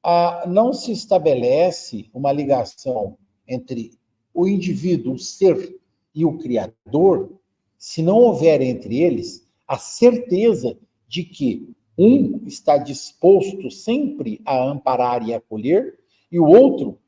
Ah, 0.02 0.44
não 0.48 0.72
se 0.72 0.90
estabelece 0.90 2.08
uma 2.14 2.32
ligação 2.32 3.18
entre 3.46 3.90
o 4.32 4.48
indivíduo, 4.48 5.12
o 5.12 5.18
ser 5.18 5.78
e 6.14 6.24
o 6.24 6.38
Criador, 6.38 7.38
se 7.76 8.00
não 8.00 8.16
houver 8.16 8.62
entre 8.62 8.98
eles 8.98 9.46
a 9.66 9.76
certeza 9.76 10.78
de 11.06 11.24
que 11.24 11.74
um 11.98 12.40
está 12.46 12.78
disposto 12.78 13.70
sempre 13.70 14.40
a 14.46 14.58
amparar 14.64 15.28
e 15.28 15.34
acolher, 15.34 15.98
e 16.32 16.40
o 16.40 16.46
outro 16.46 16.98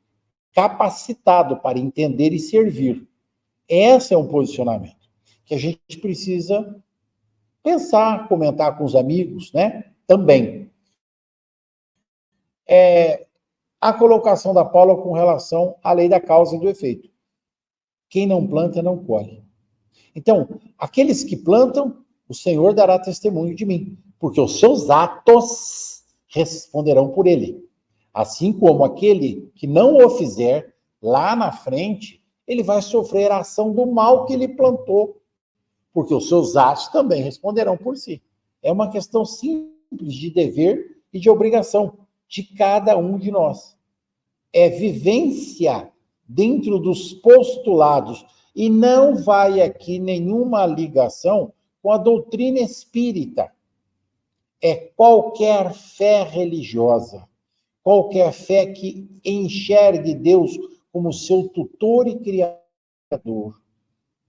capacitado 0.53 1.57
para 1.57 1.79
entender 1.79 2.33
e 2.33 2.39
servir. 2.39 3.09
Esse 3.71 4.13
é 4.13 4.17
um 4.17 4.27
posicionamento 4.27 4.99
que 5.45 5.55
a 5.55 5.57
gente 5.57 5.97
precisa 6.01 6.75
pensar, 7.63 8.27
comentar 8.27 8.77
com 8.77 8.83
os 8.83 8.95
amigos, 8.95 9.53
né? 9.53 9.93
Também. 10.05 10.69
É, 12.67 13.27
a 13.79 13.93
colocação 13.93 14.53
da 14.53 14.65
Paula 14.65 15.01
com 15.01 15.13
relação 15.13 15.75
à 15.81 15.93
lei 15.93 16.09
da 16.09 16.19
causa 16.19 16.55
e 16.55 16.59
do 16.59 16.67
efeito. 16.67 17.09
Quem 18.09 18.27
não 18.27 18.45
planta, 18.45 18.81
não 18.81 18.97
colhe. 19.05 19.41
Então, 20.13 20.49
aqueles 20.77 21.23
que 21.23 21.37
plantam, 21.37 22.03
o 22.27 22.33
Senhor 22.33 22.73
dará 22.73 22.99
testemunho 22.99 23.55
de 23.55 23.65
mim, 23.65 23.97
porque 24.19 24.41
os 24.41 24.59
seus 24.59 24.89
atos 24.89 26.03
responderão 26.27 27.09
por 27.09 27.25
ele. 27.25 27.65
Assim 28.13 28.51
como 28.51 28.83
aquele 28.83 29.49
que 29.55 29.65
não 29.65 29.95
o 29.95 30.09
fizer, 30.09 30.73
lá 31.01 31.35
na 31.37 31.53
frente, 31.53 32.20
ele 32.51 32.63
vai 32.63 32.81
sofrer 32.81 33.31
a 33.31 33.37
ação 33.37 33.71
do 33.71 33.85
mal 33.85 34.25
que 34.25 34.33
ele 34.33 34.45
plantou, 34.45 35.21
porque 35.93 36.13
os 36.13 36.27
seus 36.27 36.57
atos 36.57 36.89
também 36.89 37.21
responderão 37.21 37.77
por 37.77 37.95
si. 37.95 38.21
É 38.61 38.69
uma 38.69 38.89
questão 38.89 39.23
simples 39.23 40.13
de 40.13 40.29
dever 40.29 40.97
e 41.13 41.19
de 41.19 41.29
obrigação 41.29 41.99
de 42.27 42.43
cada 42.43 42.97
um 42.97 43.17
de 43.17 43.31
nós. 43.31 43.77
É 44.51 44.67
vivência 44.67 45.89
dentro 46.27 46.77
dos 46.77 47.13
postulados 47.13 48.25
e 48.53 48.69
não 48.69 49.15
vai 49.15 49.61
aqui 49.61 49.97
nenhuma 49.97 50.65
ligação 50.65 51.53
com 51.81 51.89
a 51.89 51.97
doutrina 51.97 52.59
espírita. 52.59 53.49
É 54.61 54.75
qualquer 54.75 55.73
fé 55.73 56.23
religiosa, 56.23 57.25
qualquer 57.81 58.33
fé 58.33 58.65
que 58.65 59.09
enxergue 59.23 60.13
Deus 60.13 60.57
como 60.91 61.13
seu 61.13 61.47
tutor 61.49 62.07
e 62.07 62.19
criador. 62.19 63.61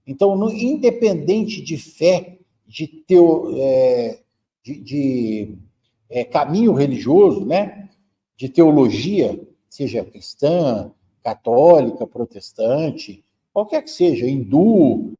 Então, 0.05 0.35
no, 0.35 0.51
independente 0.51 1.61
de 1.61 1.77
fé, 1.77 2.39
de, 2.65 2.87
teo, 2.87 3.57
é, 3.57 4.19
de, 4.63 4.79
de 4.79 5.57
é, 6.09 6.23
caminho 6.23 6.73
religioso, 6.73 7.45
né? 7.45 7.89
de 8.35 8.49
teologia, 8.49 9.39
seja 9.69 10.03
cristã, 10.03 10.91
católica, 11.23 12.05
protestante, 12.05 13.23
qualquer 13.53 13.83
que 13.83 13.89
seja, 13.89 14.27
hindu, 14.27 15.13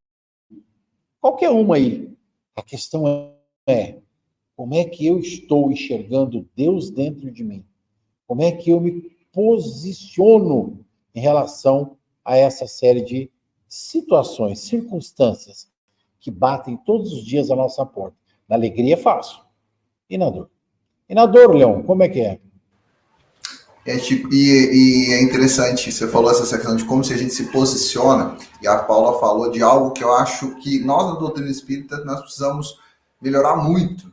qualquer 1.22 1.50
uma 1.50 1.76
aí. 1.76 2.12
A 2.56 2.62
questão 2.62 3.34
é 3.66 4.00
como 4.56 4.76
é 4.76 4.84
que 4.86 5.06
eu 5.08 5.20
estou 5.20 5.72
enxergando 5.72 6.48
Deus 6.56 6.92
dentro 6.92 7.32
de 7.32 7.44
mim? 7.44 7.66
Como 8.28 8.42
é 8.42 8.52
que 8.52 8.70
eu 8.70 8.80
me 8.80 9.12
posiciono 9.32 10.86
em 11.14 11.22
relação 11.22 11.98
a 12.24 12.38
essa 12.38 12.68
série 12.68 13.02
de 13.02 13.32
situações, 13.68 14.60
circunstâncias 14.60 15.68
que 16.20 16.32
batem 16.32 16.78
todos 16.78 17.12
os 17.12 17.24
dias 17.24 17.52
à 17.52 17.56
nossa 17.56 17.86
porta? 17.86 18.16
Na 18.48 18.56
alegria 18.56 18.94
é 18.94 18.98
fácil. 18.98 19.40
E 20.10 20.18
na 20.18 20.30
dor? 20.30 20.50
E 21.10 21.16
na 21.16 21.26
dor, 21.26 21.56
Leão, 21.56 21.84
como 21.84 22.04
é 22.04 22.10
que 22.10 22.22
é? 22.22 22.40
É, 23.86 23.98
tipo, 23.98 24.34
e, 24.34 25.10
e, 25.10 25.14
é 25.14 25.22
interessante, 25.22 25.92
você 25.92 26.08
falou 26.08 26.32
essa 26.32 26.56
questão 26.56 26.76
de 26.76 26.86
como 26.86 27.04
se 27.04 27.14
a 27.14 27.18
gente 27.18 27.34
se 27.34 27.52
posiciona, 27.52 28.38
e 28.62 28.68
a 28.68 28.78
Paula 28.78 29.20
falou 29.20 29.52
de 29.52 29.62
algo 29.62 29.92
que 29.92 30.02
eu 30.02 30.14
acho 30.14 30.56
que 30.56 30.80
nós, 30.80 31.14
da 31.14 31.20
doutrina 31.20 31.50
espírita, 31.50 31.98
nós 32.06 32.22
precisamos 32.22 32.80
melhorar 33.22 33.58
muito. 33.58 34.10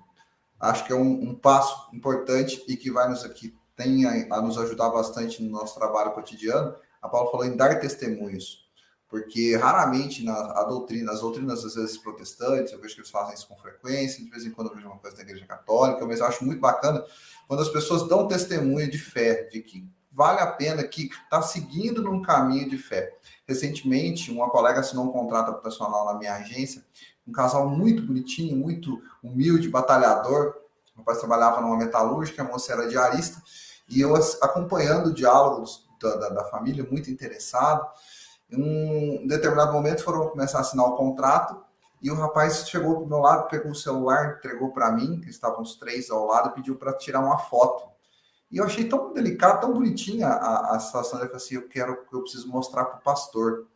Acho 0.58 0.84
que 0.84 0.92
é 0.92 0.96
um, 0.96 1.30
um 1.30 1.34
passo 1.34 1.88
importante 1.94 2.62
e 2.66 2.76
que 2.76 2.90
vai 2.90 3.08
nos 3.08 3.24
aqui, 3.24 3.54
tem 3.76 4.04
a, 4.04 4.36
a, 4.36 4.42
nos 4.42 4.58
ajudar 4.58 4.90
bastante 4.90 5.40
no 5.42 5.50
nosso 5.50 5.78
trabalho 5.78 6.10
cotidiano. 6.12 6.74
A 7.00 7.08
Paula 7.08 7.30
falou 7.30 7.46
em 7.46 7.56
dar 7.56 7.80
testemunhos, 7.80 8.68
porque 9.08 9.56
raramente 9.56 10.24
na 10.24 10.34
a 10.34 10.64
doutrina, 10.64 11.12
as 11.12 11.20
doutrinas, 11.20 11.64
às 11.64 11.74
vezes 11.74 11.98
protestantes, 11.98 12.72
eu 12.72 12.80
vejo 12.80 12.94
que 12.94 13.00
eles 13.00 13.10
fazem 13.10 13.34
isso 13.34 13.48
com 13.48 13.56
frequência, 13.56 14.22
de 14.22 14.30
vez 14.30 14.44
em 14.44 14.50
quando 14.50 14.68
eu 14.68 14.74
vejo 14.76 14.86
uma 14.86 14.98
coisa 14.98 15.16
da 15.16 15.22
igreja 15.22 15.46
católica, 15.46 16.06
mas 16.06 16.20
eu 16.20 16.26
acho 16.26 16.44
muito 16.44 16.60
bacana 16.60 17.04
quando 17.48 17.60
as 17.60 17.68
pessoas 17.68 18.08
dão 18.08 18.28
testemunho 18.28 18.88
de 18.88 18.98
fé, 18.98 19.48
de 19.50 19.60
que 19.60 19.88
vale 20.12 20.40
a 20.40 20.46
pena, 20.46 20.82
que 20.84 21.06
está 21.06 21.40
seguindo 21.42 22.02
num 22.02 22.22
caminho 22.22 22.68
de 22.68 22.76
fé. 22.76 23.16
Recentemente, 23.46 24.30
uma 24.30 24.50
colega 24.50 24.80
assinou 24.80 25.06
um 25.06 25.12
contrato 25.12 25.52
profissional 25.54 26.04
na 26.04 26.14
minha 26.14 26.34
agência, 26.34 26.84
um 27.26 27.32
casal 27.32 27.68
muito 27.68 28.02
bonitinho, 28.02 28.56
muito 28.56 29.02
humilde, 29.22 29.68
batalhador. 29.68 30.54
O 30.94 30.98
rapaz 30.98 31.18
trabalhava 31.18 31.60
numa 31.60 31.76
metalúrgica, 31.76 32.42
a 32.42 32.44
moça 32.44 32.72
era 32.72 32.88
diarista, 32.88 33.40
e 33.88 34.00
eu 34.00 34.14
acompanhando 34.40 35.08
o 35.08 35.14
diálogo 35.14 35.64
da, 36.00 36.28
da, 36.28 36.44
família, 36.44 36.86
muito 36.90 37.10
interessado. 37.10 37.86
Em 38.50 39.22
um 39.22 39.26
determinado 39.26 39.72
momento 39.72 40.02
foram 40.02 40.28
começar 40.28 40.58
a 40.58 40.60
assinar 40.62 40.86
o 40.86 40.96
contrato 40.96 41.62
e 42.02 42.10
o 42.10 42.14
rapaz 42.14 42.66
chegou 42.68 42.96
pro 42.96 43.06
meu 43.06 43.18
lado, 43.18 43.48
pegou 43.48 43.72
o 43.72 43.74
celular, 43.74 44.36
entregou 44.38 44.72
para 44.72 44.90
mim, 44.90 45.20
que 45.20 45.28
estavam 45.28 45.60
os 45.60 45.76
três 45.76 46.10
ao 46.10 46.26
lado, 46.26 46.54
pediu 46.54 46.76
para 46.76 46.94
tirar 46.94 47.20
uma 47.20 47.36
foto. 47.36 47.90
E 48.50 48.56
eu 48.56 48.64
achei 48.64 48.88
tão 48.88 49.12
delicado, 49.12 49.60
tão 49.60 49.72
bonitinha 49.72 50.26
a, 50.28 50.76
a 50.76 50.80
situação. 50.80 51.20
Falou 51.20 51.36
assim: 51.36 51.54
eu 51.54 51.68
quero, 51.68 51.96
eu 52.12 52.22
preciso 52.22 52.48
mostrar 52.48 52.84
para 52.86 52.98
o 52.98 53.02
pastor. 53.02 53.66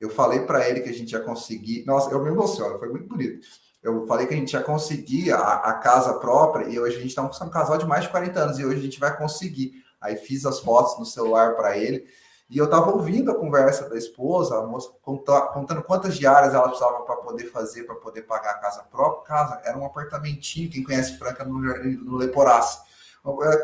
Eu 0.00 0.10
falei 0.10 0.40
para 0.40 0.68
ele 0.68 0.80
que 0.80 0.88
a 0.88 0.92
gente 0.92 1.12
ia 1.12 1.20
conseguir. 1.20 1.84
Nossa, 1.86 2.10
eu 2.10 2.22
me 2.22 2.28
emociono, 2.28 2.78
foi 2.78 2.88
muito 2.88 3.08
bonito. 3.08 3.46
Eu 3.82 4.06
falei 4.06 4.26
que 4.26 4.34
a 4.34 4.36
gente 4.36 4.52
ia 4.52 4.62
conseguir 4.62 5.32
a, 5.32 5.38
a 5.38 5.74
casa 5.74 6.14
própria, 6.14 6.68
e 6.68 6.78
hoje 6.78 6.96
a 6.96 7.00
gente 7.00 7.10
está 7.10 7.22
um 7.22 7.50
casal 7.50 7.78
de 7.78 7.86
mais 7.86 8.04
de 8.04 8.10
40 8.10 8.40
anos, 8.40 8.58
e 8.58 8.64
hoje 8.64 8.78
a 8.78 8.82
gente 8.82 9.00
vai 9.00 9.16
conseguir. 9.16 9.82
Aí 10.00 10.16
fiz 10.16 10.46
as 10.46 10.60
fotos 10.60 10.98
no 10.98 11.04
celular 11.04 11.54
para 11.54 11.76
ele. 11.76 12.06
E 12.48 12.58
eu 12.58 12.64
estava 12.64 12.90
ouvindo 12.90 13.30
a 13.30 13.34
conversa 13.36 13.88
da 13.88 13.96
esposa, 13.96 14.58
a 14.58 14.66
moça 14.66 14.90
contando 15.02 15.82
quantas 15.84 16.16
diárias 16.16 16.52
ela 16.52 16.68
precisava 16.68 17.02
para 17.02 17.16
poder 17.16 17.44
fazer, 17.46 17.84
para 17.84 17.94
poder 17.94 18.22
pagar 18.22 18.50
a 18.52 18.58
casa 18.58 18.82
própria. 18.90 19.22
Casa 19.24 19.60
era 19.64 19.78
um 19.78 19.86
apartamentinho, 19.86 20.68
quem 20.68 20.82
conhece 20.82 21.16
Franca 21.16 21.44
no, 21.44 21.60
no 21.60 22.18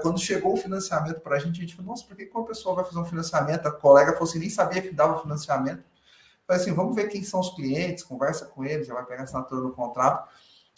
quando 0.02 0.20
chegou 0.20 0.52
o 0.52 0.56
financiamento 0.56 1.20
para 1.20 1.36
a 1.36 1.38
gente, 1.38 1.58
a 1.58 1.60
gente 1.62 1.74
falou, 1.74 1.90
nossa, 1.90 2.04
por 2.04 2.14
que 2.14 2.30
uma 2.32 2.44
pessoa 2.44 2.76
vai 2.76 2.84
fazer 2.84 2.98
um 2.98 3.04
financiamento? 3.04 3.66
A 3.66 3.72
colega 3.72 4.12
falou 4.12 4.28
assim, 4.28 4.38
nem 4.38 4.50
sabia 4.50 4.82
que 4.82 4.94
dava 4.94 5.20
financiamento. 5.20 5.82
Falei 6.46 6.62
assim, 6.62 6.72
vamos 6.72 6.94
ver 6.94 7.08
quem 7.08 7.24
são 7.24 7.40
os 7.40 7.54
clientes, 7.54 8.04
conversa 8.04 8.44
com 8.46 8.64
eles, 8.64 8.86
já 8.86 8.94
vai 8.94 9.04
pegar 9.04 9.24
assinatura 9.24 9.62
do 9.62 9.72
contrato. 9.72 10.28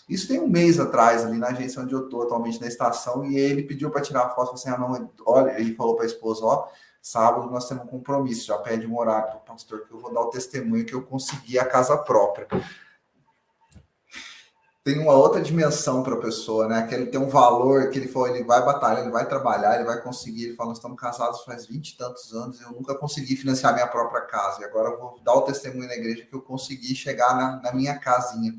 Isso 0.08 0.26
tem 0.26 0.40
um 0.40 0.48
mês 0.48 0.80
atrás, 0.80 1.24
ali 1.24 1.38
na 1.38 1.48
agência 1.48 1.82
onde 1.82 1.94
eu 1.94 2.04
estou 2.04 2.22
atualmente, 2.22 2.60
na 2.60 2.66
estação, 2.66 3.24
e 3.24 3.36
ele 3.36 3.62
pediu 3.62 3.90
para 3.90 4.00
tirar 4.00 4.22
a 4.22 4.30
foto, 4.30 4.54
assim, 4.54 4.70
ah, 4.70 4.78
não, 4.78 5.10
olha, 5.26 5.60
ele 5.60 5.74
falou 5.74 5.94
para 5.94 6.04
a 6.04 6.06
esposa, 6.06 6.44
ó, 6.44 6.68
Sábado 7.00 7.50
nós 7.50 7.66
temos 7.66 7.84
um 7.84 7.88
compromisso, 7.88 8.46
já 8.46 8.58
pede 8.58 8.86
um 8.86 8.98
horário 8.98 9.28
para 9.28 9.36
o 9.36 9.40
pastor 9.40 9.86
que 9.86 9.92
eu 9.94 9.98
vou 9.98 10.12
dar 10.12 10.20
o 10.20 10.30
testemunho 10.30 10.84
que 10.84 10.94
eu 10.94 11.02
consegui 11.02 11.58
a 11.58 11.64
casa 11.64 11.96
própria. 11.96 12.46
Tem 14.84 14.98
uma 14.98 15.14
outra 15.14 15.40
dimensão 15.40 16.02
para 16.02 16.14
a 16.14 16.20
pessoa, 16.20 16.66
né? 16.66 16.86
Que 16.86 16.94
ele 16.94 17.06
tem 17.06 17.20
um 17.20 17.28
valor, 17.28 17.90
que 17.90 17.98
ele 17.98 18.08
falou, 18.08 18.28
ele 18.28 18.44
vai 18.44 18.64
batalhar, 18.64 19.02
ele 19.02 19.10
vai 19.10 19.26
trabalhar, 19.26 19.76
ele 19.76 19.84
vai 19.84 20.02
conseguir. 20.02 20.44
Ele 20.44 20.54
fala, 20.54 20.70
nós 20.70 20.78
estamos 20.78 20.98
casados 20.98 21.44
faz 21.44 21.66
20 21.66 21.90
e 21.90 21.96
tantos 21.96 22.32
anos, 22.32 22.60
eu 22.60 22.72
nunca 22.72 22.94
consegui 22.94 23.36
financiar 23.36 23.74
minha 23.74 23.86
própria 23.86 24.22
casa. 24.22 24.60
E 24.60 24.64
agora 24.64 24.90
eu 24.90 24.98
vou 24.98 25.20
dar 25.22 25.34
o 25.34 25.42
testemunho 25.42 25.88
na 25.88 25.94
igreja 25.94 26.26
que 26.26 26.34
eu 26.34 26.40
consegui 26.40 26.94
chegar 26.94 27.36
na, 27.36 27.60
na 27.62 27.72
minha 27.72 27.98
casinha. 27.98 28.54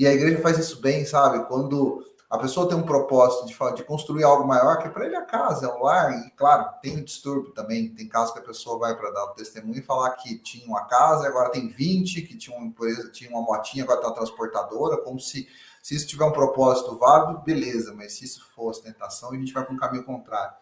E 0.00 0.06
a 0.06 0.14
igreja 0.14 0.40
faz 0.40 0.56
isso 0.56 0.80
bem, 0.80 1.04
sabe? 1.04 1.44
Quando 1.44 2.02
a 2.30 2.38
pessoa 2.38 2.66
tem 2.66 2.74
um 2.74 2.86
propósito 2.86 3.44
de, 3.44 3.76
de 3.76 3.84
construir 3.84 4.24
algo 4.24 4.48
maior, 4.48 4.78
que 4.78 4.88
para 4.88 5.04
ele 5.04 5.14
a 5.14 5.26
casa, 5.26 5.66
é 5.66 5.68
o 5.68 5.82
lar, 5.82 6.10
e 6.26 6.30
claro, 6.30 6.70
tem 6.80 6.96
o 6.96 7.04
distúrbio 7.04 7.52
também. 7.52 7.90
Tem 7.90 8.08
casos 8.08 8.32
que 8.32 8.38
a 8.38 8.42
pessoa 8.42 8.78
vai 8.78 8.96
para 8.96 9.10
dar 9.10 9.24
o 9.26 9.34
testemunho 9.34 9.78
e 9.78 9.82
falar 9.82 10.08
que 10.12 10.38
tinha 10.38 10.66
uma 10.66 10.86
casa, 10.86 11.26
agora 11.26 11.50
tem 11.50 11.68
20, 11.68 12.22
que 12.22 12.34
tinha 12.34 12.56
uma 12.56 12.64
empresa, 12.66 13.10
tinha 13.10 13.28
uma 13.28 13.42
motinha, 13.42 13.84
agora 13.84 14.00
está 14.00 14.10
transportadora, 14.10 14.96
como 15.02 15.20
se, 15.20 15.46
se 15.82 15.94
isso 15.94 16.06
tiver 16.06 16.24
um 16.24 16.32
propósito 16.32 16.96
válido, 16.96 17.42
beleza, 17.42 17.92
mas 17.92 18.14
se 18.14 18.24
isso 18.24 18.42
for 18.56 18.70
ostentação, 18.70 19.32
a 19.32 19.36
gente 19.36 19.52
vai 19.52 19.66
para 19.66 19.74
um 19.74 19.78
caminho 19.78 20.04
contrário. 20.04 20.54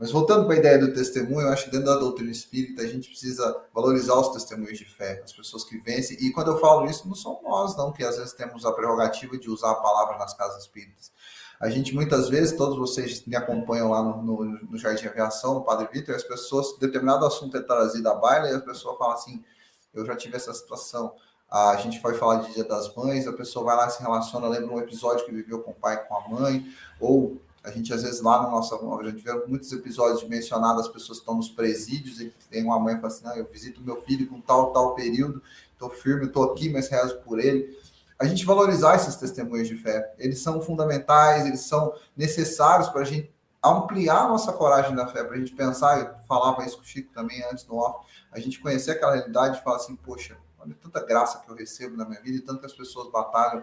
Mas 0.00 0.10
voltando 0.10 0.46
para 0.46 0.54
a 0.54 0.58
ideia 0.58 0.78
do 0.78 0.94
testemunho, 0.94 1.42
eu 1.42 1.52
acho 1.52 1.66
que 1.66 1.70
dentro 1.70 1.88
da 1.88 1.96
doutrina 1.96 2.30
espírita 2.30 2.80
a 2.80 2.86
gente 2.86 3.10
precisa 3.10 3.62
valorizar 3.74 4.14
os 4.14 4.30
testemunhos 4.30 4.78
de 4.78 4.86
fé, 4.86 5.20
as 5.22 5.30
pessoas 5.30 5.62
que 5.62 5.76
vencem. 5.76 6.16
E 6.18 6.32
quando 6.32 6.52
eu 6.52 6.58
falo 6.58 6.88
isso, 6.88 7.06
não 7.06 7.14
são 7.14 7.38
nós, 7.42 7.76
não, 7.76 7.92
que 7.92 8.02
às 8.02 8.16
vezes 8.16 8.32
temos 8.32 8.64
a 8.64 8.72
prerrogativa 8.72 9.36
de 9.36 9.50
usar 9.50 9.72
a 9.72 9.74
palavra 9.74 10.16
nas 10.16 10.32
casas 10.32 10.62
espíritas. 10.62 11.12
A 11.60 11.68
gente 11.68 11.94
muitas 11.94 12.30
vezes, 12.30 12.56
todos 12.56 12.78
vocês 12.78 13.26
me 13.26 13.36
acompanham 13.36 13.90
lá 13.90 14.02
no, 14.02 14.22
no, 14.22 14.44
no 14.70 14.78
Jardim 14.78 15.06
Aviação, 15.06 15.52
no 15.52 15.64
Padre 15.64 15.86
Vitor, 15.92 16.14
as 16.14 16.24
pessoas, 16.24 16.78
determinado 16.78 17.26
assunto 17.26 17.58
é 17.58 17.60
trazido 17.60 18.08
à 18.08 18.14
baila 18.14 18.48
e 18.48 18.54
a 18.54 18.60
pessoa 18.60 18.96
fala 18.96 19.12
assim: 19.12 19.44
eu 19.92 20.06
já 20.06 20.16
tive 20.16 20.34
essa 20.34 20.54
situação. 20.54 21.12
A 21.50 21.76
gente 21.76 22.00
foi 22.00 22.14
falar 22.14 22.36
de 22.36 22.54
Dia 22.54 22.64
das 22.64 22.94
Mães, 22.94 23.26
a 23.26 23.34
pessoa 23.34 23.66
vai 23.66 23.76
lá 23.76 23.90
se 23.90 24.00
relaciona, 24.00 24.48
lembra 24.48 24.74
um 24.74 24.78
episódio 24.78 25.26
que 25.26 25.32
viveu 25.32 25.58
com 25.60 25.72
o 25.72 25.74
pai 25.74 25.96
e 25.96 26.08
com 26.08 26.16
a 26.16 26.28
mãe, 26.28 26.64
ou 26.98 27.36
a 27.62 27.70
gente, 27.70 27.92
às 27.92 28.02
vezes, 28.02 28.22
lá 28.22 28.42
no 28.42 28.50
nosso. 28.50 28.74
A 28.74 29.04
gente 29.04 29.22
vê 29.22 29.32
muitos 29.46 29.70
episódios 29.72 30.26
mencionados, 30.28 30.86
as 30.86 30.92
pessoas 30.92 31.18
estão 31.18 31.34
nos 31.34 31.48
presídios 31.48 32.20
e 32.20 32.32
tem 32.50 32.64
uma 32.64 32.78
mãe 32.78 32.94
que 32.94 33.00
fala 33.00 33.12
assim: 33.12 33.24
não, 33.24 33.36
eu 33.36 33.46
visito 33.46 33.82
meu 33.82 34.00
filho 34.02 34.26
com 34.28 34.40
tal, 34.40 34.72
tal 34.72 34.94
período, 34.94 35.42
estou 35.72 35.90
firme, 35.90 36.26
estou 36.26 36.50
aqui, 36.50 36.70
mas 36.70 36.88
rezo 36.88 37.18
por 37.20 37.38
ele. 37.38 37.78
A 38.18 38.24
gente 38.24 38.44
valorizar 38.44 38.96
esses 38.96 39.16
testemunhos 39.16 39.68
de 39.68 39.76
fé. 39.76 40.14
Eles 40.18 40.42
são 40.42 40.60
fundamentais, 40.60 41.46
eles 41.46 41.60
são 41.60 41.94
necessários 42.16 42.88
para 42.88 43.02
a 43.02 43.04
gente 43.04 43.32
ampliar 43.62 44.28
nossa 44.28 44.52
coragem 44.52 44.94
da 44.94 45.06
fé, 45.06 45.22
para 45.22 45.36
a 45.36 45.38
gente 45.38 45.52
pensar, 45.52 46.00
eu 46.00 46.14
falava 46.26 46.64
isso 46.64 46.76
com 46.76 46.82
o 46.82 46.86
Chico 46.86 47.12
também 47.12 47.42
antes 47.44 47.66
no 47.66 47.76
off, 47.76 48.06
a 48.32 48.40
gente 48.40 48.58
conhecer 48.58 48.92
aquela 48.92 49.14
realidade 49.14 49.58
e 49.58 49.62
falar 49.62 49.76
assim, 49.76 49.94
poxa, 49.96 50.36
olha 50.58 50.74
tanta 50.80 51.04
graça 51.04 51.40
que 51.40 51.50
eu 51.50 51.54
recebo 51.54 51.96
na 51.96 52.06
minha 52.06 52.20
vida 52.22 52.38
e 52.38 52.40
tantas 52.40 52.72
pessoas 52.72 53.10
batalham 53.10 53.62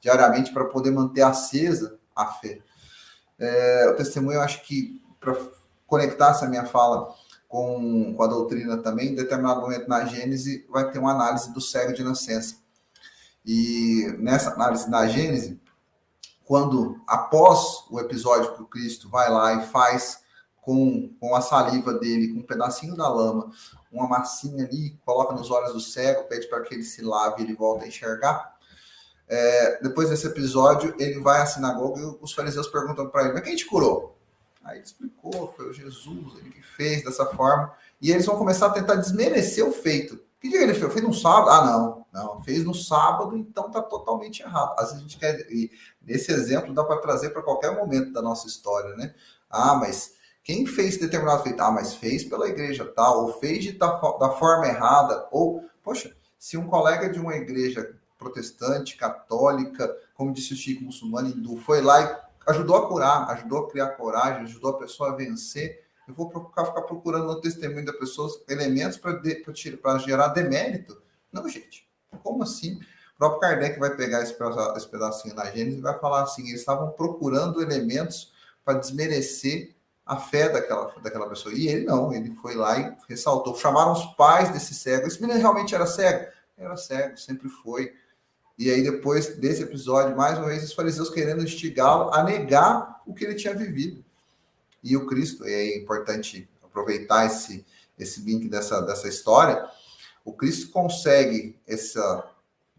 diariamente 0.00 0.52
para 0.52 0.66
poder 0.66 0.90
manter 0.90 1.22
acesa 1.22 1.98
a 2.14 2.26
fé. 2.26 2.60
É, 3.38 3.88
o 3.90 3.96
testemunho, 3.96 4.36
eu 4.36 4.42
acho 4.42 4.62
que, 4.62 5.00
para 5.20 5.36
conectar 5.86 6.30
essa 6.30 6.46
minha 6.46 6.66
fala 6.66 7.14
com, 7.48 8.14
com 8.14 8.22
a 8.22 8.26
doutrina 8.26 8.76
também, 8.78 9.08
em 9.08 9.14
determinado 9.14 9.60
momento 9.60 9.88
na 9.88 10.04
Gênese 10.04 10.66
vai 10.68 10.90
ter 10.90 10.98
uma 10.98 11.12
análise 11.12 11.52
do 11.52 11.60
cego 11.60 11.92
de 11.92 12.02
nascença. 12.02 12.56
E 13.44 14.14
nessa 14.18 14.50
análise 14.50 14.90
da 14.90 15.06
Gênese, 15.06 15.60
quando 16.44 17.00
após 17.06 17.84
o 17.90 17.98
episódio 18.00 18.54
que 18.54 18.62
o 18.62 18.66
Cristo 18.66 19.08
vai 19.08 19.30
lá 19.30 19.54
e 19.54 19.66
faz 19.66 20.20
com, 20.60 21.14
com 21.18 21.34
a 21.34 21.40
saliva 21.40 21.94
dele, 21.94 22.34
com 22.34 22.40
um 22.40 22.46
pedacinho 22.46 22.94
da 22.94 23.08
lama, 23.08 23.50
uma 23.90 24.06
massinha 24.06 24.66
ali, 24.66 24.98
coloca 25.04 25.34
nos 25.34 25.50
olhos 25.50 25.72
do 25.72 25.80
cego, 25.80 26.24
pede 26.24 26.46
para 26.46 26.60
que 26.60 26.74
ele 26.74 26.82
se 26.82 27.02
lave 27.02 27.40
e 27.40 27.44
ele 27.44 27.54
volta 27.54 27.84
a 27.84 27.88
enxergar. 27.88 28.57
É, 29.28 29.78
depois 29.82 30.08
desse 30.08 30.26
episódio, 30.26 30.94
ele 30.98 31.20
vai 31.20 31.42
à 31.42 31.46
sinagoga 31.46 32.00
e 32.00 32.18
os 32.20 32.32
fariseus 32.32 32.66
perguntam 32.68 33.08
para 33.08 33.24
ele: 33.24 33.34
mas 33.34 33.42
quem 33.42 33.54
te 33.54 33.66
curou? 33.66 34.16
Aí 34.64 34.78
ele 34.78 34.84
explicou: 34.84 35.52
foi 35.56 35.68
o 35.68 35.72
Jesus, 35.72 36.38
ele 36.38 36.50
que 36.50 36.62
fez 36.62 37.04
dessa 37.04 37.26
forma. 37.26 37.72
E 38.00 38.10
eles 38.10 38.24
vão 38.24 38.38
começar 38.38 38.66
a 38.66 38.70
tentar 38.70 38.94
desmerecer 38.94 39.66
o 39.66 39.72
feito. 39.72 40.18
Que 40.40 40.48
dia 40.48 40.62
ele 40.62 40.74
fez? 40.74 40.92
Fez 40.92 41.04
no 41.04 41.12
sábado? 41.12 41.50
Ah, 41.50 41.66
não, 41.66 42.06
não, 42.12 42.42
fez 42.42 42.64
no 42.64 42.72
sábado, 42.72 43.36
então 43.36 43.70
tá 43.70 43.82
totalmente 43.82 44.40
errado. 44.40 44.74
Às 44.78 44.92
vezes 44.92 44.98
a 44.98 45.00
gente 45.00 45.18
quer. 45.18 45.46
E 45.50 45.70
nesse 46.00 46.32
exemplo 46.32 46.72
dá 46.72 46.84
para 46.84 47.00
trazer 47.00 47.30
para 47.30 47.42
qualquer 47.42 47.74
momento 47.74 48.12
da 48.12 48.22
nossa 48.22 48.46
história, 48.46 48.94
né? 48.96 49.14
Ah, 49.50 49.74
mas 49.74 50.12
quem 50.44 50.64
fez 50.64 50.96
determinado 50.96 51.42
feito? 51.42 51.60
Ah, 51.60 51.70
mas 51.70 51.94
fez 51.94 52.24
pela 52.24 52.48
igreja 52.48 52.84
tal, 52.84 53.26
ou 53.26 53.40
fez 53.40 53.64
de, 53.64 53.72
da, 53.72 53.88
da 53.88 54.30
forma 54.30 54.66
errada, 54.66 55.26
ou, 55.30 55.64
poxa, 55.82 56.16
se 56.38 56.56
um 56.56 56.68
colega 56.68 57.10
de 57.10 57.18
uma 57.18 57.34
igreja 57.36 57.97
protestante, 58.18 58.96
católica, 58.96 59.96
como 60.14 60.32
disse 60.32 60.52
o 60.52 60.56
Chico, 60.56 60.84
muçulmano, 60.84 61.28
hindu, 61.28 61.56
foi 61.56 61.80
lá 61.80 62.02
e 62.02 62.16
ajudou 62.48 62.76
a 62.76 62.88
curar, 62.88 63.30
ajudou 63.30 63.60
a 63.60 63.70
criar 63.70 63.88
coragem, 63.90 64.42
ajudou 64.42 64.70
a 64.70 64.78
pessoa 64.78 65.10
a 65.10 65.14
vencer. 65.14 65.84
Eu 66.06 66.14
vou 66.14 66.28
ficar, 66.28 66.64
ficar 66.64 66.82
procurando 66.82 67.26
no 67.26 67.40
testemunho 67.40 67.84
da 67.84 67.92
pessoa 67.92 68.28
elementos 68.48 68.98
para 68.98 69.98
gerar 69.98 70.28
demérito. 70.28 71.00
Não, 71.32 71.46
gente, 71.48 71.86
como 72.22 72.42
assim? 72.42 72.80
O 73.14 73.18
próprio 73.18 73.40
Kardec 73.40 73.78
vai 73.78 73.94
pegar 73.94 74.22
esse, 74.22 74.34
esse 74.76 74.88
pedacinho 74.88 75.34
na 75.34 75.44
Gênesis 75.50 75.78
e 75.78 75.82
vai 75.82 75.98
falar 75.98 76.22
assim: 76.22 76.48
eles 76.48 76.60
estavam 76.60 76.90
procurando 76.92 77.60
elementos 77.60 78.32
para 78.64 78.78
desmerecer 78.78 79.74
a 80.06 80.16
fé 80.16 80.48
daquela, 80.48 80.94
daquela 81.02 81.28
pessoa. 81.28 81.54
E 81.54 81.68
ele 81.68 81.84
não, 81.84 82.12
ele 82.14 82.34
foi 82.36 82.54
lá 82.54 82.78
e 82.78 82.96
ressaltou. 83.08 83.54
Chamaram 83.56 83.92
os 83.92 84.06
pais 84.14 84.50
desse 84.50 84.74
cego. 84.74 85.06
Esse 85.06 85.20
menino 85.20 85.38
realmente 85.38 85.74
era 85.74 85.86
cego? 85.86 86.32
Era 86.56 86.76
cego, 86.76 87.18
sempre 87.18 87.48
foi. 87.48 87.92
E 88.58 88.70
aí, 88.70 88.82
depois 88.82 89.36
desse 89.36 89.62
episódio, 89.62 90.16
mais 90.16 90.36
uma 90.36 90.48
vez, 90.48 90.64
os 90.64 90.72
fariseus 90.72 91.08
querendo 91.08 91.44
instigá-lo 91.44 92.12
a 92.12 92.24
negar 92.24 93.00
o 93.06 93.14
que 93.14 93.24
ele 93.24 93.36
tinha 93.36 93.54
vivido. 93.54 94.04
E 94.82 94.96
o 94.96 95.06
Cristo, 95.06 95.46
e 95.46 95.52
é 95.52 95.76
importante 95.76 96.48
aproveitar 96.64 97.26
esse, 97.26 97.64
esse 97.96 98.20
link 98.20 98.48
dessa, 98.48 98.80
dessa 98.80 99.06
história, 99.06 99.64
o 100.24 100.32
Cristo 100.32 100.72
consegue 100.72 101.56
essa, 101.68 102.28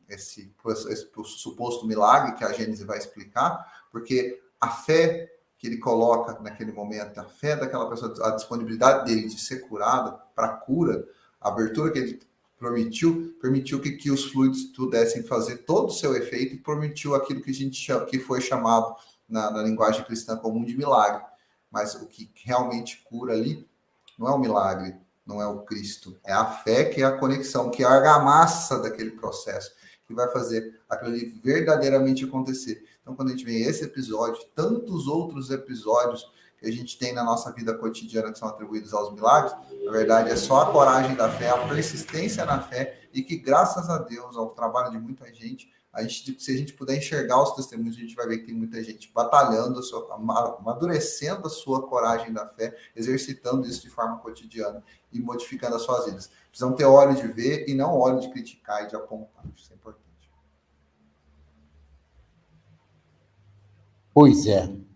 esse, 0.09 0.51
esse 0.89 1.07
suposto 1.23 1.87
milagre 1.87 2.35
que 2.35 2.43
a 2.43 2.51
Gênesis 2.51 2.85
vai 2.85 2.97
explicar, 2.97 3.85
porque 3.89 4.41
a 4.59 4.69
fé 4.69 5.31
que 5.57 5.67
ele 5.67 5.77
coloca 5.77 6.41
naquele 6.41 6.73
momento, 6.73 7.17
a 7.19 7.25
fé 7.25 7.55
daquela 7.55 7.89
pessoa, 7.89 8.13
a 8.27 8.31
disponibilidade 8.31 9.05
dele 9.05 9.27
de 9.27 9.39
ser 9.39 9.59
curado 9.59 10.19
para 10.35 10.49
cura, 10.49 11.07
a 11.39 11.47
abertura 11.47 11.91
que 11.91 11.99
ele 11.99 12.19
permitiu, 12.59 13.35
permitiu 13.41 13.79
que, 13.79 13.93
que 13.93 14.11
os 14.11 14.25
fluidos 14.25 14.63
pudessem 14.75 15.23
fazer 15.23 15.59
todo 15.59 15.87
o 15.87 15.93
seu 15.93 16.15
efeito 16.15 16.55
e 16.55 16.59
permitiu 16.59 17.15
aquilo 17.15 17.41
que 17.41 17.51
a 17.51 17.53
gente 17.53 17.77
chama, 17.77 18.05
que 18.05 18.19
foi 18.19 18.41
chamado 18.41 18.93
na, 19.27 19.49
na 19.49 19.63
linguagem 19.63 20.03
cristã 20.03 20.35
comum 20.35 20.65
de 20.65 20.77
milagre. 20.77 21.23
Mas 21.71 21.95
o 21.95 22.07
que 22.07 22.31
realmente 22.43 23.01
cura 23.05 23.33
ali 23.33 23.67
não 24.17 24.27
é 24.27 24.31
o 24.31 24.39
milagre, 24.39 24.95
não 25.25 25.41
é 25.41 25.47
o 25.47 25.61
Cristo, 25.61 26.19
é 26.25 26.33
a 26.33 26.45
fé 26.45 26.85
que 26.85 27.01
é 27.01 27.05
a 27.05 27.17
conexão, 27.17 27.71
que 27.71 27.83
é 27.83 27.85
a 27.85 27.91
argamassa 27.91 28.79
daquele 28.79 29.11
processo 29.11 29.71
que 30.05 30.13
vai 30.13 30.27
fazer 30.31 30.81
aquilo 30.89 31.11
ali 31.11 31.25
verdadeiramente 31.43 32.25
acontecer. 32.25 32.83
Então, 33.01 33.15
quando 33.15 33.29
a 33.29 33.31
gente 33.31 33.45
vê 33.45 33.61
esse 33.61 33.83
episódio, 33.83 34.43
tantos 34.55 35.07
outros 35.07 35.51
episódios 35.51 36.27
que 36.59 36.67
a 36.67 36.71
gente 36.71 36.97
tem 36.97 37.13
na 37.13 37.23
nossa 37.23 37.51
vida 37.51 37.73
cotidiana 37.73 38.31
que 38.31 38.39
são 38.39 38.47
atribuídos 38.47 38.93
aos 38.93 39.13
milagres, 39.13 39.53
na 39.85 39.91
verdade 39.91 40.29
é 40.29 40.35
só 40.35 40.61
a 40.61 40.71
coragem 40.71 41.15
da 41.15 41.29
fé, 41.29 41.49
a 41.49 41.67
persistência 41.67 42.45
na 42.45 42.61
fé 42.61 43.07
e 43.13 43.21
que 43.21 43.37
graças 43.37 43.89
a 43.89 43.97
Deus, 43.97 44.35
ao 44.35 44.49
trabalho 44.49 44.91
de 44.91 44.99
muita 44.99 45.33
gente, 45.33 45.71
a 45.91 46.03
gente, 46.03 46.39
se 46.39 46.51
a 46.51 46.57
gente 46.57 46.73
puder 46.73 46.97
enxergar 46.97 47.41
os 47.41 47.55
testemunhos, 47.55 47.97
a 47.97 47.99
gente 47.99 48.15
vai 48.15 48.27
ver 48.27 48.39
que 48.39 48.45
tem 48.45 48.55
muita 48.55 48.81
gente 48.83 49.11
batalhando, 49.11 49.81
amadurecendo 50.59 51.47
a 51.47 51.49
sua 51.49 51.87
coragem 51.87 52.31
da 52.31 52.45
fé, 52.45 52.75
exercitando 52.95 53.67
isso 53.67 53.81
de 53.81 53.89
forma 53.89 54.19
cotidiana 54.19 54.83
e 55.11 55.19
modificando 55.19 55.75
as 55.75 55.81
suas 55.81 56.05
vidas. 56.05 56.29
Precisam 56.49 56.73
ter 56.73 56.85
óleo 56.85 57.15
de 57.15 57.27
ver 57.27 57.67
e 57.67 57.73
não 57.73 57.97
óleo 57.97 58.19
de 58.19 58.29
criticar 58.29 58.83
e 58.83 58.87
de 58.87 58.95
apontar. 58.95 59.43
Isso 59.55 59.71
é 59.71 59.75
importante. 59.75 60.31
Pois 64.13 64.45
é. 64.45 64.88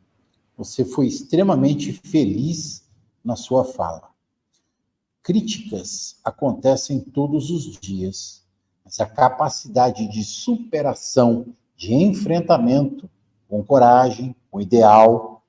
Você 0.57 0.85
foi 0.85 1.07
extremamente 1.07 1.91
feliz 1.91 2.87
na 3.23 3.35
sua 3.35 3.63
fala. 3.65 4.09
Críticas 5.21 6.19
acontecem 6.23 6.99
todos 6.99 7.49
os 7.49 7.79
dias, 7.79 8.45
mas 8.83 8.99
a 8.99 9.05
capacidade 9.05 10.07
de 10.07 10.23
superação, 10.23 11.55
de 11.75 11.93
enfrentamento 11.93 13.09
com 13.47 13.63
coragem, 13.63 14.35
com 14.51 14.59
ideal, 14.59 15.43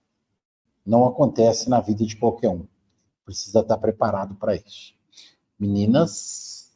não 0.87 1.07
acontece 1.07 1.69
na 1.69 1.81
vida 1.81 2.05
de 2.05 2.17
qualquer 2.17 2.51
um. 2.51 2.67
Precisa 3.25 3.61
estar 3.61 3.79
preparado 3.79 4.35
para 4.35 4.55
isso. 4.55 4.95
Meninas. 5.59 6.73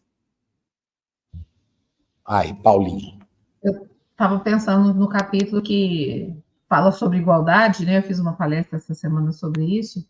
Ai, 2.24 2.54
Paulinha. 2.54 3.18
Eu 3.62 3.86
estava 4.10 4.40
pensando 4.40 4.94
no 4.94 5.08
capítulo 5.08 5.62
que 5.62 6.34
fala 6.68 6.92
sobre 6.92 7.18
igualdade, 7.18 7.84
né? 7.84 7.98
Eu 7.98 8.02
fiz 8.02 8.18
uma 8.18 8.34
palestra 8.34 8.76
essa 8.76 8.94
semana 8.94 9.32
sobre 9.32 9.64
isso. 9.78 10.06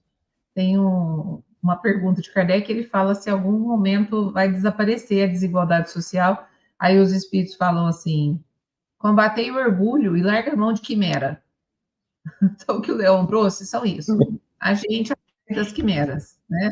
Tem 0.54 0.78
um, 0.78 1.42
uma 1.62 1.76
pergunta 1.76 2.20
de 2.20 2.32
Kardec, 2.32 2.70
ele 2.70 2.84
fala 2.84 3.14
se 3.14 3.30
algum 3.30 3.59
momento 3.59 4.32
vai 4.32 4.50
desaparecer 4.50 5.24
a 5.24 5.32
desigualdade 5.32 5.90
social. 5.90 6.46
Aí 6.78 6.98
os 6.98 7.12
espíritos 7.12 7.54
falam 7.54 7.86
assim: 7.86 8.42
combatei 8.98 9.50
o 9.50 9.56
orgulho 9.56 10.16
e 10.16 10.22
larga 10.22 10.52
a 10.52 10.56
mão 10.56 10.72
de 10.72 10.80
quimera. 10.80 11.42
Então, 12.42 12.76
o 12.76 12.82
que 12.82 12.92
o 12.92 12.96
Leão 12.96 13.26
trouxe 13.26 13.64
são 13.64 13.86
isso. 13.86 14.18
A 14.61 14.74
gente 14.74 15.14
das 15.54 15.72
quimeras, 15.72 16.38
né? 16.48 16.70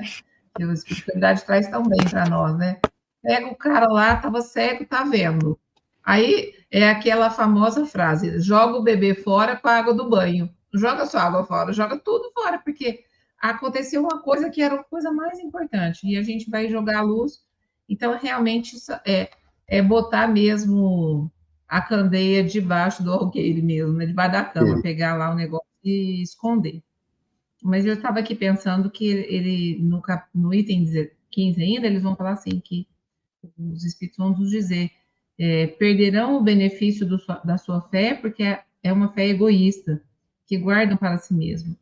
Que 0.54 0.64
a 0.64 0.72
espiritualidade 0.72 1.46
traz 1.46 1.66
tão 1.68 1.82
bem 1.82 2.04
para 2.10 2.28
nós, 2.28 2.58
né? 2.58 2.78
Pega 3.22 3.46
o 3.46 3.56
cara 3.56 3.86
lá, 3.86 4.14
estava 4.14 4.42
cego, 4.42 4.84
tá 4.84 5.02
vendo. 5.04 5.58
Aí 6.06 6.54
é 6.70 6.88
aquela 6.88 7.28
famosa 7.30 7.84
frase: 7.84 8.40
joga 8.40 8.78
o 8.78 8.82
bebê 8.82 9.12
fora 9.12 9.56
com 9.56 9.68
a 9.68 9.76
água 9.76 9.92
do 9.92 10.08
banho. 10.08 10.48
Joga 10.72 11.04
sua 11.06 11.22
água 11.22 11.44
fora, 11.44 11.72
joga 11.72 11.98
tudo 11.98 12.30
fora, 12.32 12.58
porque 12.58 13.04
aconteceu 13.38 14.02
uma 14.02 14.22
coisa 14.22 14.48
que 14.48 14.62
era 14.62 14.76
a 14.76 14.84
coisa 14.84 15.10
mais 15.10 15.38
importante, 15.40 16.06
e 16.06 16.16
a 16.16 16.22
gente 16.22 16.48
vai 16.48 16.68
jogar 16.68 16.98
a 16.98 17.02
luz. 17.02 17.44
Então, 17.88 18.16
realmente, 18.18 18.76
é, 19.04 19.30
é 19.66 19.82
botar 19.82 20.28
mesmo 20.28 21.30
a 21.68 21.80
candeia 21.80 22.44
debaixo 22.44 23.02
do 23.02 23.12
algueire 23.12 23.62
mesmo, 23.62 23.94
né? 23.94 24.06
debaixo 24.06 24.32
da 24.32 24.44
cama, 24.44 24.76
Sim. 24.76 24.82
pegar 24.82 25.16
lá 25.16 25.32
o 25.32 25.34
negócio 25.34 25.66
e 25.82 26.22
esconder. 26.22 26.82
Mas 27.62 27.86
eu 27.86 27.94
estava 27.94 28.20
aqui 28.20 28.34
pensando 28.34 28.90
que 28.90 29.06
ele, 29.06 29.78
no, 29.82 30.00
cap, 30.02 30.28
no 30.34 30.52
item 30.52 30.84
15 31.30 31.62
ainda, 31.62 31.86
eles 31.86 32.02
vão 32.02 32.14
falar 32.14 32.32
assim, 32.32 32.60
que 32.60 32.86
os 33.58 33.84
Espíritos 33.84 34.18
vão 34.18 34.30
nos 34.30 34.50
dizer, 34.50 34.90
é, 35.38 35.66
perderão 35.66 36.36
o 36.36 36.42
benefício 36.42 37.06
do, 37.06 37.18
da 37.44 37.58
sua 37.58 37.80
fé, 37.82 38.14
porque 38.14 38.42
é, 38.42 38.62
é 38.82 38.92
uma 38.92 39.12
fé 39.12 39.26
egoísta, 39.28 40.02
que 40.46 40.56
guardam 40.56 40.96
para 40.96 41.18
si 41.18 41.34
mesmo. 41.34 41.76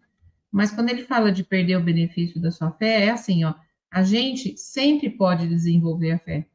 Mas 0.51 0.71
quando 0.71 0.89
ele 0.89 1.03
fala 1.03 1.31
de 1.31 1.45
perder 1.45 1.77
o 1.77 1.83
benefício 1.83 2.41
da 2.41 2.51
sua 2.51 2.71
fé, 2.71 3.07
é 3.07 3.11
assim, 3.11 3.45
ó, 3.45 3.55
a 3.91 4.03
gente 4.03 4.57
sempre 4.57 5.11
pode 5.11 5.47
desenvolver 5.47 6.13
a 6.13 6.19
fé. 6.19 6.47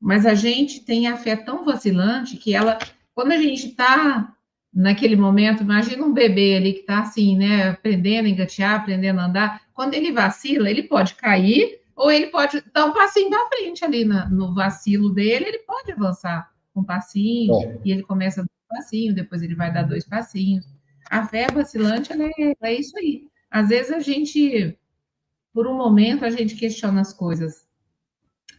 Mas 0.00 0.26
a 0.26 0.34
gente 0.34 0.84
tem 0.84 1.06
a 1.06 1.16
fé 1.16 1.36
tão 1.36 1.64
vacilante 1.64 2.36
que 2.36 2.54
ela, 2.54 2.78
quando 3.14 3.32
a 3.32 3.36
gente 3.36 3.68
está 3.68 4.34
naquele 4.72 5.16
momento, 5.16 5.62
imagina 5.62 6.04
um 6.04 6.12
bebê 6.12 6.56
ali 6.56 6.72
que 6.72 6.80
está 6.80 7.00
assim, 7.00 7.36
né, 7.36 7.70
aprendendo 7.70 8.26
a 8.26 8.28
engatear, 8.28 8.80
aprendendo 8.80 9.20
a 9.20 9.26
andar, 9.26 9.62
quando 9.74 9.94
ele 9.94 10.12
vacila, 10.12 10.70
ele 10.70 10.84
pode 10.84 11.14
cair, 11.14 11.79
ou 12.00 12.10
ele 12.10 12.28
pode 12.28 12.64
dar 12.72 12.86
um 12.86 12.94
passinho 12.94 13.28
para 13.28 13.48
frente 13.48 13.84
ali 13.84 14.06
na, 14.06 14.26
no 14.26 14.54
vacilo 14.54 15.10
dele, 15.10 15.44
ele 15.44 15.58
pode 15.58 15.92
avançar 15.92 16.50
um 16.74 16.82
passinho, 16.82 17.52
é. 17.62 17.78
e 17.84 17.92
ele 17.92 18.02
começa 18.02 18.40
a 18.40 18.44
dar 18.44 18.50
um 18.50 18.76
passinho, 18.76 19.14
depois 19.14 19.42
ele 19.42 19.54
vai 19.54 19.70
dar 19.70 19.82
dois 19.82 20.06
passinhos. 20.06 20.66
A 21.10 21.26
fé 21.26 21.46
vacilante, 21.52 22.10
ela 22.10 22.24
é, 22.24 22.54
é 22.62 22.74
isso 22.74 22.96
aí. 22.96 23.28
Às 23.50 23.68
vezes 23.68 23.92
a 23.92 24.00
gente, 24.00 24.78
por 25.52 25.66
um 25.66 25.76
momento, 25.76 26.24
a 26.24 26.30
gente 26.30 26.54
questiona 26.54 27.02
as 27.02 27.12
coisas, 27.12 27.68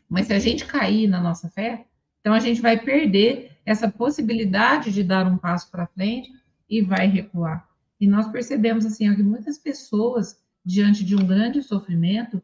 mas 0.07 0.27
se 0.27 0.33
a 0.33 0.39
gente 0.39 0.67
cair 0.67 1.07
na 1.07 1.19
nossa 1.19 1.49
fé, 1.49 1.87
então 2.19 2.35
a 2.35 2.39
gente 2.39 2.61
vai 2.61 2.79
perder 2.79 3.57
essa 3.65 3.89
possibilidade 3.89 4.93
de 4.93 5.03
dar 5.03 5.25
um 5.25 5.37
passo 5.39 5.71
para 5.71 5.87
frente 5.87 6.29
e 6.69 6.79
vai 6.79 7.07
recuar. 7.07 7.67
E 7.99 8.05
nós 8.05 8.27
percebemos 8.27 8.85
assim 8.85 9.09
ó, 9.09 9.15
que 9.15 9.23
muitas 9.23 9.57
pessoas 9.57 10.39
diante 10.63 11.03
de 11.03 11.15
um 11.15 11.25
grande 11.25 11.63
sofrimento, 11.63 12.39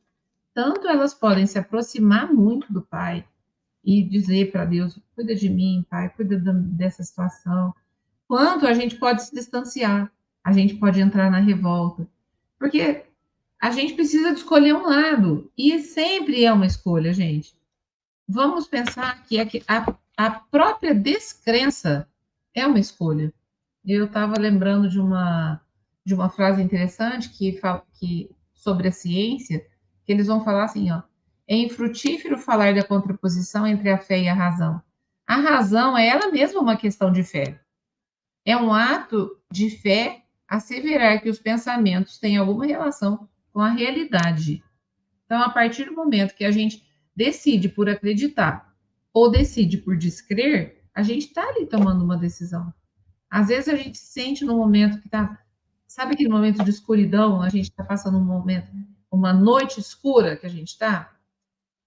tanto 0.57 0.87
elas 0.87 1.13
podem 1.13 1.45
se 1.45 1.59
aproximar 1.59 2.33
muito 2.33 2.73
do 2.73 2.81
Pai 2.81 3.23
e 3.85 4.01
dizer 4.01 4.51
para 4.51 4.65
Deus: 4.65 4.97
cuida 5.13 5.35
de 5.35 5.47
mim, 5.47 5.85
Pai, 5.87 6.09
cuida 6.09 6.35
dessa 6.35 7.03
situação, 7.03 7.75
quanto 8.27 8.65
a 8.65 8.73
gente 8.73 8.95
pode 8.95 9.23
se 9.23 9.35
distanciar, 9.35 10.11
a 10.43 10.51
gente 10.51 10.73
pode 10.73 10.99
entrar 10.99 11.29
na 11.29 11.37
revolta, 11.37 12.09
porque 12.57 13.05
a 13.61 13.69
gente 13.69 13.93
precisa 13.93 14.31
escolher 14.31 14.73
um 14.73 14.87
lado 14.87 15.51
e 15.55 15.77
sempre 15.79 16.43
é 16.43 16.51
uma 16.51 16.65
escolha, 16.65 17.13
gente. 17.13 17.55
Vamos 18.27 18.65
pensar 18.65 19.23
que 19.25 19.37
a 19.67 19.95
a 20.17 20.31
própria 20.31 20.95
descrença 20.95 22.09
é 22.55 22.65
uma 22.65 22.79
escolha. 22.79 23.31
Eu 23.85 24.05
estava 24.05 24.39
lembrando 24.39 24.89
de 24.89 24.99
uma 24.99 25.61
de 26.03 26.15
uma 26.15 26.29
frase 26.29 26.63
interessante 26.63 27.29
que, 27.29 27.61
que 27.93 28.31
sobre 28.55 28.87
a 28.87 28.91
ciência, 28.91 29.63
que 30.07 30.13
eles 30.13 30.27
vão 30.27 30.41
falar 30.41 30.63
assim, 30.63 30.89
ó, 30.89 31.01
é 31.45 31.57
infrutífero 31.57 32.37
falar 32.37 32.73
da 32.73 32.81
contraposição 32.81 33.67
entre 33.67 33.89
a 33.89 33.97
fé 33.97 34.21
e 34.21 34.29
a 34.29 34.33
razão. 34.33 34.81
A 35.27 35.35
razão 35.35 35.97
é 35.97 36.07
ela 36.07 36.31
mesma 36.31 36.61
uma 36.61 36.77
questão 36.77 37.11
de 37.11 37.23
fé. 37.23 37.59
É 38.45 38.55
um 38.55 38.73
ato 38.73 39.37
de 39.51 39.69
fé 39.69 40.23
asseverar 40.47 41.21
que 41.21 41.29
os 41.29 41.39
pensamentos 41.39 42.17
têm 42.17 42.37
alguma 42.37 42.65
relação 42.65 43.27
com 43.51 43.59
a 43.59 43.69
realidade. 43.69 44.63
Então, 45.25 45.41
a 45.41 45.49
partir 45.49 45.83
do 45.83 45.93
momento 45.93 46.35
que 46.35 46.45
a 46.45 46.51
gente 46.51 46.81
decide 47.13 47.67
por 47.67 47.89
acreditar 47.89 48.73
ou 49.13 49.29
decide 49.29 49.77
por 49.77 49.97
descrer, 49.97 50.85
a 50.95 51.03
gente 51.03 51.27
está 51.27 51.43
ali 51.43 51.65
tomando 51.65 52.01
uma 52.05 52.15
decisão. 52.17 52.73
Às 53.29 53.49
vezes 53.49 53.67
a 53.67 53.75
gente 53.75 53.97
sente 53.97 54.45
no 54.45 54.55
momento 54.55 55.01
que 55.01 55.07
está, 55.07 55.37
sabe 55.85 56.13
aquele 56.13 56.29
momento 56.29 56.63
de 56.63 56.69
escuridão, 56.69 57.41
a 57.41 57.49
gente 57.49 57.65
está 57.65 57.83
passando 57.83 58.17
um 58.17 58.23
momento, 58.23 58.71
uma 59.17 59.33
noite 59.33 59.79
escura 59.79 60.37
que 60.37 60.45
a 60.45 60.49
gente 60.49 60.69
está, 60.69 61.13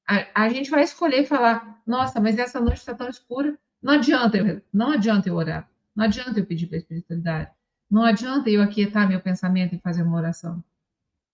a, 0.07 0.45
a, 0.45 0.49
gente 0.49 0.71
vai 0.71 0.83
escolher 0.83 1.25
falar, 1.25 1.81
nossa, 1.87 2.21
mas 2.21 2.39
essa 2.39 2.61
noite 2.61 2.79
está 2.79 2.95
tão 2.95 3.09
escura, 3.09 3.57
não 3.81 3.95
adianta 3.95 4.37
eu, 4.37 4.61
não 4.73 4.91
adianta 4.93 5.29
eu 5.29 5.37
orar, 5.37 5.71
não 5.95 6.05
adianta 6.05 6.41
eu 6.41 6.47
pedir 6.47 6.67
para 6.67 6.77
a 6.77 6.81
espiritualidade, 6.81 7.51
não 7.91 8.05
adianta 8.05 8.51
eu 8.51 8.61
aquietar 8.61 9.09
meu 9.09 9.21
pensamento 9.21 9.75
e 9.75 9.79
fazer 9.79 10.03
uma 10.03 10.17
oração. 10.17 10.63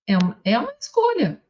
É 0.07 0.16
uma, 0.16 0.38
é 0.44 0.59
uma 0.59 0.72
escolha. 0.78 1.42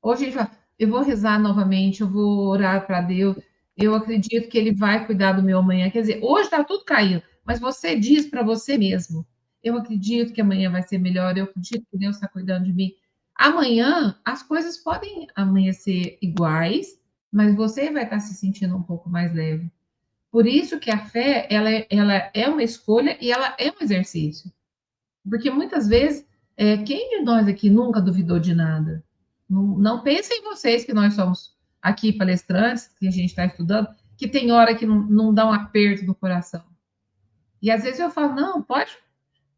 Hoje 0.00 0.26
a 0.26 0.30
gente 0.30 0.50
eu 0.78 0.88
vou 0.88 1.02
rezar 1.02 1.38
novamente, 1.38 2.00
eu 2.00 2.08
vou 2.08 2.48
orar 2.48 2.86
para 2.86 3.00
Deus, 3.00 3.36
eu 3.76 3.94
acredito 3.94 4.48
que 4.48 4.58
ele 4.58 4.74
vai 4.74 5.06
cuidar 5.06 5.32
do 5.32 5.42
meu 5.42 5.58
amanhã. 5.58 5.90
Quer 5.90 6.00
dizer, 6.00 6.20
hoje 6.22 6.44
está 6.44 6.64
tudo 6.64 6.84
caindo, 6.84 7.22
mas 7.44 7.60
você 7.60 7.98
diz 7.98 8.26
para 8.26 8.42
você 8.42 8.76
mesmo: 8.76 9.26
eu 9.62 9.76
acredito 9.78 10.32
que 10.32 10.40
amanhã 10.40 10.70
vai 10.70 10.82
ser 10.82 10.98
melhor, 10.98 11.36
eu 11.36 11.44
acredito 11.44 11.86
que 11.90 11.98
Deus 11.98 12.16
está 12.16 12.28
cuidando 12.28 12.64
de 12.64 12.72
mim. 12.72 12.92
Amanhã 13.36 14.16
as 14.24 14.42
coisas 14.42 14.78
podem 14.78 15.26
amanhecer 15.34 16.18
iguais, 16.22 17.00
mas 17.32 17.54
você 17.54 17.90
vai 17.90 18.04
estar 18.04 18.16
tá 18.16 18.20
se 18.20 18.34
sentindo 18.34 18.76
um 18.76 18.82
pouco 18.82 19.10
mais 19.10 19.34
leve. 19.34 19.70
Por 20.30 20.46
isso 20.46 20.78
que 20.78 20.90
a 20.90 20.98
fé 20.98 21.46
ela 21.50 21.70
é, 21.70 21.86
ela 21.90 22.30
é 22.34 22.48
uma 22.48 22.62
escolha 22.62 23.16
e 23.20 23.30
ela 23.30 23.54
é 23.58 23.70
um 23.70 23.82
exercício. 23.82 24.52
Porque 25.28 25.50
muitas 25.50 25.88
vezes, 25.88 26.26
é, 26.56 26.78
quem 26.78 27.10
de 27.10 27.24
nós 27.24 27.48
aqui 27.48 27.70
nunca 27.70 28.00
duvidou 28.00 28.38
de 28.38 28.54
nada? 28.54 29.04
Não, 29.48 29.62
não 29.78 30.02
pensem 30.02 30.42
vocês 30.42 30.84
que 30.84 30.92
nós 30.92 31.14
somos 31.14 31.54
aqui 31.80 32.12
palestrantes 32.12 32.88
que 32.98 33.06
a 33.06 33.10
gente 33.10 33.30
está 33.30 33.46
estudando, 33.46 33.88
que 34.16 34.28
tem 34.28 34.52
hora 34.52 34.74
que 34.74 34.86
não, 34.86 35.02
não 35.02 35.34
dá 35.34 35.46
um 35.46 35.52
aperto 35.52 36.04
no 36.04 36.14
coração. 36.14 36.64
E 37.60 37.70
às 37.70 37.82
vezes 37.82 38.00
eu 38.00 38.10
falo, 38.10 38.34
não, 38.34 38.62
pode, 38.62 38.90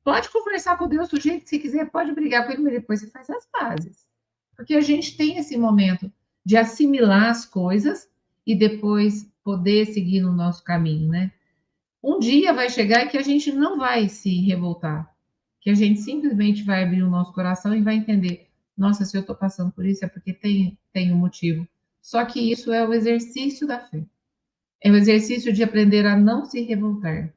pode 0.06 0.30
conversar 0.30 0.78
com 0.78 0.86
Deus 0.86 1.08
do 1.08 1.20
jeito 1.20 1.42
que 1.42 1.48
você 1.48 1.58
quiser, 1.58 1.90
pode 1.90 2.12
brigar 2.12 2.46
com 2.46 2.52
ele, 2.52 2.62
mas 2.62 2.74
depois 2.74 3.00
você 3.00 3.08
faz 3.08 3.28
as 3.28 3.44
pazes. 3.46 4.06
Porque 4.54 4.74
a 4.74 4.80
gente 4.80 5.16
tem 5.16 5.36
esse 5.36 5.56
momento 5.56 6.12
de 6.44 6.56
assimilar 6.56 7.28
as 7.28 7.44
coisas 7.44 8.08
e 8.46 8.54
depois 8.54 9.28
poder 9.42 9.84
seguir 9.86 10.20
no 10.20 10.30
nosso 10.30 10.62
caminho, 10.62 11.08
né? 11.08 11.32
Um 12.00 12.20
dia 12.20 12.52
vai 12.52 12.70
chegar 12.70 13.06
que 13.06 13.18
a 13.18 13.22
gente 13.22 13.50
não 13.50 13.78
vai 13.78 14.08
se 14.08 14.42
revoltar, 14.42 15.12
que 15.60 15.70
a 15.70 15.74
gente 15.74 15.98
simplesmente 15.98 16.62
vai 16.62 16.84
abrir 16.84 17.02
o 17.02 17.10
nosso 17.10 17.32
coração 17.32 17.74
e 17.74 17.82
vai 17.82 17.96
entender, 17.96 18.48
nossa, 18.78 19.04
se 19.04 19.16
eu 19.16 19.22
estou 19.22 19.34
passando 19.34 19.72
por 19.72 19.84
isso 19.84 20.04
é 20.04 20.08
porque 20.08 20.32
tem, 20.32 20.78
tem 20.92 21.12
um 21.12 21.16
motivo. 21.16 21.66
Só 22.00 22.24
que 22.24 22.38
isso 22.38 22.72
é 22.72 22.86
o 22.86 22.94
exercício 22.94 23.66
da 23.66 23.80
fé. 23.80 24.04
É 24.80 24.88
o 24.88 24.94
exercício 24.94 25.52
de 25.52 25.64
aprender 25.64 26.06
a 26.06 26.16
não 26.16 26.44
se 26.44 26.60
revoltar. 26.60 27.34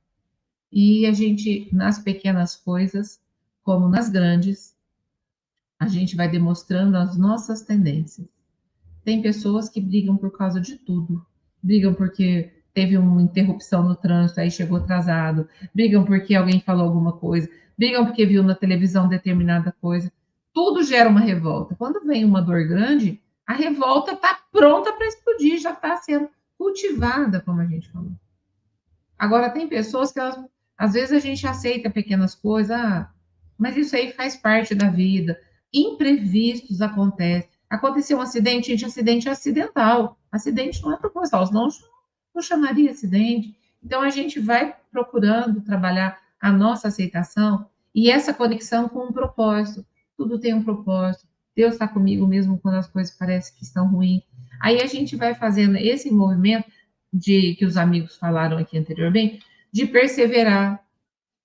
E 0.72 1.06
a 1.06 1.12
gente, 1.12 1.68
nas 1.74 2.00
pequenas 2.00 2.56
coisas, 2.56 3.20
como 3.64 3.88
nas 3.88 4.10
grandes, 4.10 4.76
a 5.80 5.88
gente 5.88 6.16
vai 6.16 6.30
demonstrando 6.30 6.98
as 6.98 7.18
nossas 7.18 7.62
tendências. 7.62 8.28
Tem 9.04 9.22
pessoas 9.22 9.70
que 9.70 9.82
brigam 9.82 10.18
por 10.18 10.32
causa 10.32 10.60
de 10.60 10.76
tudo. 10.76 11.26
Brigam 11.64 11.94
porque 11.94 12.52
teve 12.74 12.98
uma 12.98 13.22
interrupção 13.22 13.84
no 13.84 13.96
trânsito, 13.96 14.40
aí 14.40 14.52
chegou 14.52 14.78
atrasado. 14.78 15.48
Brigam 15.74 16.04
porque 16.04 16.36
alguém 16.36 16.60
falou 16.60 16.86
alguma 16.86 17.14
coisa. 17.14 17.50
Brigam 17.78 18.06
porque 18.06 18.26
viu 18.26 18.44
na 18.44 18.54
televisão 18.54 19.08
determinada 19.08 19.74
coisa. 19.82 20.12
Tudo 20.54 20.84
gera 20.84 21.10
uma 21.10 21.22
revolta. 21.22 21.76
Quando 21.76 22.06
vem 22.06 22.26
uma 22.26 22.42
dor 22.42 22.68
grande, 22.68 23.22
a 23.48 23.54
revolta 23.54 24.14
está 24.14 24.40
pronta 24.52 24.94
para 24.94 25.08
explodir, 25.08 25.60
já 25.60 25.72
está 25.72 25.98
sendo 25.98 26.30
cultivada, 26.58 27.40
como 27.40 27.62
a 27.62 27.66
gente 27.66 27.90
falou. 27.90 28.12
Agora, 29.18 29.50
tem 29.50 29.68
pessoas 29.68 30.12
que, 30.12 30.20
elas, 30.20 30.38
às 30.80 30.94
vezes, 30.94 31.12
a 31.12 31.20
gente 31.20 31.46
aceita 31.46 31.90
pequenas 31.90 32.34
coisas, 32.34 32.72
ah, 32.72 33.12
mas 33.58 33.76
isso 33.76 33.94
aí 33.98 34.14
faz 34.14 34.38
parte 34.38 34.74
da 34.74 34.90
vida. 34.90 35.38
Imprevistos 35.74 36.82
acontecem. 36.82 37.50
Aconteceu 37.70 38.18
um 38.18 38.22
acidente, 38.22 38.70
gente, 38.70 38.86
acidente 38.86 39.28
é 39.28 39.32
acidental. 39.32 40.18
Acidente 40.32 40.82
não 40.82 40.94
é 40.94 40.98
proposital, 40.98 41.46
senão 41.46 41.68
não 42.34 42.42
chamaria 42.42 42.92
acidente. 42.92 43.54
Então, 43.84 44.02
a 44.02 44.10
gente 44.10 44.40
vai 44.40 44.74
procurando 44.90 45.60
trabalhar 45.60 46.18
a 46.40 46.50
nossa 46.50 46.88
aceitação 46.88 47.68
e 47.94 48.10
essa 48.10 48.34
conexão 48.34 48.88
com 48.88 49.08
um 49.08 49.12
propósito. 49.12 49.86
Tudo 50.16 50.40
tem 50.40 50.54
um 50.54 50.64
propósito. 50.64 51.28
Deus 51.54 51.74
está 51.74 51.90
comigo 51.90 52.26
mesmo 52.26 52.58
quando 52.58 52.76
as 52.76 52.88
coisas 52.88 53.14
parecem 53.14 53.54
que 53.58 53.66
estão 53.66 53.86
ruins. 53.86 54.24
Aí 54.62 54.82
a 54.82 54.86
gente 54.86 55.18
vai 55.18 55.36
fazendo 55.36 55.76
esse 55.76 56.10
movimento 56.10 56.72
de 57.12 57.56
que 57.56 57.66
os 57.66 57.76
amigos 57.76 58.16
falaram 58.16 58.58
aqui 58.58 58.78
anteriormente, 58.78 59.42
de 59.72 59.86
perseverar 59.86 60.84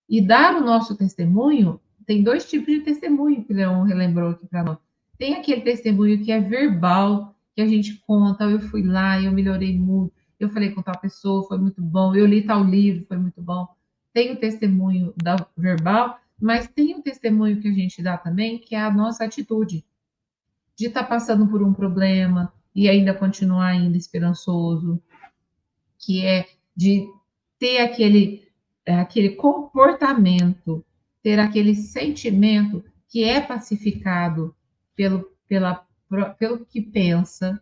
e 0.08 0.20
dar 0.20 0.54
o 0.56 0.64
nosso 0.64 0.96
testemunho. 0.96 1.80
Tem 2.06 2.22
dois 2.22 2.48
tipos 2.48 2.72
de 2.72 2.80
testemunho 2.80 3.44
que 3.44 3.52
Leão 3.52 3.82
relembrou 3.82 4.30
aqui 4.30 4.46
para 4.46 4.62
nós. 4.62 4.78
Tem 5.18 5.34
aquele 5.34 5.62
testemunho 5.62 6.22
que 6.22 6.32
é 6.32 6.40
verbal, 6.40 7.34
que 7.54 7.62
a 7.62 7.66
gente 7.66 8.02
conta, 8.06 8.44
eu 8.44 8.60
fui 8.60 8.82
lá, 8.82 9.20
eu 9.20 9.32
melhorei 9.32 9.78
muito, 9.78 10.12
eu 10.38 10.50
falei 10.50 10.70
com 10.70 10.82
tal 10.82 10.98
pessoa, 10.98 11.46
foi 11.46 11.58
muito 11.58 11.80
bom, 11.80 12.14
eu 12.14 12.26
li 12.26 12.42
tal 12.42 12.62
livro, 12.64 13.06
foi 13.06 13.16
muito 13.16 13.40
bom. 13.40 13.66
Tem 14.12 14.32
o 14.32 14.36
testemunho 14.36 15.14
da, 15.16 15.36
verbal, 15.56 16.18
mas 16.40 16.68
tem 16.68 16.96
o 16.96 17.02
testemunho 17.02 17.60
que 17.60 17.68
a 17.68 17.72
gente 17.72 18.02
dá 18.02 18.18
também, 18.18 18.58
que 18.58 18.74
é 18.74 18.80
a 18.80 18.90
nossa 18.90 19.24
atitude 19.24 19.84
de 20.76 20.86
estar 20.86 21.04
tá 21.04 21.08
passando 21.08 21.46
por 21.46 21.62
um 21.62 21.72
problema 21.72 22.52
e 22.74 22.88
ainda 22.88 23.14
continuar 23.14 23.68
ainda 23.68 23.96
esperançoso, 23.96 25.00
que 25.98 26.24
é 26.24 26.46
de 26.76 27.08
ter 27.64 27.78
aquele, 27.78 28.46
é, 28.84 28.96
aquele 28.96 29.30
comportamento, 29.36 30.84
ter 31.22 31.38
aquele 31.38 31.74
sentimento 31.74 32.84
que 33.08 33.24
é 33.24 33.40
pacificado 33.40 34.54
pelo, 34.94 35.32
pela, 35.48 35.86
pelo 36.38 36.66
que 36.66 36.82
pensa, 36.82 37.58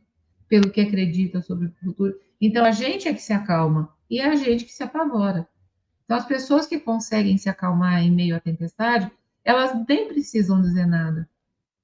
pelo 0.49 0.73
que 0.73 0.81
acredita 0.81 1.41
sobre 1.41 1.67
o 1.67 1.75
futuro. 1.75 2.19
Então, 2.41 2.65
a 2.65 2.73
gente 2.73 3.07
é 3.07 3.15
que 3.15 3.23
se 3.23 3.33
acalma 3.33 3.95
e 4.11 4.19
é 4.19 4.27
a 4.27 4.35
gente 4.35 4.65
que 4.65 4.73
se 4.73 4.83
apavora. 4.83 5.47
Então, 6.05 6.17
as 6.17 6.27
pessoas 6.27 6.67
que 6.67 6.81
conseguem 6.81 7.39
se 7.39 7.49
acalmar 7.49 8.03
em 8.03 8.11
meio 8.11 8.35
à 8.35 8.41
tempestade, 8.41 9.09
elas 9.45 9.73
nem 9.89 10.09
precisam 10.09 10.61
dizer 10.61 10.87
nada, 10.87 11.31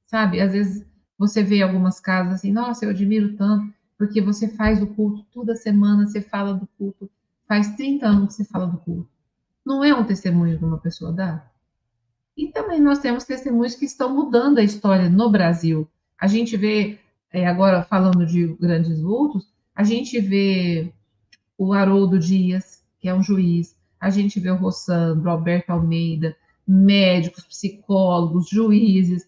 sabe? 0.06 0.40
Às 0.40 0.54
vezes 0.54 0.84
você 1.16 1.40
vê 1.40 1.62
algumas 1.62 2.00
casas 2.00 2.34
assim, 2.34 2.50
nossa, 2.50 2.84
eu 2.84 2.90
admiro 2.90 3.36
tanto, 3.36 3.72
porque 3.96 4.20
você 4.20 4.48
faz 4.48 4.82
o 4.82 4.88
culto 4.88 5.24
toda 5.32 5.54
semana, 5.54 6.04
você 6.04 6.20
fala 6.20 6.52
do 6.52 6.66
culto, 6.76 7.08
faz 7.48 7.74
30 7.74 8.06
anos 8.06 8.28
que 8.28 8.34
você 8.34 8.44
fala 8.44 8.66
do 8.66 8.76
culto. 8.76 9.08
Não 9.64 9.82
é 9.82 9.94
um 9.94 10.04
testemunho 10.04 10.58
que 10.58 10.64
uma 10.64 10.78
pessoa 10.78 11.10
dá? 11.10 11.50
E 12.36 12.48
também 12.48 12.80
nós 12.80 13.00
temos 13.00 13.24
testemunhos 13.24 13.74
que 13.74 13.86
estão 13.86 14.14
mudando 14.14 14.58
a 14.58 14.62
história 14.62 15.08
no 15.08 15.28
Brasil. 15.28 15.88
A 16.20 16.26
gente 16.26 16.56
vê, 16.56 17.00
é, 17.32 17.46
agora 17.46 17.82
falando 17.82 18.24
de 18.24 18.46
grandes 18.60 19.00
vultos, 19.00 19.48
a 19.74 19.82
gente 19.82 20.20
vê 20.20 20.92
o 21.56 21.72
Haroldo 21.72 22.18
Dias, 22.18 22.84
que 23.00 23.08
é 23.08 23.14
um 23.14 23.22
juiz, 23.22 23.76
a 23.98 24.10
gente 24.10 24.38
vê 24.38 24.50
o 24.50 24.56
Rossandro, 24.56 25.28
Alberto 25.28 25.72
Almeida, 25.72 26.36
médicos, 26.66 27.44
psicólogos, 27.44 28.48
juízes, 28.48 29.26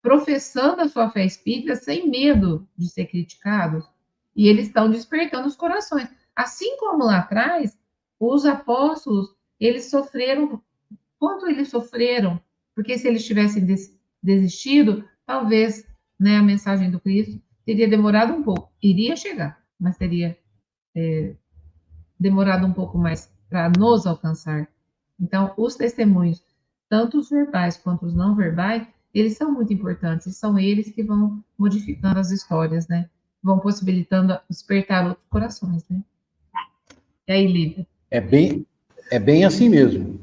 professando 0.00 0.82
a 0.82 0.88
sua 0.88 1.10
fé 1.10 1.24
espírita 1.24 1.74
sem 1.74 2.08
medo 2.08 2.66
de 2.78 2.88
ser 2.88 3.06
criticados, 3.06 3.84
e 4.34 4.46
eles 4.48 4.68
estão 4.68 4.90
despertando 4.90 5.48
os 5.48 5.56
corações. 5.56 6.08
Assim 6.36 6.76
como 6.76 7.04
lá 7.04 7.18
atrás, 7.18 7.78
os 8.20 8.44
apóstolos, 8.44 9.34
eles 9.58 9.88
sofreram, 9.90 10.62
quanto 11.18 11.48
eles 11.48 11.68
sofreram, 11.68 12.38
porque 12.74 12.98
se 12.98 13.08
eles 13.08 13.24
tivessem 13.24 13.66
desistido, 14.22 15.08
talvez 15.24 15.88
né, 16.20 16.36
a 16.36 16.42
mensagem 16.42 16.90
do 16.90 17.00
Cristo 17.00 17.40
teria 17.64 17.88
demorado 17.88 18.34
um 18.34 18.42
pouco, 18.42 18.70
iria 18.82 19.16
chegar, 19.16 19.62
mas 19.80 19.96
teria 19.96 20.38
é, 20.94 21.34
demorado 22.20 22.66
um 22.66 22.72
pouco 22.72 22.98
mais 22.98 23.32
para 23.48 23.70
nos 23.70 24.06
alcançar. 24.06 24.68
Então, 25.18 25.54
os 25.56 25.74
testemunhos, 25.74 26.44
tanto 26.88 27.18
os 27.18 27.30
verbais 27.30 27.78
quanto 27.78 28.06
os 28.06 28.14
não 28.14 28.34
verbais, 28.34 28.86
eles 29.14 29.36
são 29.36 29.50
muito 29.50 29.72
importantes, 29.72 30.36
são 30.36 30.58
eles 30.58 30.92
que 30.92 31.02
vão 31.02 31.42
modificando 31.58 32.20
as 32.20 32.30
histórias, 32.30 32.86
né? 32.86 33.08
Vão 33.42 33.58
possibilitando 33.58 34.38
despertar 34.48 35.06
outros 35.06 35.26
corações, 35.30 35.88
né? 35.88 36.02
E 37.28 37.32
aí, 37.32 37.46
Lívia? 37.46 37.86
É 38.10 38.20
bem, 38.20 38.64
é 39.10 39.18
bem 39.18 39.44
assim 39.44 39.68
mesmo. 39.68 40.20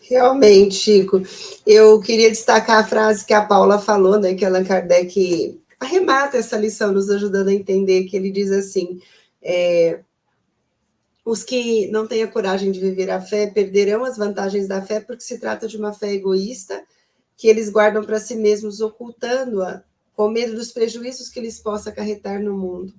Realmente, 0.00 0.74
Chico. 0.74 1.20
Eu 1.66 2.00
queria 2.00 2.30
destacar 2.30 2.78
a 2.78 2.86
frase 2.86 3.26
que 3.26 3.34
a 3.34 3.44
Paula 3.44 3.78
falou, 3.78 4.18
né? 4.18 4.34
Que 4.34 4.44
Allan 4.44 4.64
Kardec 4.64 5.60
arremata 5.78 6.38
essa 6.38 6.56
lição, 6.56 6.92
nos 6.92 7.10
ajudando 7.10 7.48
a 7.48 7.54
entender, 7.54 8.04
que 8.04 8.16
ele 8.16 8.30
diz 8.30 8.50
assim: 8.50 9.00
é, 9.42 10.00
os 11.24 11.42
que 11.42 11.88
não 11.88 12.06
têm 12.06 12.22
a 12.22 12.28
coragem 12.28 12.70
de 12.72 12.80
viver 12.80 13.10
a 13.10 13.20
fé 13.20 13.48
perderão 13.48 14.04
as 14.04 14.16
vantagens 14.16 14.68
da 14.68 14.80
fé, 14.80 15.00
porque 15.00 15.24
se 15.24 15.38
trata 15.38 15.68
de 15.68 15.76
uma 15.76 15.92
fé 15.92 16.12
egoísta, 16.12 16.82
que 17.36 17.48
eles 17.48 17.68
guardam 17.68 18.04
para 18.04 18.20
si 18.20 18.36
mesmos, 18.36 18.80
ocultando-a, 18.80 19.82
com 20.14 20.30
medo 20.30 20.54
dos 20.54 20.72
prejuízos 20.72 21.28
que 21.28 21.40
lhes 21.40 21.58
possa 21.58 21.90
acarretar 21.90 22.40
no 22.40 22.56
mundo. 22.56 22.94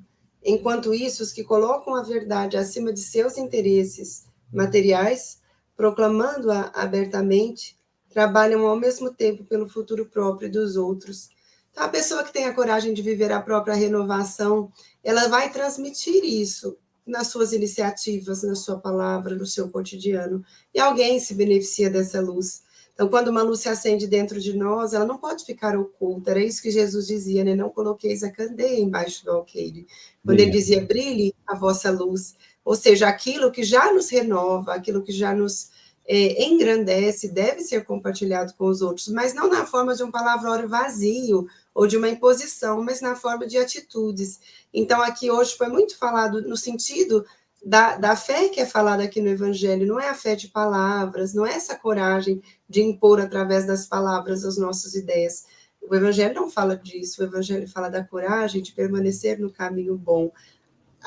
Enquanto 0.49 0.93
isso, 0.93 1.23
os 1.23 1.33
que 1.33 1.43
colocam 1.43 1.93
a 1.93 2.01
verdade 2.01 2.55
acima 2.55 2.93
de 2.93 3.01
seus 3.01 3.37
interesses 3.37 4.23
materiais, 4.49 5.41
proclamando-a 5.75 6.71
abertamente, 6.73 7.77
trabalham 8.09 8.65
ao 8.65 8.77
mesmo 8.77 9.13
tempo 9.13 9.43
pelo 9.43 9.67
futuro 9.67 10.05
próprio 10.05 10.49
dos 10.49 10.77
outros. 10.77 11.27
Então, 11.69 11.83
a 11.83 11.89
pessoa 11.89 12.23
que 12.23 12.31
tem 12.31 12.45
a 12.45 12.53
coragem 12.53 12.93
de 12.93 13.01
viver 13.01 13.29
a 13.29 13.41
própria 13.41 13.75
renovação, 13.75 14.71
ela 15.03 15.27
vai 15.27 15.51
transmitir 15.51 16.23
isso 16.23 16.77
nas 17.05 17.27
suas 17.27 17.51
iniciativas, 17.51 18.41
na 18.43 18.55
sua 18.55 18.79
palavra, 18.79 19.35
no 19.35 19.45
seu 19.45 19.69
cotidiano. 19.69 20.41
E 20.73 20.79
alguém 20.79 21.19
se 21.19 21.33
beneficia 21.33 21.89
dessa 21.89 22.21
luz. 22.21 22.63
Então, 22.97 23.09
quando 23.09 23.27
uma 23.27 23.43
luz 23.43 23.59
se 23.59 23.69
acende 23.69 24.07
dentro 24.07 24.39
de 24.41 24.57
nós, 24.57 24.91
ela 24.91 25.05
não 25.05 25.19
pode 25.19 25.45
ficar 25.45 25.77
oculta. 25.77 26.31
Era 26.31 26.43
isso 26.43 26.63
que 26.63 26.71
Jesus 26.71 27.05
dizia, 27.05 27.43
né? 27.43 27.53
Não 27.53 27.69
coloqueis 27.69 28.23
a 28.23 28.31
candeia 28.31 28.79
embaixo 28.79 29.23
do 29.23 29.29
alqueire. 29.29 29.85
Quando 30.25 30.39
ele 30.39 30.49
dizia, 30.49 30.83
brilhe 30.83 31.31
a 31.45 31.53
vossa 31.53 31.91
luz. 31.91 32.35
Ou 32.65 32.73
seja, 32.73 33.07
aquilo 33.07 33.51
que 33.51 33.63
já 33.63 33.93
nos 33.93 34.09
renova, 34.09 34.73
aquilo 34.73 35.03
que 35.03 35.11
já 35.11 35.31
nos 35.31 35.69
é, 36.07 36.43
engrandece, 36.43 37.29
deve 37.29 37.61
ser 37.61 37.85
compartilhado 37.85 38.55
com 38.57 38.65
os 38.65 38.81
outros, 38.81 39.09
mas 39.09 39.31
não 39.31 39.47
na 39.47 39.63
forma 39.63 39.93
de 39.93 40.01
um 40.01 40.09
palavrório 40.09 40.67
vazio 40.67 41.45
ou 41.75 41.85
de 41.85 41.97
uma 41.97 42.09
imposição, 42.09 42.83
mas 42.83 42.99
na 42.99 43.15
forma 43.15 43.45
de 43.45 43.59
atitudes. 43.59 44.39
Então, 44.73 45.03
aqui 45.03 45.29
hoje 45.29 45.55
foi 45.55 45.67
muito 45.67 45.95
falado 45.99 46.41
no 46.41 46.57
sentido 46.57 47.23
da, 47.63 47.97
da 47.97 48.15
fé 48.15 48.49
que 48.49 48.59
é 48.59 48.65
falada 48.65 49.03
aqui 49.03 49.21
no 49.21 49.29
Evangelho, 49.29 49.85
não 49.85 49.99
é 49.99 50.09
a 50.09 50.13
fé 50.13 50.35
de 50.35 50.47
palavras, 50.47 51.33
não 51.33 51.45
é 51.45 51.53
essa 51.53 51.75
coragem 51.75 52.41
de 52.69 52.81
impor 52.81 53.19
através 53.19 53.65
das 53.65 53.85
palavras 53.85 54.43
as 54.43 54.57
nossas 54.57 54.95
ideias. 54.95 55.45
O 55.81 55.95
Evangelho 55.95 56.35
não 56.35 56.49
fala 56.49 56.75
disso, 56.75 57.21
o 57.21 57.25
Evangelho 57.25 57.67
fala 57.67 57.89
da 57.89 58.03
coragem 58.03 58.61
de 58.61 58.73
permanecer 58.73 59.39
no 59.39 59.51
caminho 59.51 59.97
bom, 59.97 60.31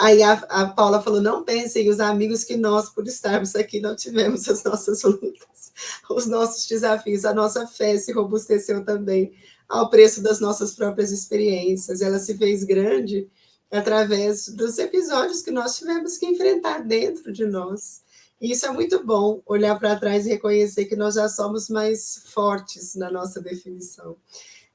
Aí 0.01 0.23
a, 0.23 0.33
a, 0.33 0.69
Paula 0.69 1.03
falou: 1.03 1.21
não 1.21 1.45
pensem 1.45 1.89
os 1.91 2.01
amigos 2.01 2.45
que 2.45 2.57
nós, 2.57 2.89
por 2.89 3.07
estarmos 3.07 3.55
aqui, 3.55 3.81
não 3.81 3.95
tivemos 3.95 4.49
as 4.49 4.63
nossas 4.65 5.03
lutas, 5.05 5.73
os 6.09 6.27
nossos 6.27 6.67
desafios, 6.67 7.25
a 7.25 7.35
nossa 7.35 7.67
fé 7.67 7.99
se 7.99 8.13
robusteceu 8.13 8.85
também 8.85 9.33
ao 9.69 9.91
preço 9.91 10.23
das 10.23 10.41
nossas 10.41 10.75
próprias 10.75 11.11
experiências. 11.11 12.01
Ela 12.01 12.19
se 12.19 12.37
fez 12.37 12.65
grande 12.65 13.29
através 13.71 14.49
dos 14.49 14.79
episódios 14.79 15.43
que 15.43 15.51
nós 15.51 15.77
tivemos 15.77 16.17
que 16.17 16.27
enfrentar 16.27 16.79
dentro 16.79 17.33
de 17.33 17.45
nós. 17.47 18.00
E 18.41 18.53
isso 18.53 18.65
é 18.65 18.71
muito 18.71 19.05
bom, 19.05 19.43
olhar 19.45 19.79
para 19.79 19.97
trás 19.97 20.27
e 20.27 20.31
reconhecer 20.31 20.87
que 20.87 20.97
nós 20.97 21.15
já 21.15 21.29
somos 21.29 21.69
mais 21.69 22.23
fortes 22.33 22.95
na 22.95 23.11
nossa 23.11 23.41
definição. 23.41 24.17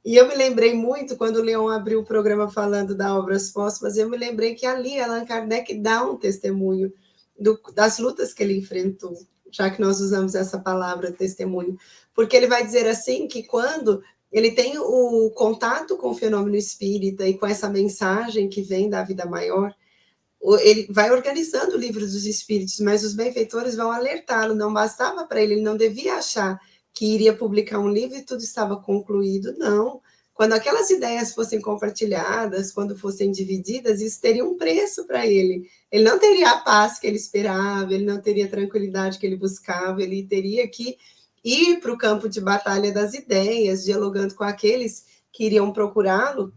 E 0.05 0.15
eu 0.15 0.27
me 0.27 0.35
lembrei 0.35 0.75
muito, 0.75 1.17
quando 1.17 1.37
o 1.37 1.41
Leon 1.41 1.67
abriu 1.67 1.99
o 1.99 2.05
programa 2.05 2.47
falando 2.47 2.93
da 2.93 3.17
Obras 3.17 3.49
Póstumas, 3.49 3.97
eu 3.97 4.07
me 4.07 4.15
lembrei 4.15 4.53
que 4.53 4.67
ali 4.67 4.99
Allan 4.99 5.25
Kardec 5.25 5.73
dá 5.79 6.03
um 6.03 6.15
testemunho 6.15 6.93
do, 7.39 7.59
das 7.73 7.97
lutas 7.97 8.31
que 8.31 8.43
ele 8.43 8.55
enfrentou, 8.55 9.17
já 9.49 9.67
que 9.71 9.81
nós 9.81 9.99
usamos 9.99 10.35
essa 10.35 10.59
palavra 10.59 11.11
testemunho, 11.11 11.75
porque 12.13 12.37
ele 12.37 12.45
vai 12.45 12.63
dizer 12.63 12.87
assim 12.87 13.27
que 13.27 13.41
quando 13.41 14.03
ele 14.31 14.51
tem 14.51 14.77
o 14.77 15.31
contato 15.31 15.97
com 15.97 16.11
o 16.11 16.15
fenômeno 16.15 16.55
espírita 16.55 17.27
e 17.27 17.35
com 17.35 17.47
essa 17.47 17.67
mensagem 17.67 18.47
que 18.47 18.61
vem 18.61 18.87
da 18.89 19.01
vida 19.01 19.25
maior, 19.25 19.73
ele 20.59 20.87
vai 20.89 21.11
organizando 21.11 21.75
o 21.75 21.79
livro 21.79 22.01
dos 22.01 22.25
espíritos, 22.25 22.79
mas 22.79 23.03
os 23.03 23.13
benfeitores 23.13 23.75
vão 23.75 23.91
alertá-lo, 23.91 24.53
não 24.53 24.71
bastava 24.71 25.25
para 25.25 25.41
ele, 25.41 25.53
ele 25.53 25.61
não 25.61 25.75
devia 25.75 26.15
achar 26.15 26.59
que 26.93 27.05
iria 27.05 27.35
publicar 27.35 27.79
um 27.79 27.89
livro 27.89 28.17
e 28.17 28.23
tudo 28.23 28.41
estava 28.41 28.77
concluído. 28.77 29.53
Não. 29.57 30.01
Quando 30.33 30.53
aquelas 30.53 30.89
ideias 30.89 31.33
fossem 31.33 31.61
compartilhadas, 31.61 32.71
quando 32.71 32.97
fossem 32.97 33.31
divididas, 33.31 34.01
isso 34.01 34.19
teria 34.19 34.43
um 34.43 34.57
preço 34.57 35.07
para 35.07 35.25
ele. 35.25 35.69
Ele 35.89 36.03
não 36.03 36.19
teria 36.19 36.51
a 36.51 36.57
paz 36.57 36.99
que 36.99 37.07
ele 37.07 37.15
esperava, 37.15 37.93
ele 37.93 38.05
não 38.05 38.21
teria 38.21 38.45
a 38.45 38.49
tranquilidade 38.49 39.17
que 39.17 39.25
ele 39.25 39.37
buscava, 39.37 40.03
ele 40.03 40.27
teria 40.27 40.67
que 40.67 40.97
ir 41.43 41.79
para 41.79 41.93
o 41.93 41.97
campo 41.97 42.27
de 42.27 42.41
batalha 42.41 42.91
das 42.91 43.13
ideias, 43.13 43.85
dialogando 43.85 44.35
com 44.35 44.43
aqueles 44.43 45.05
que 45.31 45.45
iriam 45.45 45.71
procurá-lo, 45.71 46.53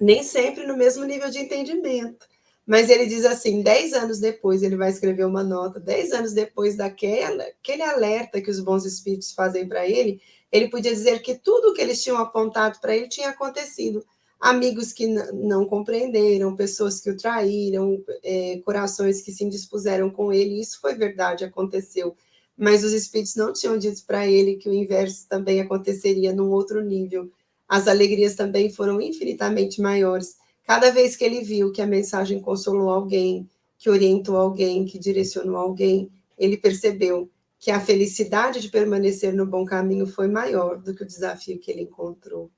nem 0.00 0.22
sempre 0.22 0.66
no 0.66 0.76
mesmo 0.76 1.04
nível 1.04 1.28
de 1.30 1.38
entendimento. 1.38 2.26
Mas 2.68 2.90
ele 2.90 3.06
diz 3.06 3.24
assim: 3.24 3.62
dez 3.62 3.94
anos 3.94 4.18
depois, 4.18 4.62
ele 4.62 4.76
vai 4.76 4.90
escrever 4.90 5.24
uma 5.24 5.42
nota, 5.42 5.80
dez 5.80 6.12
anos 6.12 6.34
depois 6.34 6.76
daquela, 6.76 7.42
aquele 7.44 7.80
alerta 7.82 8.42
que 8.42 8.50
os 8.50 8.60
bons 8.60 8.84
espíritos 8.84 9.32
fazem 9.32 9.66
para 9.66 9.88
ele, 9.88 10.20
ele 10.52 10.68
podia 10.68 10.92
dizer 10.92 11.22
que 11.22 11.34
tudo 11.34 11.72
que 11.72 11.80
eles 11.80 12.02
tinham 12.02 12.18
apontado 12.18 12.78
para 12.78 12.94
ele 12.94 13.08
tinha 13.08 13.30
acontecido. 13.30 14.04
Amigos 14.38 14.92
que 14.92 15.06
não 15.06 15.64
compreenderam, 15.64 16.54
pessoas 16.54 17.00
que 17.00 17.08
o 17.08 17.16
traíram, 17.16 18.04
é, 18.22 18.60
corações 18.62 19.22
que 19.22 19.32
se 19.32 19.44
indispuseram 19.44 20.10
com 20.10 20.30
ele, 20.30 20.60
isso 20.60 20.78
foi 20.78 20.94
verdade, 20.94 21.44
aconteceu. 21.44 22.14
Mas 22.54 22.84
os 22.84 22.92
espíritos 22.92 23.34
não 23.34 23.50
tinham 23.50 23.78
dito 23.78 24.04
para 24.06 24.26
ele 24.26 24.56
que 24.56 24.68
o 24.68 24.74
inverso 24.74 25.26
também 25.26 25.58
aconteceria 25.58 26.34
num 26.34 26.50
outro 26.50 26.84
nível. 26.84 27.30
As 27.66 27.88
alegrias 27.88 28.34
também 28.34 28.68
foram 28.68 29.00
infinitamente 29.00 29.80
maiores 29.80 30.36
Cada 30.68 30.90
vez 30.90 31.16
que 31.16 31.24
ele 31.24 31.40
viu 31.40 31.72
que 31.72 31.80
a 31.80 31.86
mensagem 31.86 32.42
consolou 32.42 32.90
alguém, 32.90 33.48
que 33.78 33.88
orientou 33.88 34.36
alguém, 34.36 34.84
que 34.84 34.98
direcionou 34.98 35.56
alguém, 35.56 36.12
ele 36.36 36.58
percebeu 36.58 37.30
que 37.58 37.70
a 37.70 37.80
felicidade 37.80 38.60
de 38.60 38.68
permanecer 38.68 39.32
no 39.32 39.46
bom 39.46 39.64
caminho 39.64 40.06
foi 40.06 40.28
maior 40.28 40.76
do 40.76 40.94
que 40.94 41.02
o 41.02 41.06
desafio 41.06 41.58
que 41.58 41.70
ele 41.70 41.84
encontrou. 41.84 42.50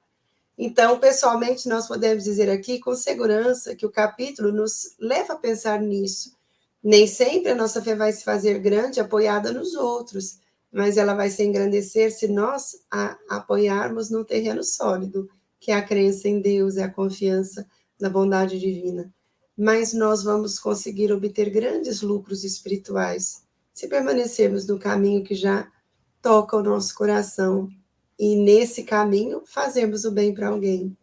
Então, 0.58 0.98
pessoalmente, 0.98 1.68
nós 1.68 1.86
podemos 1.86 2.24
dizer 2.24 2.50
aqui 2.50 2.80
com 2.80 2.96
segurança 2.96 3.76
que 3.76 3.86
o 3.86 3.92
capítulo 3.92 4.50
nos 4.50 4.96
leva 4.98 5.34
a 5.34 5.38
pensar 5.38 5.80
nisso. 5.80 6.36
Nem 6.82 7.06
sempre 7.06 7.52
a 7.52 7.54
nossa 7.54 7.80
fé 7.80 7.94
vai 7.94 8.12
se 8.12 8.24
fazer 8.24 8.58
grande 8.58 8.98
apoiada 8.98 9.52
nos 9.52 9.74
outros, 9.74 10.40
mas 10.72 10.96
ela 10.96 11.14
vai 11.14 11.30
se 11.30 11.44
engrandecer 11.44 12.10
se 12.10 12.26
nós 12.26 12.82
a 12.90 13.16
apoiarmos 13.28 14.10
no 14.10 14.24
terreno 14.24 14.64
sólido, 14.64 15.30
que 15.60 15.70
é 15.70 15.76
a 15.76 15.82
crença 15.82 16.28
em 16.28 16.40
Deus, 16.40 16.76
é 16.76 16.82
a 16.82 16.90
confiança 16.90 17.64
na 18.00 18.08
bondade 18.08 18.58
divina. 18.58 19.12
Mas 19.56 19.92
nós 19.92 20.22
vamos 20.22 20.58
conseguir 20.58 21.12
obter 21.12 21.50
grandes 21.50 22.02
lucros 22.02 22.44
espirituais 22.44 23.44
se 23.72 23.88
permanecermos 23.88 24.66
no 24.66 24.78
caminho 24.78 25.24
que 25.24 25.34
já 25.34 25.70
toca 26.20 26.56
o 26.56 26.62
nosso 26.62 26.94
coração 26.94 27.68
e 28.18 28.36
nesse 28.36 28.82
caminho 28.82 29.42
fazermos 29.46 30.04
o 30.04 30.10
bem 30.10 30.34
para 30.34 30.48
alguém. 30.48 30.96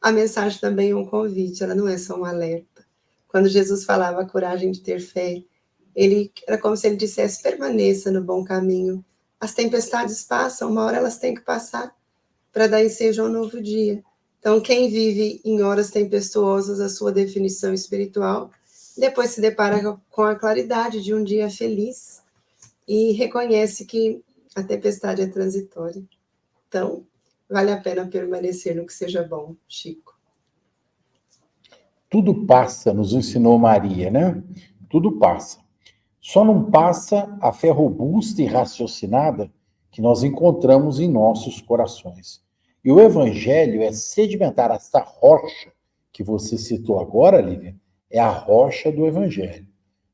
A 0.00 0.12
mensagem 0.12 0.60
também 0.60 0.90
é 0.90 0.96
um 0.96 1.04
convite, 1.04 1.64
ela 1.64 1.74
não 1.74 1.88
é 1.88 1.98
só 1.98 2.16
um 2.16 2.24
alerta. 2.24 2.86
Quando 3.26 3.48
Jesus 3.48 3.84
falava 3.84 4.22
a 4.22 4.28
coragem 4.28 4.70
de 4.70 4.80
ter 4.80 5.00
fé, 5.00 5.42
ele 5.94 6.30
era 6.46 6.58
como 6.58 6.76
se 6.76 6.86
ele 6.86 6.96
dissesse: 6.96 7.42
permaneça 7.42 8.10
no 8.10 8.22
bom 8.22 8.44
caminho. 8.44 9.04
As 9.40 9.52
tempestades 9.52 10.22
passam, 10.22 10.70
uma 10.70 10.84
hora 10.84 10.98
elas 10.98 11.18
têm 11.18 11.34
que 11.34 11.40
passar, 11.40 11.94
para 12.52 12.66
daí 12.66 12.88
seja 12.88 13.24
um 13.24 13.28
novo 13.28 13.60
dia. 13.60 14.02
Então, 14.38 14.60
quem 14.60 14.88
vive 14.88 15.40
em 15.44 15.62
horas 15.62 15.90
tempestuosas 15.90 16.80
a 16.80 16.88
sua 16.88 17.12
definição 17.12 17.74
espiritual, 17.74 18.50
depois 18.96 19.30
se 19.30 19.40
depara 19.40 19.98
com 20.10 20.22
a 20.22 20.34
claridade 20.34 21.02
de 21.02 21.12
um 21.12 21.22
dia 21.22 21.50
feliz 21.50 22.22
e 22.86 23.12
reconhece 23.12 23.84
que 23.84 24.22
a 24.54 24.62
tempestade 24.62 25.20
é 25.20 25.26
transitória. 25.26 26.02
Então, 26.68 27.04
vale 27.48 27.70
a 27.70 27.80
pena 27.80 28.06
permanecer 28.06 28.74
no 28.74 28.86
que 28.86 28.92
seja 28.92 29.22
bom, 29.22 29.54
Chico. 29.68 30.16
Tudo 32.08 32.46
passa, 32.46 32.94
nos 32.94 33.12
ensinou 33.12 33.58
Maria, 33.58 34.10
né? 34.10 34.42
Tudo 34.88 35.18
passa. 35.18 35.58
Só 36.20 36.44
não 36.44 36.70
passa 36.70 37.36
a 37.40 37.52
fé 37.52 37.70
robusta 37.70 38.40
e 38.40 38.46
raciocinada 38.46 39.52
que 39.90 40.00
nós 40.00 40.22
encontramos 40.22 41.00
em 41.00 41.10
nossos 41.10 41.60
corações. 41.60 42.42
E 42.86 42.92
o 42.92 43.00
evangelho 43.00 43.82
é 43.82 43.90
sedimentar 43.90 44.70
essa 44.70 45.00
rocha 45.00 45.72
que 46.12 46.22
você 46.22 46.56
citou 46.56 47.00
agora, 47.00 47.40
Lívia, 47.40 47.74
é 48.08 48.20
a 48.20 48.30
rocha 48.30 48.92
do 48.92 49.08
evangelho. 49.08 49.66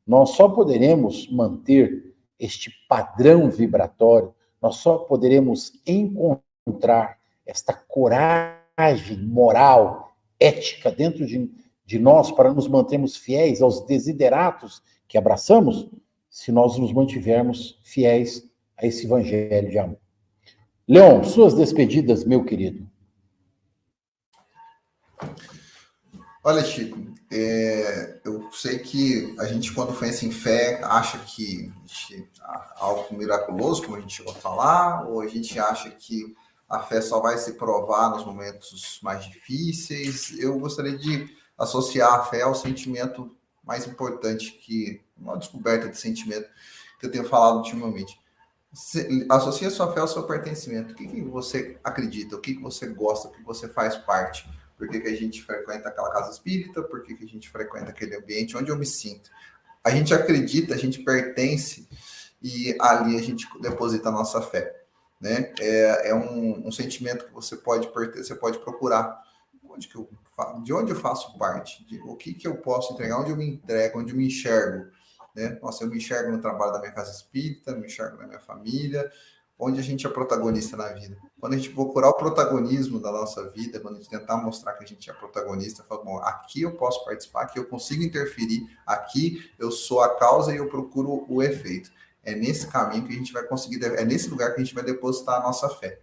Nós 0.06 0.30
só 0.30 0.48
poderemos 0.48 1.30
manter 1.30 2.14
este 2.40 2.72
padrão 2.88 3.50
vibratório, 3.50 4.34
nós 4.58 4.76
só 4.76 4.96
poderemos 4.96 5.82
encontrar 5.86 7.18
esta 7.44 7.74
coragem 7.74 9.18
moral, 9.18 10.16
ética 10.40 10.90
dentro 10.90 11.26
de, 11.26 11.50
de 11.84 11.98
nós 11.98 12.32
para 12.32 12.54
nos 12.54 12.68
mantermos 12.68 13.18
fiéis 13.18 13.60
aos 13.60 13.84
desideratos 13.84 14.82
que 15.06 15.18
abraçamos, 15.18 15.90
se 16.30 16.50
nós 16.50 16.78
nos 16.78 16.90
mantivermos 16.90 17.78
fiéis 17.82 18.50
a 18.78 18.86
esse 18.86 19.04
evangelho 19.04 19.68
de 19.68 19.78
amor. 19.78 19.98
Leon, 20.92 21.24
suas 21.24 21.54
despedidas, 21.54 22.22
meu 22.22 22.44
querido. 22.44 22.86
Olha, 26.44 26.62
Chico, 26.62 26.98
é, 27.30 28.20
eu 28.22 28.52
sei 28.52 28.78
que 28.78 29.34
a 29.38 29.46
gente, 29.46 29.72
quando 29.72 29.98
pensa 29.98 30.26
em 30.26 30.30
fé, 30.30 30.82
acha 30.84 31.18
que 31.20 31.72
gente, 31.86 32.28
algo 32.76 33.16
miraculoso, 33.16 33.82
como 33.82 33.96
a 33.96 34.00
gente 34.00 34.16
chegou 34.16 34.32
a 34.32 34.36
falar, 34.36 35.08
ou 35.08 35.22
a 35.22 35.26
gente 35.26 35.58
acha 35.58 35.88
que 35.88 36.36
a 36.68 36.80
fé 36.80 37.00
só 37.00 37.20
vai 37.20 37.38
se 37.38 37.54
provar 37.54 38.10
nos 38.10 38.26
momentos 38.26 39.00
mais 39.02 39.24
difíceis. 39.24 40.38
Eu 40.38 40.58
gostaria 40.58 40.98
de 40.98 41.26
associar 41.56 42.12
a 42.12 42.24
fé 42.24 42.42
ao 42.42 42.54
sentimento 42.54 43.34
mais 43.64 43.86
importante 43.86 44.52
que 44.52 45.00
uma 45.16 45.38
descoberta 45.38 45.88
de 45.88 45.96
sentimento 45.96 46.50
que 47.00 47.06
eu 47.06 47.10
tenho 47.10 47.24
falado 47.24 47.56
ultimamente. 47.56 48.20
Associa 49.28 49.68
sua 49.68 49.92
fé 49.92 50.00
ao 50.00 50.08
seu 50.08 50.22
pertencimento. 50.22 50.92
O 50.92 50.96
que, 50.96 51.06
que 51.06 51.20
você 51.20 51.78
acredita? 51.84 52.36
O 52.36 52.40
que, 52.40 52.54
que 52.54 52.62
você 52.62 52.86
gosta? 52.86 53.28
O 53.28 53.32
que 53.32 53.42
você 53.42 53.68
faz 53.68 53.96
parte? 53.96 54.48
Por 54.78 54.88
que, 54.88 55.00
que 55.00 55.08
a 55.08 55.16
gente 55.16 55.42
frequenta 55.42 55.90
aquela 55.90 56.10
casa 56.10 56.30
espírita? 56.30 56.82
Por 56.82 57.02
que, 57.02 57.14
que 57.14 57.24
a 57.24 57.28
gente 57.28 57.50
frequenta 57.50 57.90
aquele 57.90 58.16
ambiente 58.16 58.56
onde 58.56 58.70
eu 58.70 58.78
me 58.78 58.86
sinto? 58.86 59.30
A 59.84 59.90
gente 59.90 60.14
acredita, 60.14 60.74
a 60.74 60.78
gente 60.78 61.02
pertence 61.02 61.86
e 62.42 62.76
ali 62.80 63.16
a 63.16 63.22
gente 63.22 63.46
deposita 63.60 64.08
a 64.08 64.12
nossa 64.12 64.40
fé. 64.40 64.82
Né? 65.20 65.52
É, 65.60 66.10
é 66.10 66.14
um, 66.14 66.66
um 66.66 66.72
sentimento 66.72 67.26
que 67.26 67.32
você 67.32 67.56
pode, 67.56 67.88
você 67.88 68.34
pode 68.34 68.58
procurar. 68.58 69.22
Onde 69.68 69.86
que 69.86 69.96
eu, 69.96 70.08
de 70.62 70.72
onde 70.72 70.92
eu 70.92 70.96
faço 70.96 71.38
parte? 71.38 71.84
De, 71.86 72.00
o 72.00 72.16
que, 72.16 72.34
que 72.34 72.46
eu 72.48 72.56
posso 72.56 72.94
entregar? 72.94 73.20
Onde 73.20 73.30
eu 73.30 73.36
me 73.36 73.48
entrego? 73.48 74.00
Onde 74.00 74.12
eu 74.12 74.16
me 74.16 74.26
enxergo? 74.26 74.90
Né? 75.34 75.58
Nossa, 75.62 75.84
eu 75.84 75.88
me 75.88 75.96
enxergo 75.96 76.30
no 76.30 76.40
trabalho 76.40 76.72
da 76.72 76.80
minha 76.80 76.92
casa 76.92 77.10
espírita, 77.10 77.74
me 77.74 77.86
enxergo 77.86 78.16
na 78.18 78.26
minha 78.26 78.40
família, 78.40 79.10
onde 79.58 79.78
a 79.78 79.82
gente 79.82 80.06
é 80.06 80.10
protagonista 80.10 80.76
na 80.76 80.88
vida. 80.88 81.16
Quando 81.40 81.54
a 81.54 81.56
gente 81.56 81.70
procurar 81.70 82.08
o 82.10 82.14
protagonismo 82.14 83.00
da 83.00 83.12
nossa 83.12 83.48
vida, 83.50 83.78
quando 83.80 83.94
a 83.94 83.98
gente 83.98 84.10
tentar 84.10 84.36
mostrar 84.36 84.72
que 84.74 84.84
a 84.84 84.86
gente 84.86 85.08
é 85.08 85.12
protagonista, 85.12 85.84
fala, 85.84 86.04
bom, 86.04 86.18
aqui 86.18 86.62
eu 86.62 86.72
posso 86.72 87.04
participar, 87.04 87.42
aqui 87.42 87.58
eu 87.58 87.66
consigo 87.66 88.02
interferir, 88.02 88.66
aqui 88.86 89.50
eu 89.58 89.70
sou 89.70 90.00
a 90.00 90.16
causa 90.16 90.52
e 90.52 90.56
eu 90.56 90.68
procuro 90.68 91.24
o 91.28 91.42
efeito. 91.42 91.90
É 92.24 92.34
nesse 92.34 92.66
caminho 92.68 93.04
que 93.04 93.12
a 93.12 93.16
gente 93.16 93.32
vai 93.32 93.44
conseguir, 93.44 93.84
é 93.84 94.04
nesse 94.04 94.28
lugar 94.28 94.54
que 94.54 94.60
a 94.60 94.64
gente 94.64 94.74
vai 94.74 94.84
depositar 94.84 95.40
a 95.40 95.42
nossa 95.42 95.68
fé. 95.68 96.00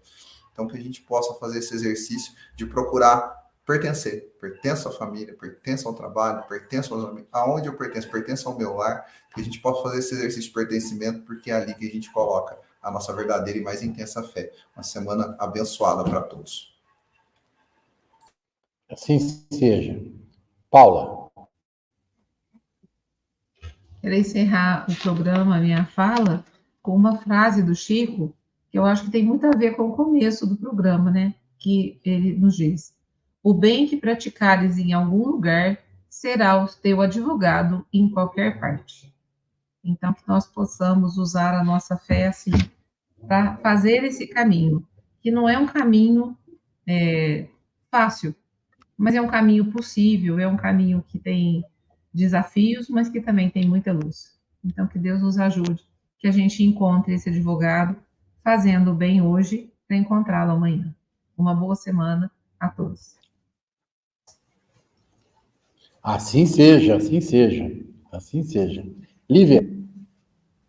Então, 0.52 0.68
que 0.68 0.78
a 0.78 0.82
gente 0.82 1.02
possa 1.02 1.34
fazer 1.36 1.60
esse 1.60 1.74
exercício 1.74 2.34
de 2.56 2.66
procurar 2.66 3.39
pertencer, 3.70 4.36
pertenço 4.42 4.90
à 4.90 4.92
família, 4.92 5.38
pertenço 5.40 5.88
ao 5.88 5.94
trabalho, 5.94 6.44
pertenço 6.48 6.92
aos 6.92 7.06
amigos, 7.06 7.30
aonde 7.32 7.68
eu 7.68 7.78
pertenço, 7.78 8.10
pertenço 8.10 8.50
ao 8.50 8.58
meu 8.58 8.74
lar, 8.74 9.06
que 9.32 9.40
a 9.40 9.44
gente 9.44 9.60
possa 9.60 9.84
fazer 9.84 10.00
esse 10.00 10.16
exercício 10.16 10.50
de 10.50 10.56
pertencimento, 10.56 11.22
porque 11.22 11.52
é 11.52 11.54
ali 11.54 11.76
que 11.76 11.88
a 11.88 11.92
gente 11.92 12.12
coloca 12.12 12.58
a 12.82 12.90
nossa 12.90 13.16
verdadeira 13.16 13.60
e 13.60 13.62
mais 13.62 13.84
intensa 13.84 14.24
fé. 14.24 14.52
Uma 14.76 14.82
semana 14.82 15.36
abençoada 15.38 16.04
para 16.04 16.20
todos. 16.20 16.76
Assim 18.90 19.20
seja. 19.54 20.02
Paula. 20.72 21.30
Quero 24.02 24.16
encerrar 24.16 24.88
o 24.90 24.96
programa, 24.96 25.58
a 25.58 25.62
minha 25.62 25.86
fala, 25.86 26.44
com 26.82 26.96
uma 26.96 27.20
frase 27.20 27.62
do 27.62 27.76
Chico, 27.76 28.36
que 28.72 28.80
eu 28.80 28.86
acho 28.86 29.06
que 29.06 29.12
tem 29.12 29.24
muito 29.24 29.46
a 29.46 29.52
ver 29.52 29.76
com 29.76 29.90
o 29.90 29.96
começo 29.96 30.48
do 30.48 30.58
programa, 30.58 31.12
né? 31.12 31.36
Que 31.60 32.02
ele 32.04 32.34
nos 32.36 32.56
diz: 32.56 32.98
o 33.44 33.54
bem 33.54 33.88
que 33.88 33.98
praticares 33.98 34.78
em 34.78 34.94
algum 34.94 35.26
lugar 35.26 35.78
será 36.10 36.62
o 36.62 36.68
teu 36.68 37.02
advogado 37.02 37.86
em 37.94 38.10
qualquer 38.10 38.60
parte. 38.60 39.14
Então, 39.84 40.14
que 40.14 40.28
nós 40.28 40.46
possamos 40.46 41.18
usar 41.18 41.54
a 41.54 41.64
nossa 41.64 41.98
fé 41.98 42.28
assim, 42.28 42.52
para 43.28 43.58
fazer 43.58 44.04
esse 44.04 44.28
caminho, 44.28 44.86
que 45.22 45.32
não 45.32 45.48
é 45.48 45.58
um 45.58 45.66
caminho 45.66 46.38
é, 46.88 47.48
fácil, 47.90 48.36
mas 48.98 49.16
é 49.16 49.22
um 49.22 49.28
caminho 49.28 49.72
possível, 49.72 50.40
é 50.40 50.48
um 50.48 50.58
caminho 50.58 51.04
que 51.08 51.18
tem 51.18 51.64
desafios, 52.14 52.90
mas 52.90 53.08
que 53.08 53.22
também 53.22 53.50
tem 53.50 53.68
muita 53.68 53.94
luz. 53.94 54.38
Então, 54.64 54.88
que 54.88 55.00
Deus 55.00 55.22
nos 55.22 55.38
ajude, 55.38 55.84
que 56.18 56.28
a 56.28 56.32
gente 56.32 56.64
encontre 56.64 57.14
esse 57.14 57.30
advogado 57.30 57.96
fazendo 58.44 58.92
o 58.92 58.96
bem 58.96 59.22
hoje 59.22 59.72
para 59.88 59.98
encontrá-lo 59.98 60.52
amanhã. 60.52 60.94
Uma 61.38 61.56
boa 61.56 61.76
semana 61.76 62.30
a 62.60 62.68
todos. 62.68 63.19
Assim 66.02 66.46
seja, 66.46 66.96
assim 66.96 67.20
seja, 67.20 67.72
assim 68.12 68.44
seja. 68.44 68.86
Lívia. 69.30 69.68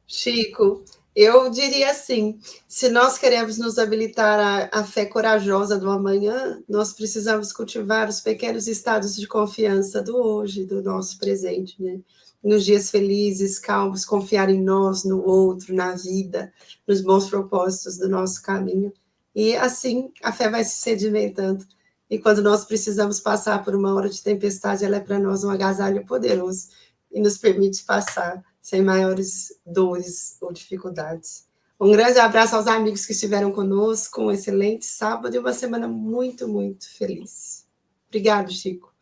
Chico, 0.07 0.85
eu 1.15 1.51
diria 1.51 1.91
assim: 1.91 2.39
se 2.67 2.89
nós 2.89 3.17
queremos 3.17 3.59
nos 3.59 3.79
habilitar 3.79 4.69
à, 4.73 4.85
fé 4.85 5.07
corajosa 5.07 5.79
do 5.79 5.89
amanhã, 5.89 6.63
nós 6.69 6.93
precisamos 6.93 7.53
cultivar 7.53 8.09
os 8.09 8.21
pequenos 8.21 8.67
estados 8.67 9.17
de 9.17 9.27
confiança 9.27 10.03
do 10.03 10.17
hoje, 10.17 10.65
do 10.65 10.83
nosso 10.83 11.19
presente, 11.19 11.81
né? 11.83 12.01
Nos 12.43 12.65
dias 12.65 12.91
felizes, 12.91 13.59
calmos, 13.59 14.05
confiar 14.05 14.49
em 14.49 14.63
nós, 14.63 15.05
no 15.05 15.23
outro, 15.23 15.75
na 15.75 15.95
vida, 15.95 16.53
nos 16.89 17.03
bons 17.03 17.29
propósitos 17.29 17.99
do 17.99 18.09
nosso 18.09 18.43
caminho. 18.43 18.93
E 19.35 19.55
assim 19.57 20.11
a 20.23 20.33
fé 20.33 20.49
vai 20.49 20.65
se 20.65 20.79
sedimentando 20.79 21.65
e 22.11 22.19
quando 22.19 22.43
nós 22.43 22.65
precisamos 22.65 23.21
passar 23.21 23.65
por 23.65 23.73
uma 23.73 23.95
hora 23.95 24.09
de 24.09 24.21
tempestade, 24.21 24.85
ela 24.85 24.97
é 24.97 25.01
para 25.01 25.21
nós 25.21 25.45
um 25.45 25.51
agasalho 25.51 26.05
poderoso 26.05 26.71
e 27.13 27.21
nos 27.21 27.39
permite 27.39 27.85
passar 27.85 28.45
sem 28.61 28.83
maiores 28.83 29.57
dores 29.65 30.37
ou 30.41 30.53
dificuldades. 30.53 31.49
Um 31.81 31.93
grande 31.93 32.19
abraço 32.19 32.57
aos 32.57 32.67
amigos 32.67 33.07
que 33.07 33.13
estiveram 33.13 33.53
conosco, 33.53 34.23
um 34.23 34.31
excelente 34.31 34.85
sábado 34.85 35.35
e 35.35 35.39
uma 35.39 35.53
semana 35.53 35.87
muito, 35.87 36.49
muito 36.49 36.91
feliz. 36.91 37.65
Obrigado, 38.09 38.51
Chico. 38.51 38.93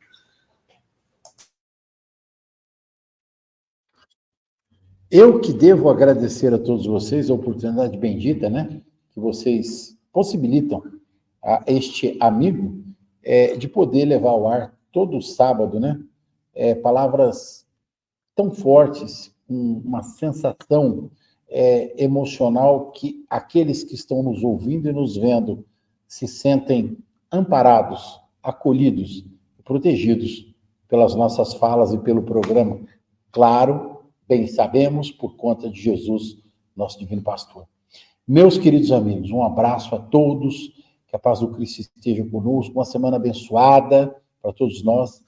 Eu 5.10 5.40
que 5.40 5.54
devo 5.54 5.88
agradecer 5.88 6.52
a 6.52 6.58
todos 6.58 6.84
vocês 6.84 7.30
a 7.30 7.34
oportunidade 7.34 7.96
bendita, 7.96 8.50
né? 8.50 8.82
Que 9.10 9.18
vocês 9.18 9.96
possibilitam 10.12 10.82
a 11.42 11.64
este 11.66 12.14
amigo 12.20 12.87
é, 13.28 13.54
de 13.56 13.68
poder 13.68 14.06
levar 14.06 14.30
ao 14.30 14.48
ar 14.48 14.74
todo 14.90 15.20
sábado, 15.20 15.78
né? 15.78 16.00
É, 16.54 16.74
palavras 16.74 17.66
tão 18.34 18.50
fortes, 18.50 19.36
com 19.46 19.82
uma 19.84 20.02
sensação 20.02 21.10
é, 21.46 22.02
emocional 22.02 22.90
que 22.90 23.26
aqueles 23.28 23.84
que 23.84 23.94
estão 23.94 24.22
nos 24.22 24.42
ouvindo 24.42 24.88
e 24.88 24.92
nos 24.94 25.14
vendo 25.14 25.62
se 26.06 26.26
sentem 26.26 26.96
amparados, 27.30 28.18
acolhidos, 28.42 29.26
protegidos 29.62 30.50
pelas 30.88 31.14
nossas 31.14 31.52
falas 31.52 31.92
e 31.92 31.98
pelo 31.98 32.22
programa. 32.22 32.80
Claro, 33.30 34.04
bem 34.26 34.46
sabemos, 34.46 35.10
por 35.10 35.36
conta 35.36 35.68
de 35.68 35.78
Jesus, 35.78 36.38
nosso 36.74 36.98
divino 36.98 37.20
pastor. 37.20 37.66
Meus 38.26 38.56
queridos 38.56 38.90
amigos, 38.90 39.30
um 39.30 39.42
abraço 39.42 39.94
a 39.94 39.98
todos, 39.98 40.72
que 41.08 41.16
a 41.16 41.18
paz 41.18 41.40
do 41.40 41.48
Cristo 41.48 41.80
esteja 41.80 42.24
conosco, 42.24 42.74
uma 42.74 42.84
semana 42.84 43.16
abençoada 43.16 44.14
para 44.42 44.52
todos 44.52 44.84
nós. 44.84 45.24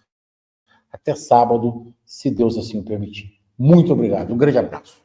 Até 0.92 1.14
sábado, 1.14 1.92
se 2.04 2.30
Deus 2.30 2.58
assim 2.58 2.78
o 2.78 2.82
permitir. 2.82 3.40
Muito 3.58 3.92
obrigado, 3.92 4.32
um 4.32 4.36
grande 4.36 4.58
abraço. 4.58 5.00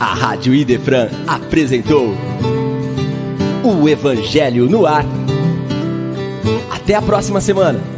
A 0.00 0.14
Rádio 0.14 0.54
Idefran 0.54 1.08
apresentou 1.26 2.08
o 3.64 3.88
Evangelho 3.88 4.68
no 4.70 4.86
Ar. 4.86 5.04
Até 6.70 6.94
a 6.94 7.02
próxima 7.02 7.40
semana. 7.40 7.96